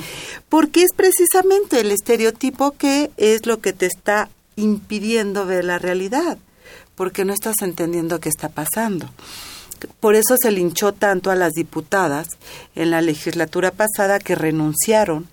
Porque 0.48 0.82
es 0.82 0.90
precisamente 0.94 1.80
el 1.80 1.90
estereotipo 1.90 2.72
que 2.72 3.10
es 3.16 3.46
lo 3.46 3.60
que 3.60 3.72
te 3.72 3.86
está 3.86 4.28
impidiendo 4.56 5.46
ver 5.46 5.64
la 5.64 5.78
realidad, 5.78 6.38
porque 6.94 7.24
no 7.24 7.32
estás 7.32 7.56
entendiendo 7.62 8.20
qué 8.20 8.28
está 8.28 8.48
pasando. 8.48 9.08
Por 10.00 10.14
eso 10.14 10.36
se 10.40 10.50
linchó 10.50 10.92
tanto 10.92 11.30
a 11.30 11.34
las 11.34 11.52
diputadas 11.52 12.28
en 12.74 12.90
la 12.90 13.00
legislatura 13.00 13.70
pasada 13.70 14.18
que 14.18 14.34
renunciaron 14.34 15.28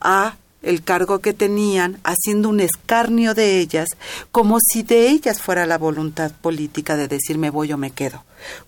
a 0.00 0.36
el 0.62 0.82
cargo 0.82 1.20
que 1.20 1.32
tenían, 1.32 1.98
haciendo 2.02 2.48
un 2.48 2.60
escarnio 2.60 3.34
de 3.34 3.60
ellas, 3.60 3.88
como 4.32 4.58
si 4.60 4.82
de 4.82 5.08
ellas 5.08 5.40
fuera 5.40 5.66
la 5.66 5.78
voluntad 5.78 6.32
política 6.32 6.96
de 6.96 7.08
decir 7.08 7.38
me 7.38 7.50
voy 7.50 7.72
o 7.72 7.78
me 7.78 7.90
quedo, 7.90 8.24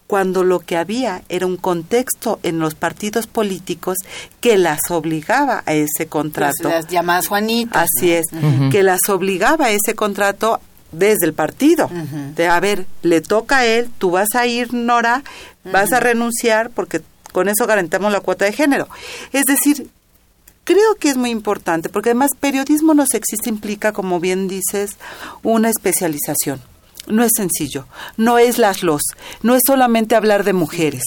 cuando 0.07 0.45
lo 0.45 0.61
que 0.61 0.77
había 0.77 1.23
era 1.29 1.47
un 1.47 1.57
contexto 1.57 2.39
en 2.43 2.59
los 2.59 2.75
partidos 2.75 3.27
políticos 3.27 3.97
que 4.41 4.59
las 4.59 4.79
obligaba 4.91 5.63
a 5.67 5.75
ese 5.75 6.07
contrato. 6.09 6.69
Las 6.69 6.87
llamadas 6.87 7.27
Juanitas. 7.27 7.89
Así 7.97 8.13
es, 8.13 8.27
que 8.71 8.83
las 8.83 9.01
obligaba 9.09 9.67
a 9.67 9.71
ese 9.71 9.95
contrato 9.95 10.61
desde 10.93 11.27
el 11.27 11.35
partido. 11.35 11.91
De, 12.37 12.47
a 12.49 12.61
ver, 12.61 12.87
le 13.03 13.21
toca 13.21 13.59
a 13.59 13.67
él, 13.67 13.91
tú 13.99 14.13
vas 14.13 14.29
a 14.35 14.47
ir, 14.47 14.73
Nora, 14.73 15.23
vas 15.65 15.93
a 15.93 16.01
renunciar 16.01 16.71
porque 16.71 17.03
con 17.33 17.49
eso 17.49 17.67
garantamos 17.67 18.13
la 18.13 18.21
cuota 18.21 18.45
de 18.45 18.53
género. 18.53 18.89
Es 19.33 19.45
decir, 19.45 19.89
creo 20.69 20.97
que 21.01 21.09
es 21.09 21.17
muy 21.17 21.31
importante 21.31 21.89
porque 21.89 22.11
además 22.11 22.33
periodismo 22.39 22.93
no 22.93 23.07
sexista 23.07 23.49
implica, 23.49 23.93
como 23.93 24.21
bien 24.21 24.49
dices, 24.49 24.99
una 25.43 25.71
especialización. 25.71 26.61
No 27.07 27.25
es 27.25 27.31
sencillo, 27.35 27.87
no 28.19 28.37
es 28.37 28.59
las 28.59 28.83
los, 28.83 29.01
no 29.43 29.55
es 29.55 29.63
solamente 29.67 30.15
hablar 30.15 30.45
de 30.45 30.53
mujeres, 30.53 31.05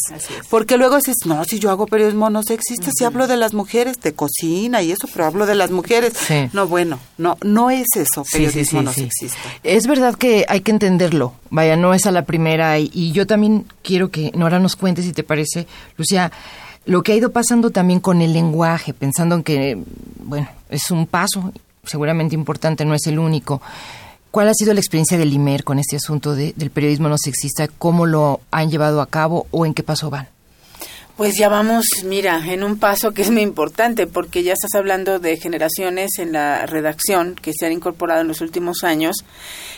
porque 0.49 0.77
luego 0.77 0.95
dices, 0.95 1.17
no, 1.27 1.43
si 1.45 1.59
yo 1.59 1.69
hago 1.69 1.85
periodismo 1.85 2.31
no 2.31 2.41
sexista, 2.41 2.89
si 2.91 3.03
hablo 3.03 3.27
de 3.27 3.37
las 3.37 3.53
mujeres, 3.53 4.01
de 4.01 4.13
cocina 4.13 4.81
y 4.81 4.91
eso, 4.91 5.07
pero 5.13 5.25
hablo 5.25 5.45
de 5.45 5.53
las 5.53 5.69
mujeres. 5.69 6.13
Sí. 6.17 6.49
No, 6.53 6.67
bueno, 6.67 6.97
no, 7.19 7.37
no 7.43 7.69
es 7.69 7.85
eso, 7.95 8.23
periodismo 8.31 8.79
sí, 8.79 8.85
no 8.85 8.93
sí. 8.93 9.01
sexista. 9.01 9.37
Es 9.61 9.85
verdad 9.85 10.15
que 10.15 10.43
hay 10.49 10.61
que 10.61 10.71
entenderlo. 10.71 11.35
Vaya, 11.51 11.75
no 11.75 11.93
es 11.93 12.07
a 12.07 12.11
la 12.11 12.25
primera. 12.25 12.79
Y, 12.79 12.89
y 12.91 13.11
yo 13.11 13.27
también 13.27 13.67
quiero 13.83 14.09
que 14.09 14.31
Nora 14.33 14.57
nos 14.57 14.75
cuente, 14.75 15.03
si 15.03 15.13
te 15.13 15.21
parece, 15.21 15.67
Lucía, 15.97 16.31
lo 16.85 17.03
que 17.03 17.13
ha 17.13 17.15
ido 17.15 17.31
pasando 17.31 17.69
también 17.69 17.99
con 17.99 18.21
el 18.21 18.33
lenguaje, 18.33 18.93
pensando 18.93 19.35
en 19.35 19.43
que, 19.43 19.77
bueno, 20.23 20.47
es 20.69 20.89
un 20.91 21.05
paso 21.07 21.51
seguramente 21.83 22.35
importante, 22.35 22.85
no 22.85 22.93
es 22.93 23.05
el 23.07 23.19
único. 23.19 23.61
¿Cuál 24.31 24.47
ha 24.47 24.53
sido 24.53 24.73
la 24.73 24.79
experiencia 24.79 25.17
del 25.17 25.33
IMER 25.33 25.63
con 25.63 25.77
este 25.79 25.97
asunto 25.97 26.35
de- 26.35 26.53
del 26.55 26.69
periodismo 26.71 27.09
no 27.09 27.17
sexista? 27.17 27.67
¿Cómo 27.67 28.05
lo 28.05 28.39
han 28.51 28.69
llevado 28.71 29.01
a 29.01 29.07
cabo 29.07 29.45
o 29.51 29.65
en 29.65 29.73
qué 29.73 29.83
paso 29.83 30.09
van? 30.09 30.27
Pues 31.17 31.37
ya 31.37 31.49
vamos, 31.49 31.85
mira, 32.05 32.41
en 32.51 32.63
un 32.63 32.79
paso 32.79 33.11
que 33.11 33.21
es 33.21 33.29
muy 33.29 33.41
importante, 33.41 34.07
porque 34.07 34.41
ya 34.43 34.53
estás 34.53 34.73
hablando 34.73 35.19
de 35.19 35.37
generaciones 35.37 36.17
en 36.17 36.31
la 36.31 36.65
redacción 36.65 37.35
que 37.35 37.51
se 37.53 37.65
han 37.65 37.73
incorporado 37.73 38.21
en 38.21 38.27
los 38.29 38.41
últimos 38.41 38.83
años, 38.83 39.17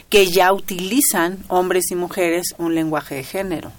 que 0.09 0.27
ya 0.27 0.53
utilizan, 0.53 1.39
hombres 1.49 1.85
y 1.89 1.95
mujeres, 1.95 2.53
un 2.59 2.75
lenguaje 2.75 3.15
de 3.15 3.23
género. 3.23 3.71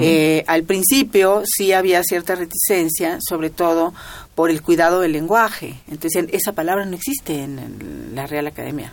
Eh, 0.00 0.44
al 0.46 0.64
principio 0.64 1.42
sí 1.46 1.72
había 1.72 2.02
cierta 2.02 2.34
reticencia, 2.34 3.18
sobre 3.26 3.50
todo 3.50 3.94
por 4.34 4.50
el 4.50 4.62
cuidado 4.62 5.00
del 5.00 5.12
lenguaje. 5.12 5.80
Entonces, 5.88 6.26
esa 6.32 6.52
palabra 6.52 6.84
no 6.84 6.96
existe 6.96 7.42
en 7.42 8.12
la 8.14 8.26
Real 8.26 8.46
Academia 8.46 8.92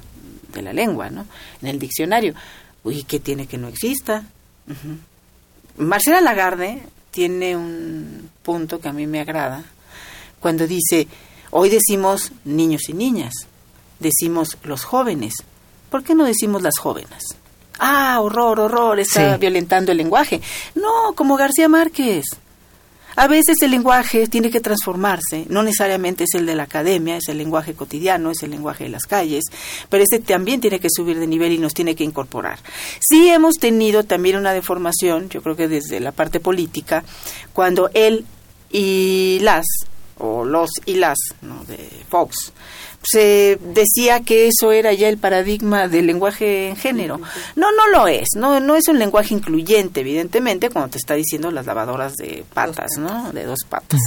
de 0.54 0.62
la 0.62 0.74
Lengua, 0.74 1.10
¿no? 1.10 1.26
En 1.62 1.68
el 1.68 1.80
diccionario. 1.80 2.36
Uy, 2.84 3.04
¿qué 3.04 3.20
tiene 3.20 3.48
que 3.48 3.58
no 3.58 3.68
exista? 3.68 4.24
Marcela 5.78 6.22
Lagarde 6.22 6.82
tiene 7.12 7.56
un 7.56 8.30
punto 8.44 8.80
que 8.80 8.90
a 8.90 8.94
mí 8.94 9.08
me 9.08 9.20
agrada 9.20 9.64
cuando 10.40 10.68
dice, 10.68 11.08
hoy 11.50 11.70
decimos 11.70 12.32
niños 12.44 12.90
y 12.90 12.94
niñas, 12.94 13.34
decimos 14.00 14.58
los 14.64 14.84
jóvenes. 14.84 15.34
¿Por 15.90 16.04
qué 16.04 16.14
no 16.14 16.24
decimos 16.24 16.62
las 16.62 16.78
jóvenes? 16.78 17.24
Ah, 17.80 18.20
horror, 18.22 18.60
horror, 18.60 19.00
está 19.00 19.38
violentando 19.38 19.92
el 19.92 19.98
lenguaje. 19.98 20.42
No, 20.76 21.14
como 21.16 21.36
García 21.36 21.68
Márquez. 21.68 22.26
A 23.18 23.28
veces 23.28 23.56
el 23.62 23.72
lenguaje 23.72 24.28
tiene 24.28 24.52
que 24.52 24.60
transformarse, 24.60 25.46
no 25.48 25.64
necesariamente 25.64 26.26
es 26.26 26.34
el 26.34 26.46
de 26.46 26.54
la 26.54 26.64
academia, 26.64 27.16
es 27.16 27.30
el 27.30 27.38
lenguaje 27.38 27.74
cotidiano, 27.74 28.30
es 28.30 28.44
el 28.44 28.52
lenguaje 28.52 28.84
de 28.84 28.90
las 28.90 29.06
calles, 29.06 29.46
pero 29.90 30.04
ese 30.04 30.20
también 30.20 30.60
tiene 30.60 30.82
que 30.82 30.90
subir 30.90 31.18
de 31.18 31.26
nivel 31.26 31.54
y 31.54 31.58
nos 31.58 31.74
tiene 31.74 31.96
que 31.96 32.04
incorporar. 32.04 32.60
Sí 33.00 33.30
hemos 33.30 33.56
tenido 33.56 34.04
también 34.04 34.36
una 34.36 34.52
deformación, 34.52 35.30
yo 35.30 35.42
creo 35.42 35.56
que 35.56 35.70
desde 35.70 36.02
la 36.02 36.12
parte 36.12 36.42
política, 36.42 37.06
cuando 37.54 37.90
él 37.94 38.26
y 38.70 39.40
las, 39.42 39.66
o 40.18 40.44
los 40.44 40.70
y 40.86 40.96
las, 40.96 41.18
¿no? 41.42 41.64
de 41.66 41.90
Fox, 42.10 42.52
se 43.06 43.60
decía 43.62 44.22
que 44.22 44.48
eso 44.48 44.72
era 44.72 44.94
ya 44.94 45.08
el 45.08 45.18
paradigma 45.18 45.88
del 45.88 46.08
lenguaje 46.08 46.70
en 46.70 46.76
género. 46.76 47.20
No, 47.56 47.72
no 47.72 47.88
lo 47.90 48.08
es. 48.08 48.30
No, 48.36 48.60
no 48.60 48.76
es 48.76 48.88
un 48.88 49.00
lenguaje 49.00 49.34
incluyente, 49.34 50.02
evidentemente, 50.02 50.70
cuando 50.70 50.92
te 50.92 50.98
está 50.98 51.14
diciendo 51.14 51.52
las 51.52 51.66
lavadoras 51.66 52.14
de 52.16 52.44
patas, 52.54 52.92
¿no? 52.98 53.32
De 53.32 53.44
dos 53.46 53.60
patas. 53.70 54.00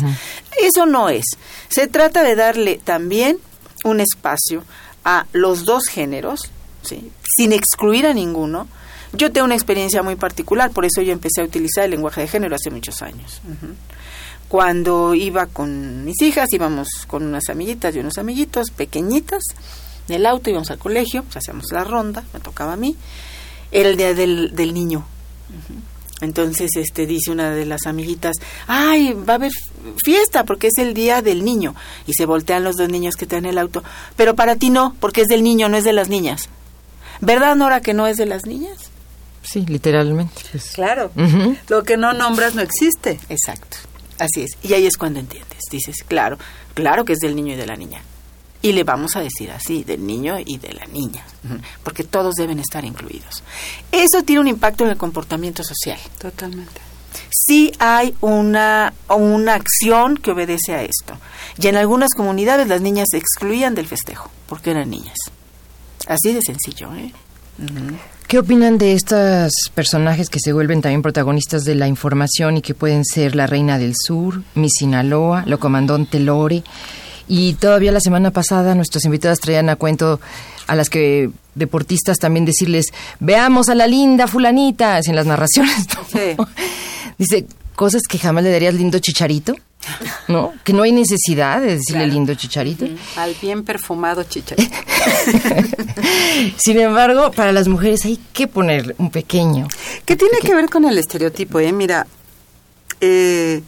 Eso 0.60 0.86
no 0.86 1.08
es. 1.08 1.24
Se 1.68 1.86
trata 1.86 2.22
de 2.22 2.34
darle 2.34 2.80
también 2.82 3.38
un 3.84 4.00
espacio 4.00 4.64
a 5.04 5.26
los 5.32 5.64
dos 5.64 5.84
géneros, 5.88 6.50
¿sí? 6.82 7.10
sin 7.36 7.52
excluir 7.52 8.06
a 8.06 8.14
ninguno. 8.14 8.66
Yo 9.12 9.32
tengo 9.32 9.46
una 9.46 9.54
experiencia 9.54 10.02
muy 10.02 10.16
particular, 10.16 10.70
por 10.70 10.84
eso 10.84 11.00
yo 11.02 11.12
empecé 11.12 11.40
a 11.40 11.44
utilizar 11.44 11.84
el 11.84 11.92
lenguaje 11.92 12.22
de 12.22 12.28
género 12.28 12.56
hace 12.56 12.70
muchos 12.70 13.00
años 13.00 13.40
cuando 14.48 15.14
iba 15.14 15.46
con 15.46 16.04
mis 16.04 16.20
hijas, 16.22 16.48
íbamos 16.52 16.88
con 17.06 17.22
unas 17.22 17.48
amiguitas 17.48 17.94
y 17.94 18.00
unos 18.00 18.18
amiguitos 18.18 18.70
pequeñitas 18.70 19.42
en 20.08 20.14
el 20.14 20.26
auto, 20.26 20.50
íbamos 20.50 20.70
al 20.70 20.78
colegio, 20.78 21.22
pues 21.22 21.36
hacíamos 21.36 21.66
la 21.70 21.84
ronda, 21.84 22.24
me 22.32 22.40
tocaba 22.40 22.72
a 22.72 22.76
mí, 22.76 22.96
era 23.70 23.90
el 23.90 23.96
día 23.96 24.14
del, 24.14 24.54
del 24.54 24.72
niño. 24.72 25.04
Entonces, 26.20 26.70
este, 26.76 27.06
dice 27.06 27.30
una 27.30 27.50
de 27.50 27.64
las 27.64 27.86
amiguitas, 27.86 28.36
ay, 28.66 29.12
va 29.12 29.34
a 29.34 29.36
haber 29.36 29.52
fiesta 30.02 30.44
porque 30.44 30.68
es 30.68 30.78
el 30.78 30.94
día 30.94 31.22
del 31.22 31.44
niño. 31.44 31.74
Y 32.06 32.14
se 32.14 32.26
voltean 32.26 32.64
los 32.64 32.76
dos 32.76 32.88
niños 32.88 33.14
que 33.14 33.24
están 33.24 33.44
en 33.44 33.50
el 33.50 33.58
auto. 33.58 33.84
Pero 34.16 34.34
para 34.34 34.56
ti 34.56 34.70
no, 34.70 34.96
porque 34.98 35.22
es 35.22 35.28
del 35.28 35.44
niño, 35.44 35.68
no 35.68 35.76
es 35.76 35.84
de 35.84 35.92
las 35.92 36.08
niñas. 36.08 36.48
¿Verdad, 37.20 37.54
Nora, 37.54 37.80
que 37.82 37.94
no 37.94 38.06
es 38.06 38.16
de 38.16 38.26
las 38.26 38.46
niñas? 38.46 38.90
Sí, 39.42 39.64
literalmente. 39.66 40.34
Pues. 40.50 40.72
Claro. 40.72 41.10
Lo 41.68 41.84
que 41.84 41.96
no 41.96 42.12
nombras 42.12 42.54
no 42.54 42.62
existe. 42.62 43.20
Exacto. 43.28 43.76
Así 44.18 44.42
es. 44.42 44.56
Y 44.62 44.74
ahí 44.74 44.86
es 44.86 44.96
cuando 44.96 45.20
entiendes. 45.20 45.58
Dices, 45.70 46.04
claro, 46.06 46.38
claro 46.74 47.04
que 47.04 47.12
es 47.12 47.18
del 47.18 47.36
niño 47.36 47.54
y 47.54 47.56
de 47.56 47.66
la 47.66 47.76
niña. 47.76 48.02
Y 48.60 48.72
le 48.72 48.82
vamos 48.82 49.14
a 49.14 49.20
decir 49.20 49.50
así, 49.52 49.84
del 49.84 50.04
niño 50.04 50.36
y 50.44 50.58
de 50.58 50.72
la 50.72 50.84
niña, 50.86 51.24
porque 51.84 52.02
todos 52.02 52.34
deben 52.34 52.58
estar 52.58 52.84
incluidos. 52.84 53.44
Eso 53.92 54.24
tiene 54.24 54.40
un 54.40 54.48
impacto 54.48 54.84
en 54.84 54.90
el 54.90 54.96
comportamiento 54.96 55.62
social. 55.62 55.98
Totalmente. 56.18 56.80
Sí 57.30 57.72
hay 57.78 58.16
una, 58.20 58.92
una 59.08 59.54
acción 59.54 60.16
que 60.16 60.32
obedece 60.32 60.74
a 60.74 60.82
esto. 60.82 61.16
Y 61.56 61.68
en 61.68 61.76
algunas 61.76 62.10
comunidades 62.16 62.66
las 62.66 62.80
niñas 62.80 63.06
se 63.10 63.18
excluían 63.18 63.76
del 63.76 63.86
festejo, 63.86 64.28
porque 64.48 64.72
eran 64.72 64.90
niñas. 64.90 65.16
Así 66.08 66.32
de 66.32 66.40
sencillo, 66.42 66.92
¿eh? 66.96 67.12
¿Qué 68.28 68.38
opinan 68.38 68.76
de 68.76 68.92
estos 68.92 69.50
personajes 69.74 70.28
que 70.28 70.38
se 70.38 70.52
vuelven 70.52 70.82
también 70.82 71.00
protagonistas 71.00 71.64
de 71.64 71.74
la 71.74 71.88
información 71.88 72.58
y 72.58 72.60
que 72.60 72.74
pueden 72.74 73.06
ser 73.06 73.34
la 73.34 73.46
Reina 73.46 73.78
del 73.78 73.94
Sur, 73.96 74.42
mi 74.54 74.68
Sinaloa, 74.68 75.44
lo 75.46 75.58
comandante 75.58 76.20
Lore? 76.20 76.62
Y 77.26 77.54
todavía 77.54 77.90
la 77.90 78.00
semana 78.00 78.30
pasada 78.30 78.74
nuestros 78.74 79.06
invitados 79.06 79.40
traían 79.40 79.70
a 79.70 79.76
cuento 79.76 80.20
a 80.66 80.74
las 80.74 80.90
que 80.90 81.30
deportistas 81.54 82.18
también 82.18 82.44
decirles, 82.44 82.92
veamos 83.18 83.70
a 83.70 83.74
la 83.74 83.86
linda 83.86 84.26
fulanita, 84.26 85.00
en 85.02 85.16
las 85.16 85.24
narraciones. 85.24 85.86
Dice, 87.16 87.46
cosas 87.74 88.02
que 88.06 88.18
jamás 88.18 88.44
le 88.44 88.50
darías 88.50 88.74
lindo 88.74 88.98
chicharito. 88.98 89.54
¿No? 90.28 90.52
Que 90.64 90.72
no 90.72 90.82
hay 90.82 90.92
necesidad 90.92 91.60
de 91.60 91.76
decirle 91.76 92.06
lindo 92.06 92.34
chicharito. 92.34 92.86
Al 93.16 93.34
bien 93.40 93.64
perfumado 93.64 94.24
chicharito. 94.24 94.74
Sin 96.56 96.78
embargo, 96.78 97.30
para 97.32 97.52
las 97.52 97.68
mujeres 97.68 98.04
hay 98.04 98.18
que 98.32 98.46
poner 98.46 98.94
un 98.98 99.10
pequeño. 99.10 99.68
¿Qué 100.04 100.16
tiene 100.16 100.38
que 100.40 100.54
ver 100.54 100.68
con 100.68 100.84
el 100.84 100.98
estereotipo? 100.98 101.60
Eh? 101.60 101.72
Mira, 101.72 102.06
eh, 103.00 103.62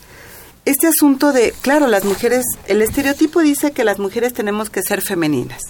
este 0.64 0.87
asunto 0.87 1.33
de, 1.33 1.55
claro, 1.62 1.87
las 1.87 2.05
mujeres, 2.05 2.45
el 2.66 2.83
estereotipo 2.83 3.41
dice 3.41 3.73
que 3.73 3.85
las 3.85 3.99
mujeres 3.99 4.33
tenemos 4.35 4.71
que 4.71 4.83
ser 4.83 5.03
femeninas. 5.03 5.62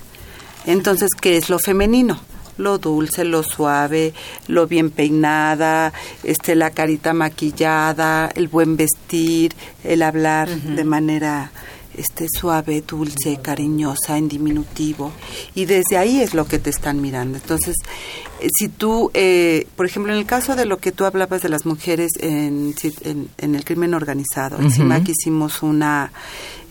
Entonces, 0.66 1.10
¿qué 1.18 1.36
es 1.36 1.48
lo 1.48 1.58
femenino? 1.58 2.20
Lo 2.60 2.78
dulce, 2.78 3.24
lo 3.24 3.42
suave, 3.42 4.12
lo 4.46 4.66
bien 4.66 4.90
peinada, 4.90 5.92
este 6.22 6.54
la 6.54 6.70
carita 6.70 7.12
maquillada, 7.12 8.30
el 8.34 8.48
buen 8.48 8.76
vestir, 8.76 9.54
el 9.82 10.02
hablar 10.02 10.48
de 10.48 10.84
manera 10.84 11.50
este 11.96 12.26
suave, 12.28 12.82
dulce, 12.86 13.38
cariñosa, 13.42 14.16
en 14.18 14.28
diminutivo. 14.28 15.12
Y 15.54 15.64
desde 15.64 15.98
ahí 15.98 16.20
es 16.20 16.34
lo 16.34 16.46
que 16.46 16.58
te 16.58 16.70
están 16.70 17.00
mirando. 17.00 17.38
Entonces, 17.38 17.76
eh, 18.40 18.48
si 18.56 18.68
tú, 18.68 19.10
eh, 19.14 19.66
por 19.76 19.86
ejemplo, 19.86 20.12
en 20.12 20.18
el 20.18 20.26
caso 20.26 20.56
de 20.56 20.66
lo 20.66 20.78
que 20.78 20.92
tú 20.92 21.04
hablabas 21.04 21.42
de 21.42 21.48
las 21.48 21.66
mujeres 21.66 22.10
en, 22.20 22.74
en, 23.38 23.54
el 23.54 23.64
crimen 23.64 23.94
organizado, 23.94 24.58
encima 24.58 25.02
que 25.02 25.12
hicimos 25.12 25.62
una 25.62 26.12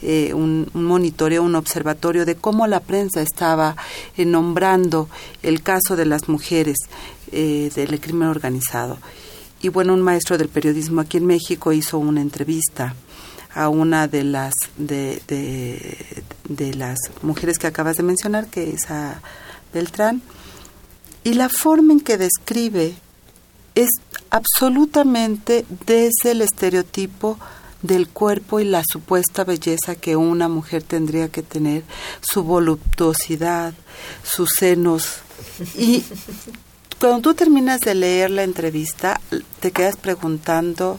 eh, 0.01 0.33
un, 0.33 0.69
monitoreo, 0.73 1.43
un 1.43 1.55
observatorio 1.55 2.25
de 2.25 2.35
cómo 2.35 2.67
la 2.67 2.79
prensa 2.79 3.21
estaba 3.21 3.75
eh, 4.15 4.23
nombrando 4.23 5.09
el 5.43 5.61
caso 5.61 5.97
de 5.97 6.05
las 6.05 6.29
mujeres 6.29 6.77
eh, 7.33 7.69
del 7.75 7.99
crimen 7.99 8.29
organizado. 8.29 8.97
Y 9.61 9.67
bueno, 9.67 9.93
un 9.93 10.01
maestro 10.01 10.37
del 10.37 10.47
periodismo 10.47 11.01
aquí 11.01 11.17
en 11.17 11.25
México 11.25 11.73
hizo 11.73 11.97
una 11.97 12.21
entrevista 12.21 12.95
a 13.59 13.67
una 13.67 14.07
de 14.07 14.23
las 14.23 14.53
de, 14.77 15.21
de, 15.27 16.73
las 16.75 16.97
mujeres 17.21 17.57
que 17.57 17.67
acabas 17.67 17.97
de 17.97 18.03
mencionar, 18.03 18.47
que 18.47 18.69
es 18.69 18.89
a 18.89 19.21
Beltrán, 19.73 20.21
y 21.25 21.33
la 21.33 21.49
forma 21.49 21.91
en 21.91 21.99
que 21.99 22.17
describe 22.17 22.93
es 23.75 23.89
absolutamente 24.29 25.65
desde 25.85 26.31
el 26.31 26.41
estereotipo 26.41 27.37
del 27.81 28.07
cuerpo 28.07 28.61
y 28.61 28.63
la 28.63 28.81
supuesta 28.89 29.43
belleza 29.43 29.95
que 29.95 30.15
una 30.15 30.47
mujer 30.47 30.81
tendría 30.81 31.27
que 31.27 31.43
tener, 31.43 31.83
su 32.21 32.43
voluptuosidad, 32.43 33.73
sus 34.23 34.51
senos. 34.57 35.17
Y 35.77 36.05
cuando 36.97 37.19
tú 37.19 37.33
terminas 37.33 37.81
de 37.81 37.93
leer 37.93 38.31
la 38.31 38.43
entrevista, 38.43 39.19
te 39.59 39.71
quedas 39.71 39.97
preguntando, 39.97 40.97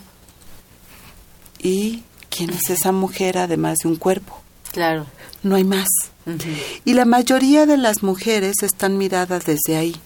¿y 1.63 2.03
quién 2.31 2.51
es 2.51 2.71
esa 2.71 2.93
mujer 2.93 3.39
además 3.39 3.79
de 3.83 3.89
un 3.89 3.97
cuerpo? 3.97 4.41
Claro. 4.73 5.07
No 5.43 5.57
hay 5.57 5.65
más. 5.65 5.89
Y 6.85 6.95
la 6.95 7.05
mayoría 7.05 7.67
de 7.67 7.77
las 7.77 8.03
mujeres 8.03 8.63
están 8.63 8.97
miradas 8.99 9.45
desde 9.45 9.77
ahí, 9.77 9.97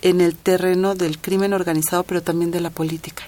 en 0.00 0.20
el 0.20 0.36
terreno 0.36 0.94
del 0.94 1.18
crimen 1.18 1.52
organizado, 1.52 2.04
pero 2.04 2.22
también 2.22 2.50
de 2.50 2.60
la 2.60 2.70
política 2.70 3.24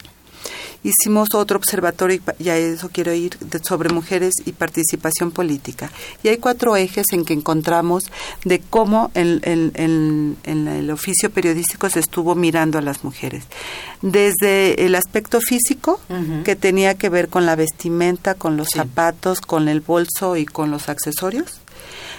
hicimos 0.85 1.31
otro 1.35 1.57
observatorio, 1.57 2.21
y 2.39 2.51
a 2.51 2.57
eso 2.57 2.91
quiero 2.93 3.13
ir, 3.13 3.37
sobre 3.63 3.89
mujeres 3.89 4.35
y 4.45 4.53
participación 4.53 5.33
política. 5.33 5.91
Y 6.23 6.29
hay 6.29 6.37
cuatro 6.37 6.77
ejes 6.77 7.07
en 7.13 7.25
que 7.25 7.33
encontramos 7.33 8.05
de 8.45 8.61
cómo 8.61 9.11
en, 9.15 10.37
el 10.45 10.91
oficio 10.91 11.31
periodístico 11.31 11.89
se 11.89 12.01
estuvo 12.01 12.35
mirando 12.35 12.79
a 12.79 12.83
las 12.83 13.03
mujeres. 13.03 13.45
Desde 14.03 14.85
el 14.85 14.95
aspecto 14.95 15.41
físico, 15.41 16.01
que 16.45 16.55
tenía 16.55 16.95
que 16.95 17.09
ver 17.09 17.29
con 17.29 17.47
la 17.47 17.57
vestimenta, 17.57 18.35
con 18.35 18.57
los 18.57 18.69
zapatos, 18.73 19.41
con 19.41 19.69
el 19.69 19.81
bolso 19.81 20.37
y 20.37 20.45
con 20.45 20.71
los 20.71 20.89
accesorios 20.89 21.61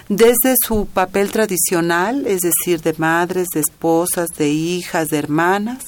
desde 0.08 0.56
su 0.64 0.86
papel 0.86 1.32
tradicional, 1.32 2.28
es 2.28 2.42
decir, 2.42 2.82
de 2.82 2.94
madres, 2.98 3.48
de 3.54 3.62
esposas, 3.62 4.30
de 4.38 4.50
hijas, 4.50 5.08
de 5.10 5.18
hermanas, 5.18 5.84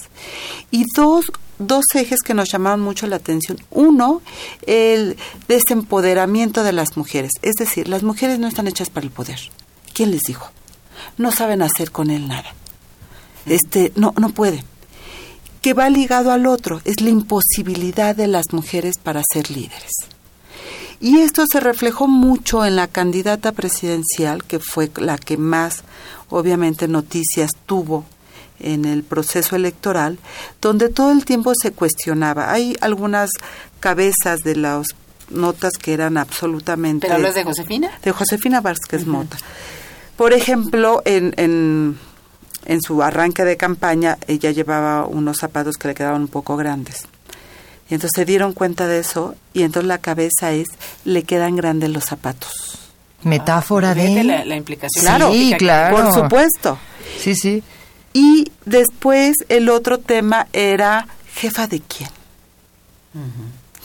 y 0.72 0.86
dos, 0.96 1.26
dos 1.60 1.86
ejes 1.96 2.20
que 2.22 2.34
nos 2.34 2.50
llamaban 2.52 2.82
mucho 2.82 3.08
la 3.08 3.18
atención. 3.18 3.58
Uno, 3.72 4.22
el 4.66 5.18
desempoderamiento 5.48 6.64
de 6.64 6.74
las 6.74 6.98
mujeres. 6.98 7.32
Es 7.42 7.56
decir, 7.56 7.88
las 7.88 8.04
mujeres 8.04 8.40
no 8.40 8.48
están 8.48 8.68
hechas 8.68 8.90
para 8.90 9.06
el 9.06 9.12
poder. 9.12 9.40
¿Quién 9.94 10.12
les 10.12 10.22
dijo? 10.22 10.52
No 11.18 11.32
saben 11.32 11.62
hacer 11.62 11.92
con 11.92 12.10
él 12.10 12.28
nada. 12.28 12.54
Este, 13.46 13.92
no, 13.96 14.14
no 14.18 14.30
pueden. 14.30 14.64
Que 15.62 15.74
va 15.74 15.90
ligado 15.90 16.32
al 16.32 16.46
otro, 16.46 16.82
es 16.86 17.02
la 17.02 17.10
imposibilidad 17.10 18.16
de 18.16 18.28
las 18.28 18.54
mujeres 18.54 18.98
para 18.98 19.24
ser 19.34 19.50
líderes. 19.50 19.92
Y 21.00 21.20
esto 21.20 21.46
se 21.52 21.60
reflejó 21.60 22.08
mucho 22.08 22.66
en 22.66 22.76
la 22.76 22.88
candidata 22.88 23.52
presidencial, 23.52 24.44
que 24.44 24.60
fue 24.60 24.90
la 24.98 25.18
que 25.18 25.38
más, 25.38 25.84
obviamente, 26.30 26.88
noticias 26.88 27.52
tuvo 27.66 28.06
en 28.60 28.86
el 28.86 29.04
proceso 29.04 29.56
electoral, 29.56 30.20
donde 30.62 30.90
todo 30.90 31.12
el 31.12 31.26
tiempo 31.26 31.54
se 31.62 31.72
cuestionaba. 31.72 32.52
Hay 32.52 32.76
algunas 32.82 33.30
cabezas 33.80 34.40
de 34.40 34.56
las 34.56 34.88
notas 35.30 35.74
que 35.82 35.94
eran 35.94 36.18
absolutamente... 36.18 37.08
¿Pero 37.08 37.16
hablas 37.16 37.36
de 37.36 37.44
Josefina? 37.44 37.92
De 38.04 38.12
Josefina 38.12 38.62
Vázquez 38.62 39.06
Mota. 39.06 39.38
Por 40.16 40.34
ejemplo, 40.34 41.02
en, 41.06 41.34
en, 41.38 41.98
en 42.66 42.82
su 42.82 43.04
arranque 43.04 43.44
de 43.44 43.58
campaña, 43.58 44.18
ella 44.28 44.52
llevaba 44.52 45.06
unos 45.06 45.38
zapatos 45.38 45.76
que 45.78 45.90
le 45.90 45.94
quedaban 45.96 46.22
un 46.22 46.28
poco 46.28 46.58
grandes. 46.58 47.06
Y 47.90 47.94
entonces 47.94 48.12
se 48.16 48.26
dieron 48.26 48.54
cuenta 48.54 48.88
de 48.88 49.00
eso 49.00 49.36
y 49.54 49.64
entonces 49.64 49.88
la 49.88 50.00
cabeza 50.00 50.52
es, 50.52 50.68
le 51.06 51.24
quedan 51.24 51.56
grandes 51.56 51.90
los 51.90 52.04
zapatos. 52.06 52.80
Metáfora 53.24 53.94
de... 53.94 54.24
La, 54.24 54.44
la 54.46 54.56
implicación. 54.56 55.04
Claro, 55.04 55.32
Sí, 55.32 55.54
claro. 55.58 55.96
por 55.98 56.14
supuesto. 56.14 56.78
Sí, 57.20 57.36
sí. 57.36 57.64
Y 58.14 58.52
después 58.66 59.36
el 59.50 59.70
otro 59.70 60.00
tema 60.00 60.48
era 60.54 61.08
jefa 61.34 61.68
de 61.68 61.82
quién. 61.82 62.10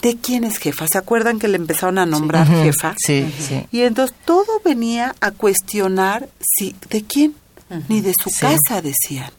¿De 0.01 0.17
quién 0.17 0.43
es 0.43 0.57
jefa? 0.57 0.87
¿Se 0.87 0.97
acuerdan 0.97 1.39
que 1.39 1.47
le 1.47 1.55
empezaron 1.57 1.97
a 1.97 2.05
nombrar 2.05 2.45
jefa? 2.47 2.93
Sí, 2.97 3.33
sí. 3.39 3.65
Y 3.71 3.81
entonces 3.81 4.15
todo 4.25 4.61
venía 4.63 5.15
a 5.21 5.31
cuestionar 5.31 6.27
si 6.41 6.75
de 6.89 7.03
quién, 7.03 7.35
ni 7.87 8.01
de 8.01 8.13
su 8.21 8.29
Sí. 8.29 8.41
casa 8.41 8.81
decían. 8.81 9.31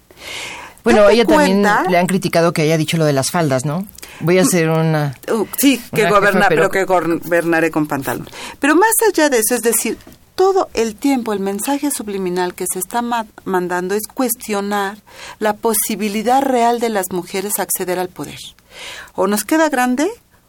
Bueno, 0.82 1.08
ella 1.08 1.24
también 1.24 1.62
le 1.62 1.98
han 1.98 2.06
criticado 2.06 2.52
que 2.52 2.62
haya 2.62 2.76
dicho 2.76 2.96
lo 2.96 3.04
de 3.04 3.12
las 3.12 3.30
faldas, 3.30 3.64
¿no? 3.64 3.86
Voy 4.20 4.38
a 4.38 4.42
hacer 4.42 4.68
una... 4.68 5.14
Uh, 5.32 5.44
sí, 5.58 5.80
que 5.94 6.08
gobernar, 6.08 6.48
pero- 6.48 6.70
que 6.70 6.84
gobernaré 6.84 7.70
con 7.70 7.86
pantalón. 7.86 8.28
Pero 8.60 8.74
más 8.76 8.92
allá 9.08 9.28
de 9.28 9.38
eso, 9.38 9.54
es 9.54 9.62
decir, 9.62 9.96
todo 10.34 10.68
el 10.74 10.96
tiempo 10.96 11.32
el 11.32 11.40
mensaje 11.40 11.90
subliminal 11.90 12.54
que 12.54 12.66
se 12.72 12.78
está 12.78 13.02
ma- 13.02 13.26
mandando 13.44 13.94
es 13.94 14.02
cuestionar 14.12 14.98
la 15.38 15.54
posibilidad 15.54 16.42
real 16.42 16.80
de 16.80 16.88
las 16.88 17.06
mujeres 17.12 17.58
acceder 17.58 17.98
al 17.98 18.08
poder. 18.08 18.38
O 19.14 19.26
nos 19.26 19.44
queda 19.44 19.68
grande, 19.68 20.08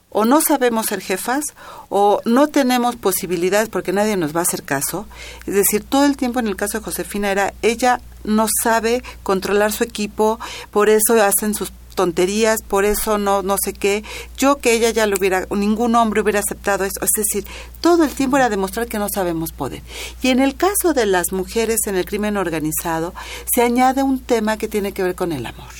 o 0.10 0.26
no 0.26 0.42
sabemos 0.42 0.88
ser 0.88 1.02
jefas, 1.02 1.44
o 1.90 2.22
no 2.26 2.48
tenemos 2.48 2.96
posibilidades 2.96 3.70
porque 3.70 3.94
nadie 3.94 4.18
nos 4.18 4.36
va 4.36 4.40
a 4.40 4.44
hacer 4.44 4.64
caso. 4.64 5.06
Es 5.46 5.54
decir, 5.54 5.84
todo 5.84 6.06
el 6.06 6.18
tiempo 6.18 6.40
en 6.40 6.48
el 6.48 6.56
caso 6.56 6.80
de 6.80 6.84
Josefina 6.86 7.32
era, 7.32 7.54
ella 7.62 8.02
no 8.24 8.48
sabe 8.64 9.04
controlar 9.24 9.72
su 9.72 9.84
equipo, 9.84 10.40
por 10.72 10.90
eso 10.90 11.22
hacen 11.22 11.54
sus 11.54 11.72
tonterías, 11.96 12.62
por 12.62 12.86
eso 12.86 13.18
no 13.18 13.42
no 13.42 13.56
sé 13.64 13.74
qué. 13.74 14.04
Yo 14.38 14.58
que 14.58 14.74
ella 14.74 14.92
ya 14.92 15.08
lo 15.08 15.18
hubiera, 15.18 15.48
ningún 15.50 15.96
hombre 15.96 16.22
hubiera 16.22 16.40
aceptado 16.40 16.84
eso. 16.84 17.00
Es 17.02 17.12
decir, 17.16 17.46
todo 17.82 18.04
el 18.04 18.12
tiempo 18.12 18.38
era 18.38 18.50
demostrar 18.50 18.88
que 18.88 19.00
no 19.00 19.08
sabemos 19.10 19.52
poder. 19.52 19.82
Y 20.22 20.30
en 20.30 20.40
el 20.40 20.56
caso 20.56 20.94
de 20.94 21.06
las 21.06 21.32
mujeres 21.32 21.80
en 21.88 21.96
el 21.96 22.06
crimen 22.06 22.38
organizado, 22.38 23.14
se 23.52 23.64
añade 23.64 24.04
un 24.04 24.20
tema 24.20 24.58
que 24.58 24.68
tiene 24.68 24.92
que 24.92 25.04
ver 25.04 25.16
con 25.16 25.32
el 25.32 25.46
amor. 25.46 25.74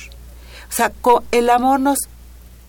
O 0.68 0.72
sea, 0.72 0.92
el 1.30 1.50
amor 1.50 1.80
nos 1.80 1.98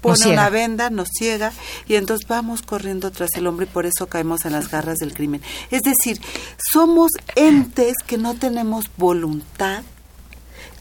pone 0.01 0.27
una 0.27 0.49
venda, 0.49 0.89
nos 0.89 1.09
ciega 1.17 1.51
y 1.87 1.95
entonces 1.95 2.27
vamos 2.27 2.61
corriendo 2.61 3.11
tras 3.11 3.31
el 3.35 3.47
hombre 3.47 3.65
y 3.65 3.73
por 3.73 3.85
eso 3.85 4.07
caemos 4.07 4.45
en 4.45 4.53
las 4.53 4.69
garras 4.69 4.97
del 4.97 5.13
crimen. 5.13 5.41
Es 5.71 5.83
decir, 5.83 6.21
somos 6.71 7.11
entes 7.35 7.95
que 8.05 8.17
no 8.17 8.35
tenemos 8.35 8.85
voluntad, 8.97 9.83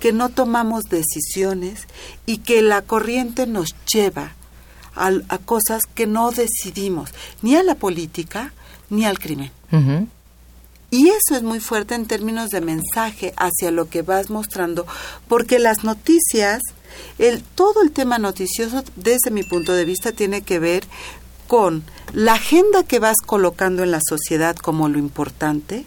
que 0.01 0.13
no 0.13 0.29
tomamos 0.29 0.85
decisiones 0.85 1.87
y 2.27 2.39
que 2.39 2.63
la 2.63 2.83
corriente 2.83 3.47
nos 3.47 3.75
lleva 3.93 4.35
a, 4.95 5.11
a 5.29 5.39
cosas 5.39 5.83
que 5.95 6.07
no 6.07 6.31
decidimos, 6.31 7.11
ni 7.43 7.57
a 7.57 7.63
la 7.63 7.75
política 7.75 8.53
ni 8.91 9.05
al 9.05 9.19
crimen. 9.19 9.51
Y 10.91 11.09
eso 11.09 11.35
es 11.37 11.43
muy 11.43 11.61
fuerte 11.61 11.95
en 11.95 12.07
términos 12.07 12.51
de 12.51 12.61
mensaje 12.61 13.35
hacia 13.37 13.71
lo 13.71 13.89
que 13.89 14.03
vas 14.03 14.31
mostrando, 14.31 14.87
porque 15.29 15.59
las 15.59 15.83
noticias, 15.83 16.63
el, 17.19 17.43
todo 17.43 17.83
el 17.83 17.91
tema 17.91 18.19
noticioso, 18.19 18.85
desde 18.95 19.31
mi 19.31 19.43
punto 19.43 19.73
de 19.73 19.85
vista, 19.85 20.13
tiene 20.13 20.43
que 20.43 20.59
ver 20.59 20.85
con 21.49 21.85
la 22.13 22.35
agenda 22.35 22.85
que 22.85 22.99
vas 23.01 23.17
colocando 23.25 23.83
en 23.83 23.91
la 23.91 24.01
sociedad 24.09 24.57
como 24.57 24.89
lo 24.89 24.99
importante 24.99 25.87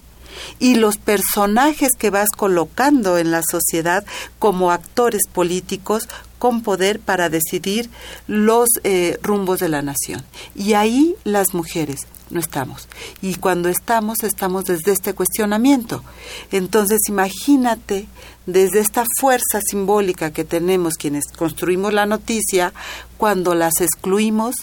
y 0.59 0.75
los 0.75 0.97
personajes 0.97 1.91
que 1.97 2.09
vas 2.09 2.29
colocando 2.35 3.17
en 3.17 3.31
la 3.31 3.41
sociedad 3.49 4.05
como 4.39 4.71
actores 4.71 5.23
políticos 5.31 6.07
con 6.39 6.61
poder 6.61 6.99
para 6.99 7.29
decidir 7.29 7.89
los 8.27 8.69
eh, 8.83 9.19
rumbos 9.21 9.59
de 9.59 9.69
la 9.69 9.81
nación. 9.81 10.23
Y 10.55 10.73
ahí 10.73 11.15
las 11.25 11.53
mujeres 11.53 12.07
no 12.29 12.39
estamos. 12.39 12.87
Y 13.21 13.35
cuando 13.35 13.69
estamos, 13.69 14.23
estamos 14.23 14.65
desde 14.65 14.91
este 14.91 15.13
cuestionamiento. 15.13 16.03
Entonces, 16.51 17.01
imagínate 17.07 18.07
desde 18.45 18.79
esta 18.79 19.03
fuerza 19.19 19.61
simbólica 19.61 20.31
que 20.31 20.43
tenemos 20.43 20.95
quienes 20.95 21.25
construimos 21.35 21.93
la 21.93 22.05
noticia, 22.05 22.73
cuando 23.17 23.55
las 23.55 23.81
excluimos, 23.81 24.55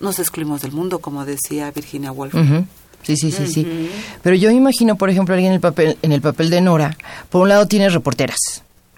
nos 0.00 0.18
excluimos 0.18 0.62
del 0.62 0.72
mundo, 0.72 1.00
como 1.00 1.24
decía 1.24 1.70
Virginia 1.70 2.12
Woolf. 2.12 2.34
Sí, 3.02 3.16
sí, 3.16 3.30
sí, 3.32 3.46
sí. 3.46 3.90
Pero 4.22 4.36
yo 4.36 4.50
imagino, 4.50 4.96
por 4.96 5.08
ejemplo, 5.10 5.34
alguien 5.34 5.50
en 5.52 5.54
el 5.56 5.60
papel, 5.60 5.96
en 6.02 6.12
el 6.12 6.20
papel 6.20 6.50
de 6.50 6.60
Nora, 6.60 6.96
por 7.30 7.42
un 7.42 7.48
lado 7.48 7.66
tienes 7.66 7.94
reporteras. 7.94 8.38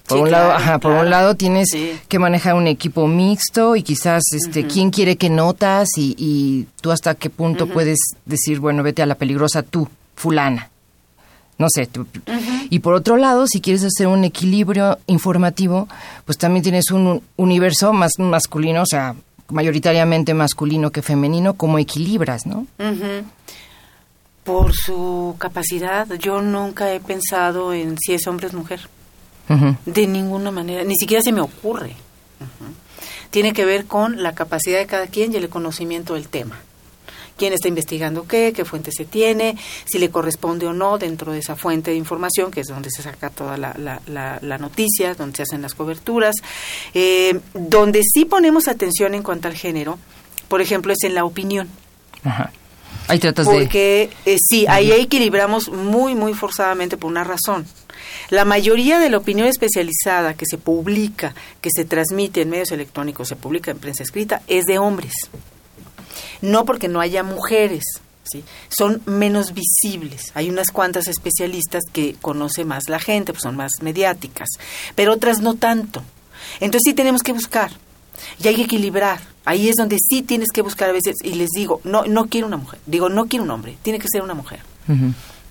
Por 0.08 0.18
Sí, 0.18 0.22
un 0.24 0.30
lado, 0.32 0.48
claro, 0.48 0.60
ajá, 0.64 0.78
por 0.80 0.90
un 0.92 1.08
lado 1.10 1.36
tienes 1.36 1.68
Sí. 1.70 1.92
que 2.08 2.18
manejar 2.18 2.54
un 2.54 2.66
equipo 2.66 3.06
mixto 3.06 3.76
y 3.76 3.84
quizás 3.84 4.22
este 4.32 4.66
quién 4.66 4.90
quiere 4.90 5.14
que 5.16 5.30
notas 5.30 5.86
y, 5.96 6.16
y 6.18 6.66
tú 6.80 6.90
hasta 6.90 7.14
qué 7.14 7.30
punto 7.30 7.68
puedes 7.68 7.98
decir, 8.26 8.58
bueno, 8.58 8.82
vete 8.82 9.02
a 9.02 9.06
la 9.06 9.14
peligrosa 9.14 9.62
tú, 9.62 9.88
fulana. 10.16 10.68
No 11.58 11.68
sé. 11.72 11.86
tú- 11.86 12.06
Y 12.70 12.78
por 12.80 12.94
otro 12.94 13.16
lado, 13.18 13.46
si 13.46 13.60
quieres 13.60 13.84
hacer 13.84 14.06
un 14.08 14.24
equilibrio 14.24 14.98
informativo, 15.06 15.88
pues 16.24 16.38
también 16.38 16.62
tienes 16.64 16.90
un 16.90 17.22
universo 17.36 17.92
más 17.92 18.12
masculino, 18.18 18.82
o 18.82 18.86
sea, 18.86 19.14
mayoritariamente 19.50 20.32
masculino 20.34 20.90
que 20.90 21.02
femenino, 21.02 21.54
como 21.54 21.78
equilibras, 21.78 22.46
¿no? 22.46 22.66
Por 24.44 24.72
su 24.74 25.36
capacidad, 25.38 26.06
yo 26.14 26.40
nunca 26.40 26.92
he 26.92 27.00
pensado 27.00 27.72
en 27.72 27.98
si 27.98 28.14
es 28.14 28.26
hombre 28.26 28.46
o 28.46 28.48
es 28.48 28.54
mujer. 28.54 28.80
De 29.84 30.06
ninguna 30.06 30.50
manera, 30.52 30.84
ni 30.84 30.94
siquiera 30.94 31.22
se 31.22 31.32
me 31.32 31.40
ocurre. 31.40 31.94
Tiene 33.30 33.52
que 33.52 33.64
ver 33.64 33.84
con 33.86 34.22
la 34.22 34.34
capacidad 34.34 34.78
de 34.78 34.86
cada 34.86 35.06
quien 35.08 35.32
y 35.32 35.36
el 35.36 35.48
conocimiento 35.48 36.14
del 36.14 36.28
tema. 36.28 36.58
Quién 37.36 37.52
está 37.52 37.68
investigando 37.68 38.26
qué, 38.28 38.52
qué 38.54 38.64
fuente 38.64 38.90
se 38.92 39.04
tiene, 39.06 39.56
si 39.86 39.98
le 39.98 40.10
corresponde 40.10 40.66
o 40.66 40.72
no 40.72 40.98
dentro 40.98 41.32
de 41.32 41.38
esa 41.38 41.56
fuente 41.56 41.90
de 41.90 41.96
información, 41.96 42.50
que 42.50 42.60
es 42.60 42.66
donde 42.66 42.90
se 42.90 43.02
saca 43.02 43.30
toda 43.30 43.56
la, 43.56 43.74
la, 43.78 44.00
la- 44.06 44.38
la 44.42 44.58
noticia, 44.58 45.14
donde 45.14 45.36
se 45.36 45.42
hacen 45.44 45.62
las 45.62 45.74
coberturas. 45.74 46.34
Eh, 46.92 47.40
donde 47.54 48.02
sí 48.02 48.24
ponemos 48.26 48.68
atención 48.68 49.14
en 49.14 49.22
cuanto 49.22 49.48
al 49.48 49.54
género, 49.54 49.98
por 50.48 50.60
ejemplo, 50.60 50.92
es 50.92 51.02
en 51.04 51.14
la 51.14 51.24
opinión. 51.24 51.68
Ajá. 52.24 52.52
Ahí 53.08 53.18
tratas 53.18 53.46
de... 53.46 53.52
Porque 53.52 54.10
eh, 54.24 54.36
sí, 54.38 54.66
ahí 54.68 54.92
equilibramos 54.92 55.68
muy, 55.68 56.14
muy 56.14 56.34
forzadamente 56.34 56.96
por 56.96 57.10
una 57.10 57.24
razón. 57.24 57.66
La 58.30 58.44
mayoría 58.44 58.98
de 58.98 59.10
la 59.10 59.18
opinión 59.18 59.48
especializada 59.48 60.34
que 60.34 60.46
se 60.48 60.58
publica, 60.58 61.34
que 61.60 61.70
se 61.74 61.84
transmite 61.84 62.42
en 62.42 62.50
medios 62.50 62.70
electrónicos, 62.70 63.28
se 63.28 63.36
publica 63.36 63.70
en 63.70 63.78
prensa 63.78 64.02
escrita, 64.02 64.42
es 64.46 64.66
de 64.66 64.78
hombres. 64.78 65.12
No 66.40 66.64
porque 66.64 66.88
no 66.88 67.00
haya 67.00 67.22
mujeres, 67.22 67.82
¿sí? 68.24 68.44
son 68.68 69.02
menos 69.06 69.52
visibles. 69.54 70.30
Hay 70.34 70.48
unas 70.48 70.70
cuantas 70.70 71.08
especialistas 71.08 71.82
que 71.92 72.14
conoce 72.20 72.64
más 72.64 72.88
la 72.88 73.00
gente, 73.00 73.32
pues 73.32 73.42
son 73.42 73.56
más 73.56 73.72
mediáticas, 73.82 74.48
pero 74.94 75.12
otras 75.12 75.40
no 75.40 75.54
tanto. 75.54 76.02
Entonces 76.60 76.82
sí 76.84 76.94
tenemos 76.94 77.22
que 77.22 77.32
buscar 77.32 77.72
y 78.42 78.48
hay 78.48 78.56
que 78.56 78.62
equilibrar. 78.62 79.20
Ahí 79.44 79.68
es 79.68 79.76
donde 79.76 79.96
sí 79.98 80.22
tienes 80.22 80.48
que 80.52 80.62
buscar 80.62 80.90
a 80.90 80.92
veces 80.92 81.16
y 81.22 81.34
les 81.34 81.48
digo, 81.50 81.80
no 81.84 82.04
no 82.04 82.26
quiero 82.26 82.46
una 82.46 82.56
mujer, 82.56 82.78
digo, 82.86 83.08
no 83.08 83.26
quiero 83.26 83.44
un 83.44 83.50
hombre, 83.50 83.76
tiene 83.82 83.98
que 83.98 84.06
ser 84.10 84.22
una 84.22 84.34
mujer. 84.34 84.60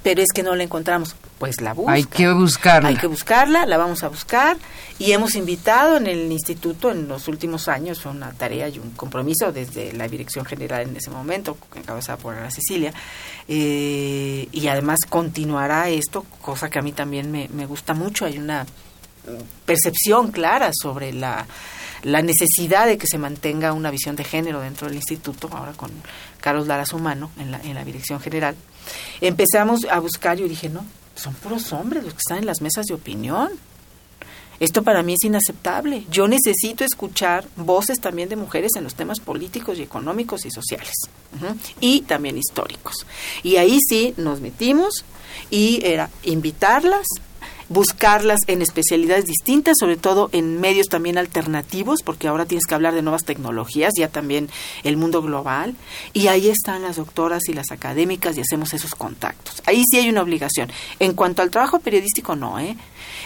Pero 0.03 0.21
es 0.21 0.27
que 0.33 0.43
no 0.43 0.55
la 0.55 0.63
encontramos, 0.63 1.15
pues 1.39 1.59
la 1.59 1.73
busca. 1.73 1.91
Hay 1.91 2.05
que 2.05 2.31
buscarla. 2.31 2.89
Hay 2.89 2.95
que 2.95 3.07
buscarla, 3.07 3.65
la 3.65 3.77
vamos 3.77 4.03
a 4.03 4.07
buscar 4.07 4.57
y 4.97 5.11
hemos 5.11 5.35
invitado 5.35 5.97
en 5.97 6.07
el 6.07 6.31
instituto 6.31 6.91
en 6.91 7.07
los 7.07 7.27
últimos 7.27 7.67
años, 7.67 8.01
fue 8.01 8.11
una 8.11 8.31
tarea 8.31 8.69
y 8.69 8.79
un 8.79 8.91
compromiso 8.91 9.51
desde 9.51 9.91
la 9.93 10.07
dirección 10.07 10.45
general 10.45 10.83
en 10.83 10.95
ese 10.95 11.09
momento, 11.09 11.57
encabezada 11.75 12.17
por 12.17 12.35
Ana 12.35 12.51
Cecilia, 12.51 12.93
eh, 13.47 14.47
y 14.51 14.67
además 14.67 14.99
continuará 15.09 15.89
esto, 15.89 16.25
cosa 16.41 16.69
que 16.69 16.79
a 16.79 16.81
mí 16.81 16.91
también 16.91 17.31
me, 17.31 17.49
me 17.53 17.65
gusta 17.65 17.93
mucho, 17.93 18.25
hay 18.25 18.37
una 18.37 18.65
percepción 19.65 20.31
clara 20.31 20.71
sobre 20.73 21.13
la, 21.13 21.45
la 22.03 22.21
necesidad 22.21 22.87
de 22.87 22.97
que 22.97 23.07
se 23.07 23.17
mantenga 23.17 23.73
una 23.73 23.91
visión 23.91 24.15
de 24.15 24.23
género 24.23 24.61
dentro 24.61 24.87
del 24.87 24.95
instituto, 24.97 25.49
ahora 25.51 25.73
con 25.73 25.91
Carlos 26.39 26.67
Lara 26.67 26.85
Sumano 26.85 27.31
en 27.37 27.51
la, 27.51 27.61
en 27.61 27.75
la 27.75 27.83
dirección 27.83 28.19
general, 28.19 28.55
empezamos 29.21 29.85
a 29.85 29.99
buscar 29.99 30.37
yo 30.37 30.47
dije, 30.47 30.69
no, 30.69 30.85
son 31.15 31.33
puros 31.35 31.73
hombres 31.73 32.03
los 32.03 32.13
que 32.13 32.19
están 32.19 32.37
en 32.39 32.45
las 32.45 32.61
mesas 32.61 32.85
de 32.85 32.93
opinión. 32.93 33.49
Esto 34.59 34.83
para 34.83 35.03
mí 35.03 35.13
es 35.13 35.25
inaceptable. 35.25 36.03
Yo 36.11 36.27
necesito 36.27 36.83
escuchar 36.83 37.45
voces 37.55 38.01
también 38.01 38.27
de 38.27 38.35
mujeres 38.35 38.71
en 38.75 38.83
los 38.83 38.93
temas 38.93 39.21
políticos 39.21 39.79
y 39.79 39.83
económicos 39.83 40.45
y 40.45 40.51
sociales. 40.51 40.95
Y 41.79 42.01
también 42.01 42.37
históricos. 42.37 43.05
Y 43.41 43.55
ahí 43.55 43.79
sí 43.87 44.13
nos 44.17 44.41
metimos 44.41 45.05
y 45.49 45.79
era 45.85 46.09
invitarlas, 46.23 47.05
buscarlas 47.69 48.39
en 48.47 48.61
especialidades 48.61 49.25
distintas, 49.25 49.75
sobre 49.79 49.95
todo 49.95 50.29
en 50.31 50.59
medios 50.59 50.87
también 50.87 51.17
alternativos, 51.17 52.01
porque 52.03 52.27
ahora 52.27 52.45
tienes 52.45 52.65
que 52.65 52.75
hablar 52.75 52.93
de 52.95 53.01
nuevas 53.01 53.23
tecnologías, 53.23 53.93
ya 53.97 54.09
también 54.09 54.49
el 54.83 54.97
mundo 54.97 55.21
global, 55.21 55.75
y 56.13 56.27
ahí 56.27 56.49
están 56.49 56.81
las 56.81 56.97
doctoras 56.97 57.47
y 57.47 57.53
las 57.53 57.71
académicas 57.71 58.37
y 58.37 58.41
hacemos 58.41 58.73
esos 58.73 58.95
contactos. 58.95 59.61
Ahí 59.65 59.83
sí 59.89 59.99
hay 59.99 60.09
una 60.09 60.21
obligación. 60.23 60.71
En 60.99 61.13
cuanto 61.13 61.41
al 61.41 61.51
trabajo 61.51 61.79
periodístico, 61.79 62.35
no, 62.35 62.59
¿eh? 62.59 62.75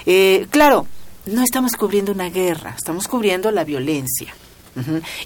Eh, 0.05 0.47
claro, 0.49 0.85
no 1.25 1.41
estamos 1.41 1.73
cubriendo 1.73 2.11
una 2.11 2.29
guerra, 2.29 2.75
estamos 2.77 3.07
cubriendo 3.07 3.49
la 3.51 3.63
violencia. 3.63 4.33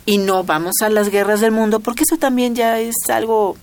Y 0.06 0.18
no 0.18 0.44
vamos 0.44 0.74
a 0.84 0.90
las 0.90 1.10
guerras 1.10 1.40
del 1.40 1.52
mundo, 1.52 1.80
porque 1.80 2.04
eso 2.04 2.18
también 2.18 2.54
ya 2.54 2.82
es 2.82 2.96
algo 3.08 3.56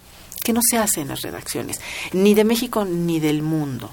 que 0.44 0.52
no 0.52 0.60
se 0.62 0.78
hace 0.78 1.00
en 1.00 1.08
las 1.08 1.22
redacciones, 1.22 1.80
ni 2.12 2.34
de 2.34 2.44
México 2.44 2.84
ni 2.84 3.18
del 3.18 3.42
mundo. 3.42 3.90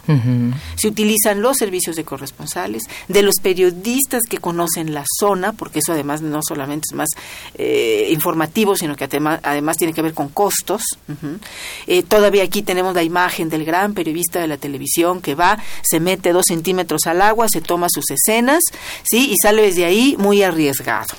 Se 0.75 0.89
utilizan 0.89 1.41
los 1.41 1.57
servicios 1.57 1.95
de 1.95 2.03
corresponsales, 2.03 2.83
de 3.07 3.23
los 3.23 3.35
periodistas 3.41 4.21
que 4.29 4.37
conocen 4.37 4.93
la 4.93 5.05
zona, 5.19 5.53
porque 5.53 5.79
eso 5.79 5.93
además 5.93 6.21
no 6.21 6.41
solamente 6.43 6.87
es 6.91 6.95
más 6.95 7.09
eh, 7.55 8.09
informativo, 8.11 8.75
sino 8.75 8.95
que 8.95 9.05
además, 9.05 9.39
además 9.43 9.77
tiene 9.77 9.93
que 9.93 10.01
ver 10.01 10.13
con 10.13 10.27
costos. 10.29 10.83
Eh, 11.87 12.03
todavía 12.03 12.43
aquí 12.43 12.61
tenemos 12.61 12.93
la 12.93 13.03
imagen 13.03 13.49
del 13.49 13.63
gran 13.63 13.93
periodista 13.93 14.39
de 14.39 14.47
la 14.47 14.57
televisión 14.57 15.21
que 15.21 15.35
va, 15.35 15.57
se 15.81 15.99
mete 16.01 16.33
dos 16.33 16.45
centímetros 16.47 17.07
al 17.07 17.21
agua, 17.21 17.47
se 17.49 17.61
toma 17.61 17.87
sus 17.89 18.11
escenas, 18.11 18.61
sí, 19.03 19.31
y 19.31 19.35
sale 19.41 19.61
desde 19.61 19.85
ahí 19.85 20.15
muy 20.19 20.43
arriesgado. 20.43 21.15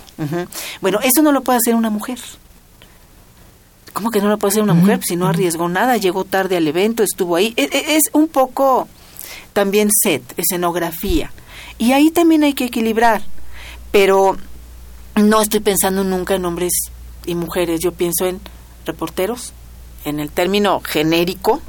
Bueno, 0.83 1.01
eso 1.03 1.23
no 1.23 1.33
lo 1.33 1.41
puede 1.41 1.59
hacer 1.59 1.75
una 1.75 1.91
mujer. 1.91 2.19
¿Cómo 3.93 4.11
que 4.11 4.21
no 4.21 4.29
lo 4.29 4.39
puede 4.39 4.53
hacer 4.53 4.63
una 4.63 4.75
mujer? 4.75 5.01
Si 5.03 5.17
no 5.17 5.27
arriesgó 5.27 5.69
nada, 5.69 5.97
llegó 5.97 6.25
tarde 6.25 6.57
al 6.57 6.67
evento, 6.67 7.03
estuvo 7.03 7.37
ahí. 7.37 7.53
E- 7.57 7.69
e- 7.73 7.97
Es, 7.97 8.05
un 8.13 8.29
poco 8.29 8.89
también 9.53 9.91
set, 9.93 10.23
escenografía. 10.39 11.31
Y 11.79 11.93
ahí 11.93 12.11
también 12.11 12.43
hay 12.43 12.55
que 12.55 12.65
equilibrar. 12.65 13.23
Pero 13.91 14.37
no 15.17 15.43
estoy 15.43 15.61
pensando 15.61 16.05
nunca 16.05 16.35
en 16.35 16.45
hombres 16.47 16.73
y 17.27 17.35
mujeres. 17.35 17.81
Yo 17.81 17.93
pienso 17.93 18.27
en 18.27 18.41
reporteros, 18.87 19.53
en 20.05 20.21
el 20.21 20.31
término 20.31 20.81
genérico, 20.81 21.61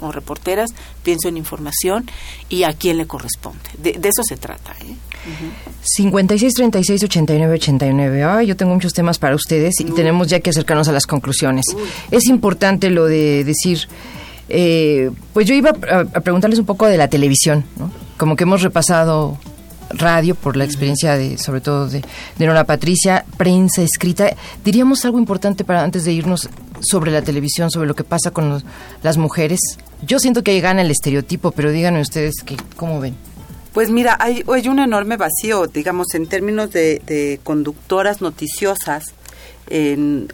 o 0.00 0.12
reporteras, 0.12 0.70
pienso 1.02 1.28
en 1.28 1.36
información 1.36 2.08
y 2.48 2.64
a 2.64 2.72
quién 2.72 2.96
le 2.96 3.06
corresponde. 3.06 3.60
De, 3.78 3.92
de 3.92 4.08
eso 4.08 4.22
se 4.22 4.36
trata. 4.36 4.72
¿eh? 4.82 4.94
56 5.82 6.54
36 6.54 7.04
89 7.04 7.54
89. 7.54 8.24
Ay, 8.24 8.46
yo 8.46 8.56
tengo 8.56 8.74
muchos 8.74 8.92
temas 8.92 9.18
para 9.18 9.34
ustedes 9.34 9.80
y 9.80 9.84
tenemos 9.84 10.28
ya 10.28 10.40
que 10.40 10.50
acercarnos 10.50 10.88
a 10.88 10.92
las 10.92 11.06
conclusiones. 11.06 11.64
Es 12.10 12.26
importante 12.26 12.90
lo 12.90 13.06
de 13.06 13.44
decir, 13.44 13.88
eh, 14.48 15.10
pues 15.32 15.46
yo 15.46 15.54
iba 15.54 15.70
a, 15.70 16.00
a 16.00 16.20
preguntarles 16.20 16.58
un 16.58 16.66
poco 16.66 16.86
de 16.86 16.96
la 16.96 17.08
televisión, 17.08 17.64
¿no? 17.78 17.90
Como 18.16 18.36
que 18.36 18.44
hemos 18.44 18.62
repasado 18.62 19.38
radio 19.90 20.34
por 20.34 20.56
la 20.56 20.64
experiencia 20.64 21.16
de, 21.16 21.38
sobre 21.38 21.60
todo 21.60 21.88
de, 21.88 22.02
de 22.36 22.46
Nora 22.46 22.64
Patricia, 22.64 23.24
prensa 23.36 23.82
escrita. 23.82 24.34
Diríamos 24.64 25.04
algo 25.04 25.18
importante 25.18 25.64
para 25.64 25.82
antes 25.82 26.04
de 26.04 26.12
irnos 26.12 26.48
sobre 26.80 27.10
la 27.10 27.22
televisión, 27.22 27.70
sobre 27.70 27.88
lo 27.88 27.94
que 27.94 28.04
pasa 28.04 28.30
con 28.30 28.48
los- 28.48 28.64
las 29.02 29.16
mujeres. 29.16 29.60
Yo 30.02 30.18
siento 30.18 30.42
que 30.42 30.52
ahí 30.52 30.60
gana 30.60 30.82
el 30.82 30.90
estereotipo, 30.90 31.50
pero 31.50 31.70
díganme 31.70 32.00
ustedes 32.00 32.34
que, 32.44 32.56
cómo 32.76 33.00
ven. 33.00 33.16
Pues 33.72 33.90
mira, 33.90 34.16
hay, 34.18 34.42
un 34.68 34.78
enorme 34.78 35.16
vacío, 35.16 35.66
digamos, 35.66 36.14
en 36.14 36.26
términos 36.26 36.70
de, 36.72 37.40
conductoras 37.44 38.20
noticiosas, 38.20 39.04
en, 39.70 40.28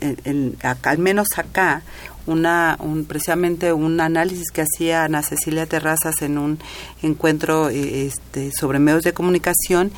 al 0.83 0.99
menos 0.99 1.29
acá, 1.37 1.83
una, 2.27 2.77
un, 2.81 3.05
precisamente 3.05 3.73
un 3.73 4.01
análisis 4.01 4.51
que 4.51 4.63
hacía 4.63 5.05
Ana 5.05 5.23
Cecilia 5.23 5.67
Terrazas 5.67 6.23
en 6.23 6.39
un 6.39 6.59
encuentro 7.03 7.69
eh, 7.69 8.07
este, 8.07 8.51
sobre 8.53 8.79
medios 8.79 9.03
de 9.03 9.13
comunicación, 9.13 9.93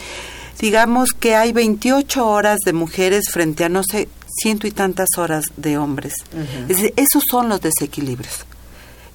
digamos 0.59 1.11
que 1.13 1.37
hay 1.37 1.53
28 1.53 2.27
horas 2.27 2.59
de 2.65 2.73
mujeres 2.73 3.27
frente 3.31 3.65
a, 3.65 3.69
no 3.69 3.83
sé, 3.89 4.09
ciento 4.43 4.67
y 4.67 4.71
tantas 4.71 5.09
horas 5.17 5.45
de 5.57 5.79
hombres. 5.79 6.15
Es 6.69 6.77
decir, 6.77 6.95
esos 6.97 7.25
son 7.31 7.49
los 7.49 7.61
desequilibrios. 7.61 8.45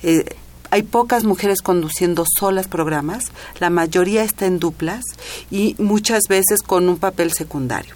Eh, 0.04 0.26
hay 0.72 0.84
pocas 0.84 1.24
mujeres 1.26 1.62
conduciendo 1.62 2.24
solas 2.40 2.68
programas, 2.68 3.26
la 3.60 3.70
mayoría 3.70 4.24
está 4.24 4.46
en 4.46 4.58
duplas 4.58 5.04
y 5.52 5.76
muchas 5.80 6.24
veces 6.30 6.62
con 6.66 6.88
un 6.88 6.98
papel 6.98 7.34
secundario. 7.34 7.94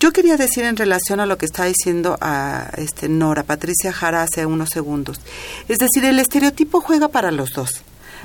Yo 0.00 0.10
quería 0.12 0.36
decir 0.36 0.64
en 0.64 0.76
relación 0.76 1.20
a 1.20 1.26
lo 1.26 1.38
que 1.38 1.44
está 1.46 1.64
diciendo 1.64 2.16
a 2.20 2.70
este 2.76 3.08
Nora 3.08 3.44
Patricia 3.44 3.92
Jara 3.92 4.22
hace 4.22 4.46
unos 4.46 4.70
segundos, 4.70 5.20
es 5.68 5.78
decir, 5.78 6.04
el 6.06 6.18
estereotipo 6.18 6.80
juega 6.80 7.08
para 7.08 7.30
los 7.30 7.50
dos, 7.52 7.82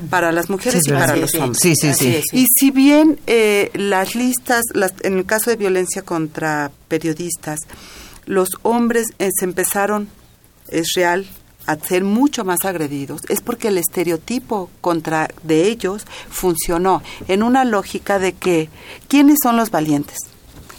para 0.09 0.31
las 0.31 0.49
mujeres 0.49 0.81
Sí, 0.83 0.89
y 0.89 0.93
es 0.93 0.99
para 0.99 1.13
verdad. 1.13 1.21
los 1.21 1.31
Sí, 1.31 1.37
sí. 1.37 1.43
hombres. 1.43 1.59
Sí, 1.61 1.75
sí, 1.75 2.21
sí. 2.31 2.37
Y 2.37 2.45
si 2.57 2.71
bien 2.71 3.19
eh, 3.27 3.69
las 3.75 4.15
listas, 4.15 4.63
las- 4.73 4.93
en 5.01 5.17
el 5.19 5.25
caso 5.25 5.49
de 5.51 5.57
violencia 5.57 6.01
contra 6.03 6.71
periodistas, 6.87 7.59
los 8.27 8.49
hombres 8.61 9.07
eh, 9.17 9.29
se 9.33 9.45
empezaron, 9.45 10.09
es 10.67 10.93
real, 10.95 11.25
a 11.65 11.75
ser 11.75 12.03
mucho 12.03 12.45
más 12.45 12.59
agredidos, 12.63 13.21
es 13.27 13.41
porque 13.41 13.67
el 13.69 13.77
estereotipo 13.77 14.69
contra 14.79 15.29
de 15.43 15.63
ellos 15.63 16.05
funcionó 16.29 17.01
en 17.27 17.43
una 17.43 17.65
lógica 17.65 18.19
de 18.19 18.33
que 18.33 18.69
¿quiénes 19.07 19.37
son 19.43 19.57
los 19.57 19.69
valientes? 19.69 20.17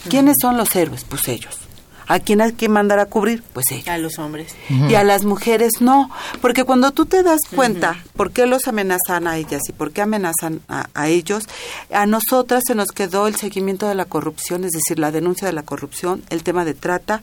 ¿Quiénes 0.08 0.36
son 0.40 0.56
los 0.56 0.74
héroes? 0.74 1.04
Pues 1.04 1.28
ellos. 1.28 1.67
¿A 2.08 2.20
quién 2.20 2.40
hay 2.40 2.52
que 2.52 2.70
mandar 2.70 2.98
a 2.98 3.06
cubrir? 3.06 3.42
Pues 3.52 3.66
ellos. 3.70 3.88
A 3.88 3.98
los 3.98 4.18
hombres. 4.18 4.54
Y 4.70 4.94
a 4.94 5.04
las 5.04 5.24
mujeres 5.24 5.72
no, 5.80 6.10
porque 6.40 6.64
cuando 6.64 6.90
tú 6.92 7.04
te 7.04 7.22
das 7.22 7.40
cuenta 7.54 8.02
por 8.16 8.32
qué 8.32 8.46
los 8.46 8.66
amenazan 8.66 9.28
a 9.28 9.36
ellas 9.36 9.60
y 9.68 9.72
por 9.72 9.92
qué 9.92 10.00
amenazan 10.00 10.60
a, 10.68 10.88
a 10.94 11.08
ellos, 11.08 11.44
a 11.92 12.06
nosotras 12.06 12.62
se 12.66 12.74
nos 12.74 12.88
quedó 12.88 13.26
el 13.26 13.36
seguimiento 13.36 13.86
de 13.86 13.94
la 13.94 14.06
corrupción, 14.06 14.64
es 14.64 14.72
decir, 14.72 14.98
la 14.98 15.12
denuncia 15.12 15.46
de 15.46 15.52
la 15.52 15.62
corrupción, 15.62 16.22
el 16.30 16.42
tema 16.42 16.64
de 16.64 16.72
trata, 16.72 17.22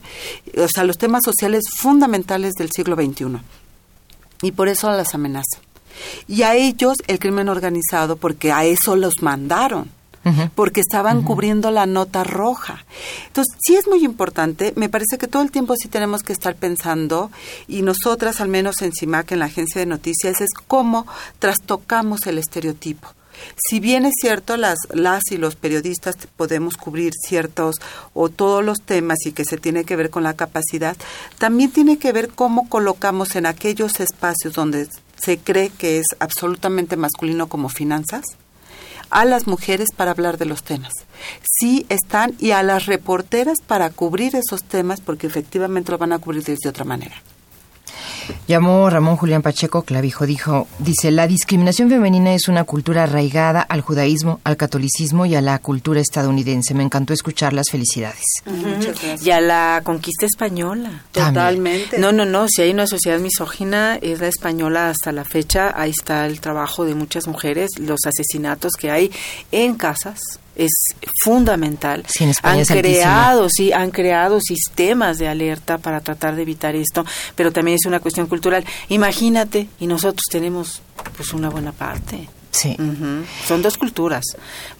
o 0.56 0.68
sea, 0.68 0.84
los 0.84 0.98
temas 0.98 1.22
sociales 1.24 1.64
fundamentales 1.78 2.54
del 2.54 2.70
siglo 2.70 2.94
XXI. 2.94 3.38
Y 4.42 4.52
por 4.52 4.68
eso 4.68 4.90
las 4.92 5.14
amenazan. 5.14 5.60
Y 6.28 6.42
a 6.42 6.54
ellos 6.54 6.96
el 7.08 7.18
crimen 7.18 7.48
organizado, 7.48 8.16
porque 8.16 8.52
a 8.52 8.64
eso 8.64 8.96
los 8.96 9.22
mandaron 9.22 9.95
porque 10.54 10.80
estaban 10.80 11.22
cubriendo 11.22 11.70
la 11.70 11.86
nota 11.86 12.24
roja. 12.24 12.84
Entonces, 13.28 13.54
sí 13.60 13.76
es 13.76 13.86
muy 13.86 14.04
importante, 14.04 14.72
me 14.76 14.88
parece 14.88 15.18
que 15.18 15.28
todo 15.28 15.42
el 15.42 15.50
tiempo 15.50 15.74
sí 15.76 15.88
tenemos 15.88 16.22
que 16.22 16.32
estar 16.32 16.56
pensando, 16.56 17.30
y 17.68 17.82
nosotras, 17.82 18.40
al 18.40 18.48
menos 18.48 18.82
en 18.82 18.92
CIMAC, 18.92 19.32
en 19.32 19.38
la 19.40 19.46
agencia 19.46 19.80
de 19.80 19.86
noticias, 19.86 20.40
es 20.40 20.50
cómo 20.66 21.06
trastocamos 21.38 22.26
el 22.26 22.38
estereotipo. 22.38 23.08
Si 23.68 23.80
bien 23.80 24.06
es 24.06 24.14
cierto, 24.20 24.56
las, 24.56 24.78
las 24.92 25.22
y 25.30 25.36
los 25.36 25.56
periodistas 25.56 26.16
podemos 26.36 26.76
cubrir 26.76 27.12
ciertos 27.14 27.76
o 28.14 28.28
todos 28.28 28.64
los 28.64 28.80
temas 28.80 29.18
y 29.26 29.32
que 29.32 29.44
se 29.44 29.58
tiene 29.58 29.84
que 29.84 29.96
ver 29.96 30.10
con 30.10 30.22
la 30.22 30.34
capacidad, 30.34 30.96
también 31.38 31.70
tiene 31.70 31.98
que 31.98 32.12
ver 32.12 32.30
cómo 32.30 32.68
colocamos 32.68 33.36
en 33.36 33.46
aquellos 33.46 34.00
espacios 34.00 34.54
donde 34.54 34.88
se 35.16 35.38
cree 35.38 35.70
que 35.70 35.98
es 35.98 36.06
absolutamente 36.18 36.96
masculino 36.96 37.48
como 37.48 37.68
finanzas, 37.68 38.24
a 39.10 39.24
las 39.24 39.46
mujeres 39.46 39.88
para 39.96 40.10
hablar 40.12 40.38
de 40.38 40.46
los 40.46 40.62
temas. 40.62 40.92
Sí 41.42 41.86
están 41.88 42.34
y 42.38 42.50
a 42.50 42.62
las 42.62 42.86
reporteras 42.86 43.58
para 43.66 43.90
cubrir 43.90 44.36
esos 44.36 44.64
temas 44.64 45.00
porque 45.00 45.26
efectivamente 45.26 45.92
lo 45.92 45.98
van 45.98 46.12
a 46.12 46.18
cubrir 46.18 46.44
de 46.44 46.68
otra 46.68 46.84
manera. 46.84 47.16
Llamó 48.48 48.88
Ramón 48.90 49.16
Julián 49.16 49.42
Pacheco 49.42 49.82
Clavijo, 49.82 50.26
dijo, 50.26 50.68
dice, 50.78 51.10
la 51.10 51.26
discriminación 51.26 51.88
femenina 51.88 52.34
es 52.34 52.48
una 52.48 52.64
cultura 52.64 53.04
arraigada 53.04 53.60
al 53.60 53.80
judaísmo, 53.80 54.40
al 54.44 54.56
catolicismo 54.56 55.26
y 55.26 55.34
a 55.34 55.40
la 55.40 55.58
cultura 55.58 56.00
estadounidense. 56.00 56.74
Me 56.74 56.82
encantó 56.82 57.12
escuchar 57.12 57.52
las 57.52 57.70
felicidades. 57.70 58.24
Y 59.22 59.30
a 59.30 59.40
la 59.40 59.80
conquista 59.84 60.26
española. 60.26 61.04
También. 61.12 61.34
Totalmente. 61.34 61.98
No, 61.98 62.12
no, 62.12 62.24
no. 62.24 62.46
Si 62.48 62.62
hay 62.62 62.70
una 62.70 62.86
sociedad 62.86 63.18
misógina, 63.18 63.96
es 63.96 64.20
la 64.20 64.28
española 64.28 64.90
hasta 64.90 65.12
la 65.12 65.24
fecha. 65.24 65.72
Ahí 65.74 65.90
está 65.90 66.26
el 66.26 66.40
trabajo 66.40 66.84
de 66.84 66.94
muchas 66.94 67.26
mujeres, 67.26 67.70
los 67.78 68.00
asesinatos 68.06 68.72
que 68.74 68.90
hay 68.90 69.10
en 69.52 69.74
casas. 69.74 70.20
Es 70.56 70.72
fundamental. 71.22 72.04
Sí, 72.08 72.24
en 72.24 72.30
España 72.30 72.54
han 72.54 72.60
es 72.60 72.70
altísimo. 72.70 73.02
creado, 73.02 73.48
sí, 73.50 73.72
han 73.72 73.90
creado 73.90 74.40
sistemas 74.40 75.18
de 75.18 75.28
alerta 75.28 75.78
para 75.78 76.00
tratar 76.00 76.34
de 76.34 76.42
evitar 76.42 76.74
esto, 76.74 77.04
pero 77.34 77.52
también 77.52 77.76
es 77.76 77.86
una 77.86 78.00
cuestión 78.00 78.26
cultural. 78.26 78.64
Imagínate, 78.88 79.68
y 79.78 79.86
nosotros 79.86 80.24
tenemos 80.30 80.80
pues 81.16 81.32
una 81.34 81.50
buena 81.50 81.72
parte. 81.72 82.28
Sí. 82.50 82.74
Son 83.46 83.60
dos 83.60 83.76
culturas 83.76 84.24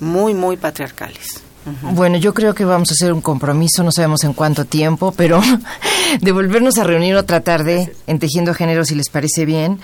muy, 0.01 0.33
muy 0.33 0.57
patriarcales. 0.57 1.43
Bueno, 1.83 2.17
yo 2.17 2.33
creo 2.33 2.55
que 2.55 2.65
vamos 2.65 2.91
a 2.91 2.95
hacer 2.95 3.13
un 3.13 3.21
compromiso, 3.21 3.83
no 3.83 3.91
sabemos 3.91 4.23
en 4.23 4.35
cuánto 4.35 4.65
tiempo, 4.65 5.13
pero 5.13 5.43
de 6.21 6.33
volvernos 6.33 6.79
a 6.79 6.85
reunir 6.85 7.17
otra 7.17 7.41
tarde 7.41 7.93
en 8.07 8.19
Tejiendo 8.19 8.55
Género, 8.55 8.85
si 8.85 8.95
les 8.95 9.09
parece 9.09 9.45
bien. 9.45 9.81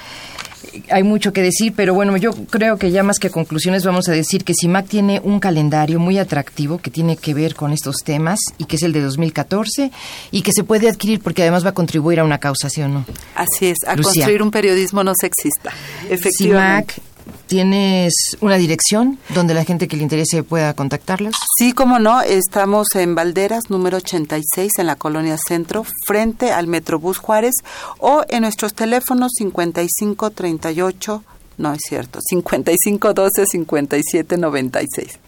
Hay 0.91 1.03
mucho 1.03 1.33
que 1.33 1.43
decir, 1.43 1.73
pero 1.77 1.95
bueno, 1.95 2.17
yo 2.17 2.33
creo 2.33 2.79
que 2.79 2.91
ya 2.91 3.03
más 3.03 3.19
que 3.19 3.31
conclusiones 3.31 3.85
vamos 3.85 4.09
a 4.09 4.13
decir 4.13 4.45
que 4.45 4.55
CIMAC 4.59 4.89
tiene 4.89 5.21
un 5.23 5.41
calendario 5.41 5.99
muy 6.01 6.19
atractivo 6.19 6.79
que 6.79 6.91
tiene 6.91 7.17
que 7.17 7.35
ver 7.35 7.55
con 7.55 7.73
estos 7.73 7.97
temas 8.05 8.39
y 8.59 8.65
que 8.65 8.77
es 8.77 8.83
el 8.83 8.93
de 8.93 9.01
2014 9.03 9.91
y 10.31 10.43
que 10.43 10.53
se 10.53 10.65
puede 10.65 10.89
adquirir 10.89 11.21
porque 11.21 11.43
además 11.43 11.65
va 11.65 11.71
a 11.71 11.75
contribuir 11.75 12.21
a 12.21 12.25
una 12.25 12.39
causación, 12.39 12.95
¿no? 12.95 13.05
Así 13.35 13.67
es, 13.67 13.79
a 13.87 13.97
Lucía. 13.97 14.13
construir 14.13 14.43
un 14.43 14.51
periodismo 14.51 15.05
no 15.05 15.13
sexista. 15.19 15.73
Efectivamente. 16.09 16.95
CIMAC, 16.95 17.12
¿tienes 17.53 18.15
una 18.41 18.57
dirección 18.57 19.19
donde 19.29 19.53
la 19.53 19.65
gente 19.67 19.87
que 19.87 19.99
le 19.99 20.03
interese 20.03 20.43
pueda 20.43 20.73
contactarlos? 20.73 21.35
Sí, 21.59 21.75
como 21.75 21.99
no, 21.99 22.23
estamos 22.23 22.87
en 22.95 23.15
Valderas, 23.15 23.69
número 23.69 23.99
86, 23.99 24.73
en 24.79 24.87
la 24.87 24.97
colonia 24.97 25.37
Centro, 25.37 25.85
frente 26.07 26.51
al 26.51 26.67
Metrobús 26.67 27.19
Juárez, 27.19 27.57
o 27.99 28.23
en 28.31 28.41
nuestros 28.41 28.73
teléfonos 28.73 29.33
5538, 29.37 31.23
no 31.59 31.75
es 31.75 31.81
cierto, 31.87 32.21
5512 32.27 33.45
5796. 33.47 35.19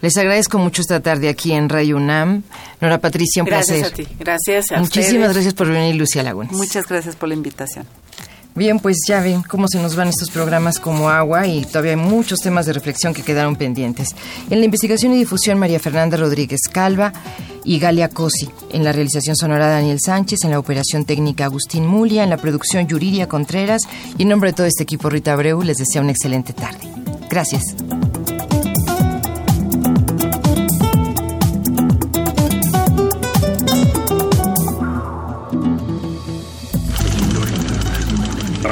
Les 0.00 0.16
agradezco 0.16 0.58
mucho 0.58 0.82
esta 0.82 0.98
tarde 0.98 1.28
aquí 1.28 1.52
en 1.52 1.68
Radio 1.68 1.96
UNAM. 1.96 2.42
Nora 2.80 2.98
Patricia, 2.98 3.44
un 3.44 3.48
Gracias 3.48 3.78
placer. 3.78 3.92
a 3.92 4.08
ti. 4.08 4.16
Gracias 4.18 4.72
a 4.72 4.78
Muchísimas 4.78 5.12
ustedes. 5.12 5.32
gracias 5.34 5.54
por 5.54 5.68
venir, 5.68 5.94
Lucía 5.94 6.24
Lagunes. 6.24 6.52
Muchas 6.54 6.88
gracias 6.88 7.14
por 7.14 7.28
la 7.28 7.36
invitación. 7.36 7.86
Bien, 8.58 8.80
pues 8.80 8.96
ya 9.06 9.20
ven 9.20 9.42
cómo 9.42 9.68
se 9.68 9.80
nos 9.80 9.94
van 9.94 10.08
estos 10.08 10.30
programas 10.30 10.80
como 10.80 11.10
agua 11.10 11.46
y 11.46 11.64
todavía 11.64 11.92
hay 11.92 11.96
muchos 11.96 12.40
temas 12.40 12.66
de 12.66 12.72
reflexión 12.72 13.14
que 13.14 13.22
quedaron 13.22 13.54
pendientes. 13.54 14.16
En 14.50 14.58
la 14.58 14.64
investigación 14.64 15.14
y 15.14 15.18
difusión, 15.18 15.60
María 15.60 15.78
Fernanda 15.78 16.16
Rodríguez 16.16 16.62
Calva 16.62 17.12
y 17.64 17.78
Galia 17.78 18.08
Cosi. 18.08 18.50
En 18.72 18.82
la 18.82 18.90
realización 18.90 19.36
sonora, 19.36 19.68
Daniel 19.68 20.00
Sánchez. 20.04 20.40
En 20.42 20.50
la 20.50 20.58
operación 20.58 21.04
técnica, 21.04 21.44
Agustín 21.44 21.86
Mulia. 21.86 22.24
En 22.24 22.30
la 22.30 22.36
producción, 22.36 22.88
Yuridia 22.88 23.28
Contreras. 23.28 23.82
Y 24.18 24.22
en 24.22 24.28
nombre 24.28 24.50
de 24.50 24.56
todo 24.56 24.66
este 24.66 24.82
equipo, 24.82 25.08
Rita 25.08 25.34
Abreu, 25.34 25.62
les 25.62 25.76
deseo 25.76 26.02
una 26.02 26.10
excelente 26.10 26.52
tarde. 26.52 26.80
Gracias. 27.30 27.76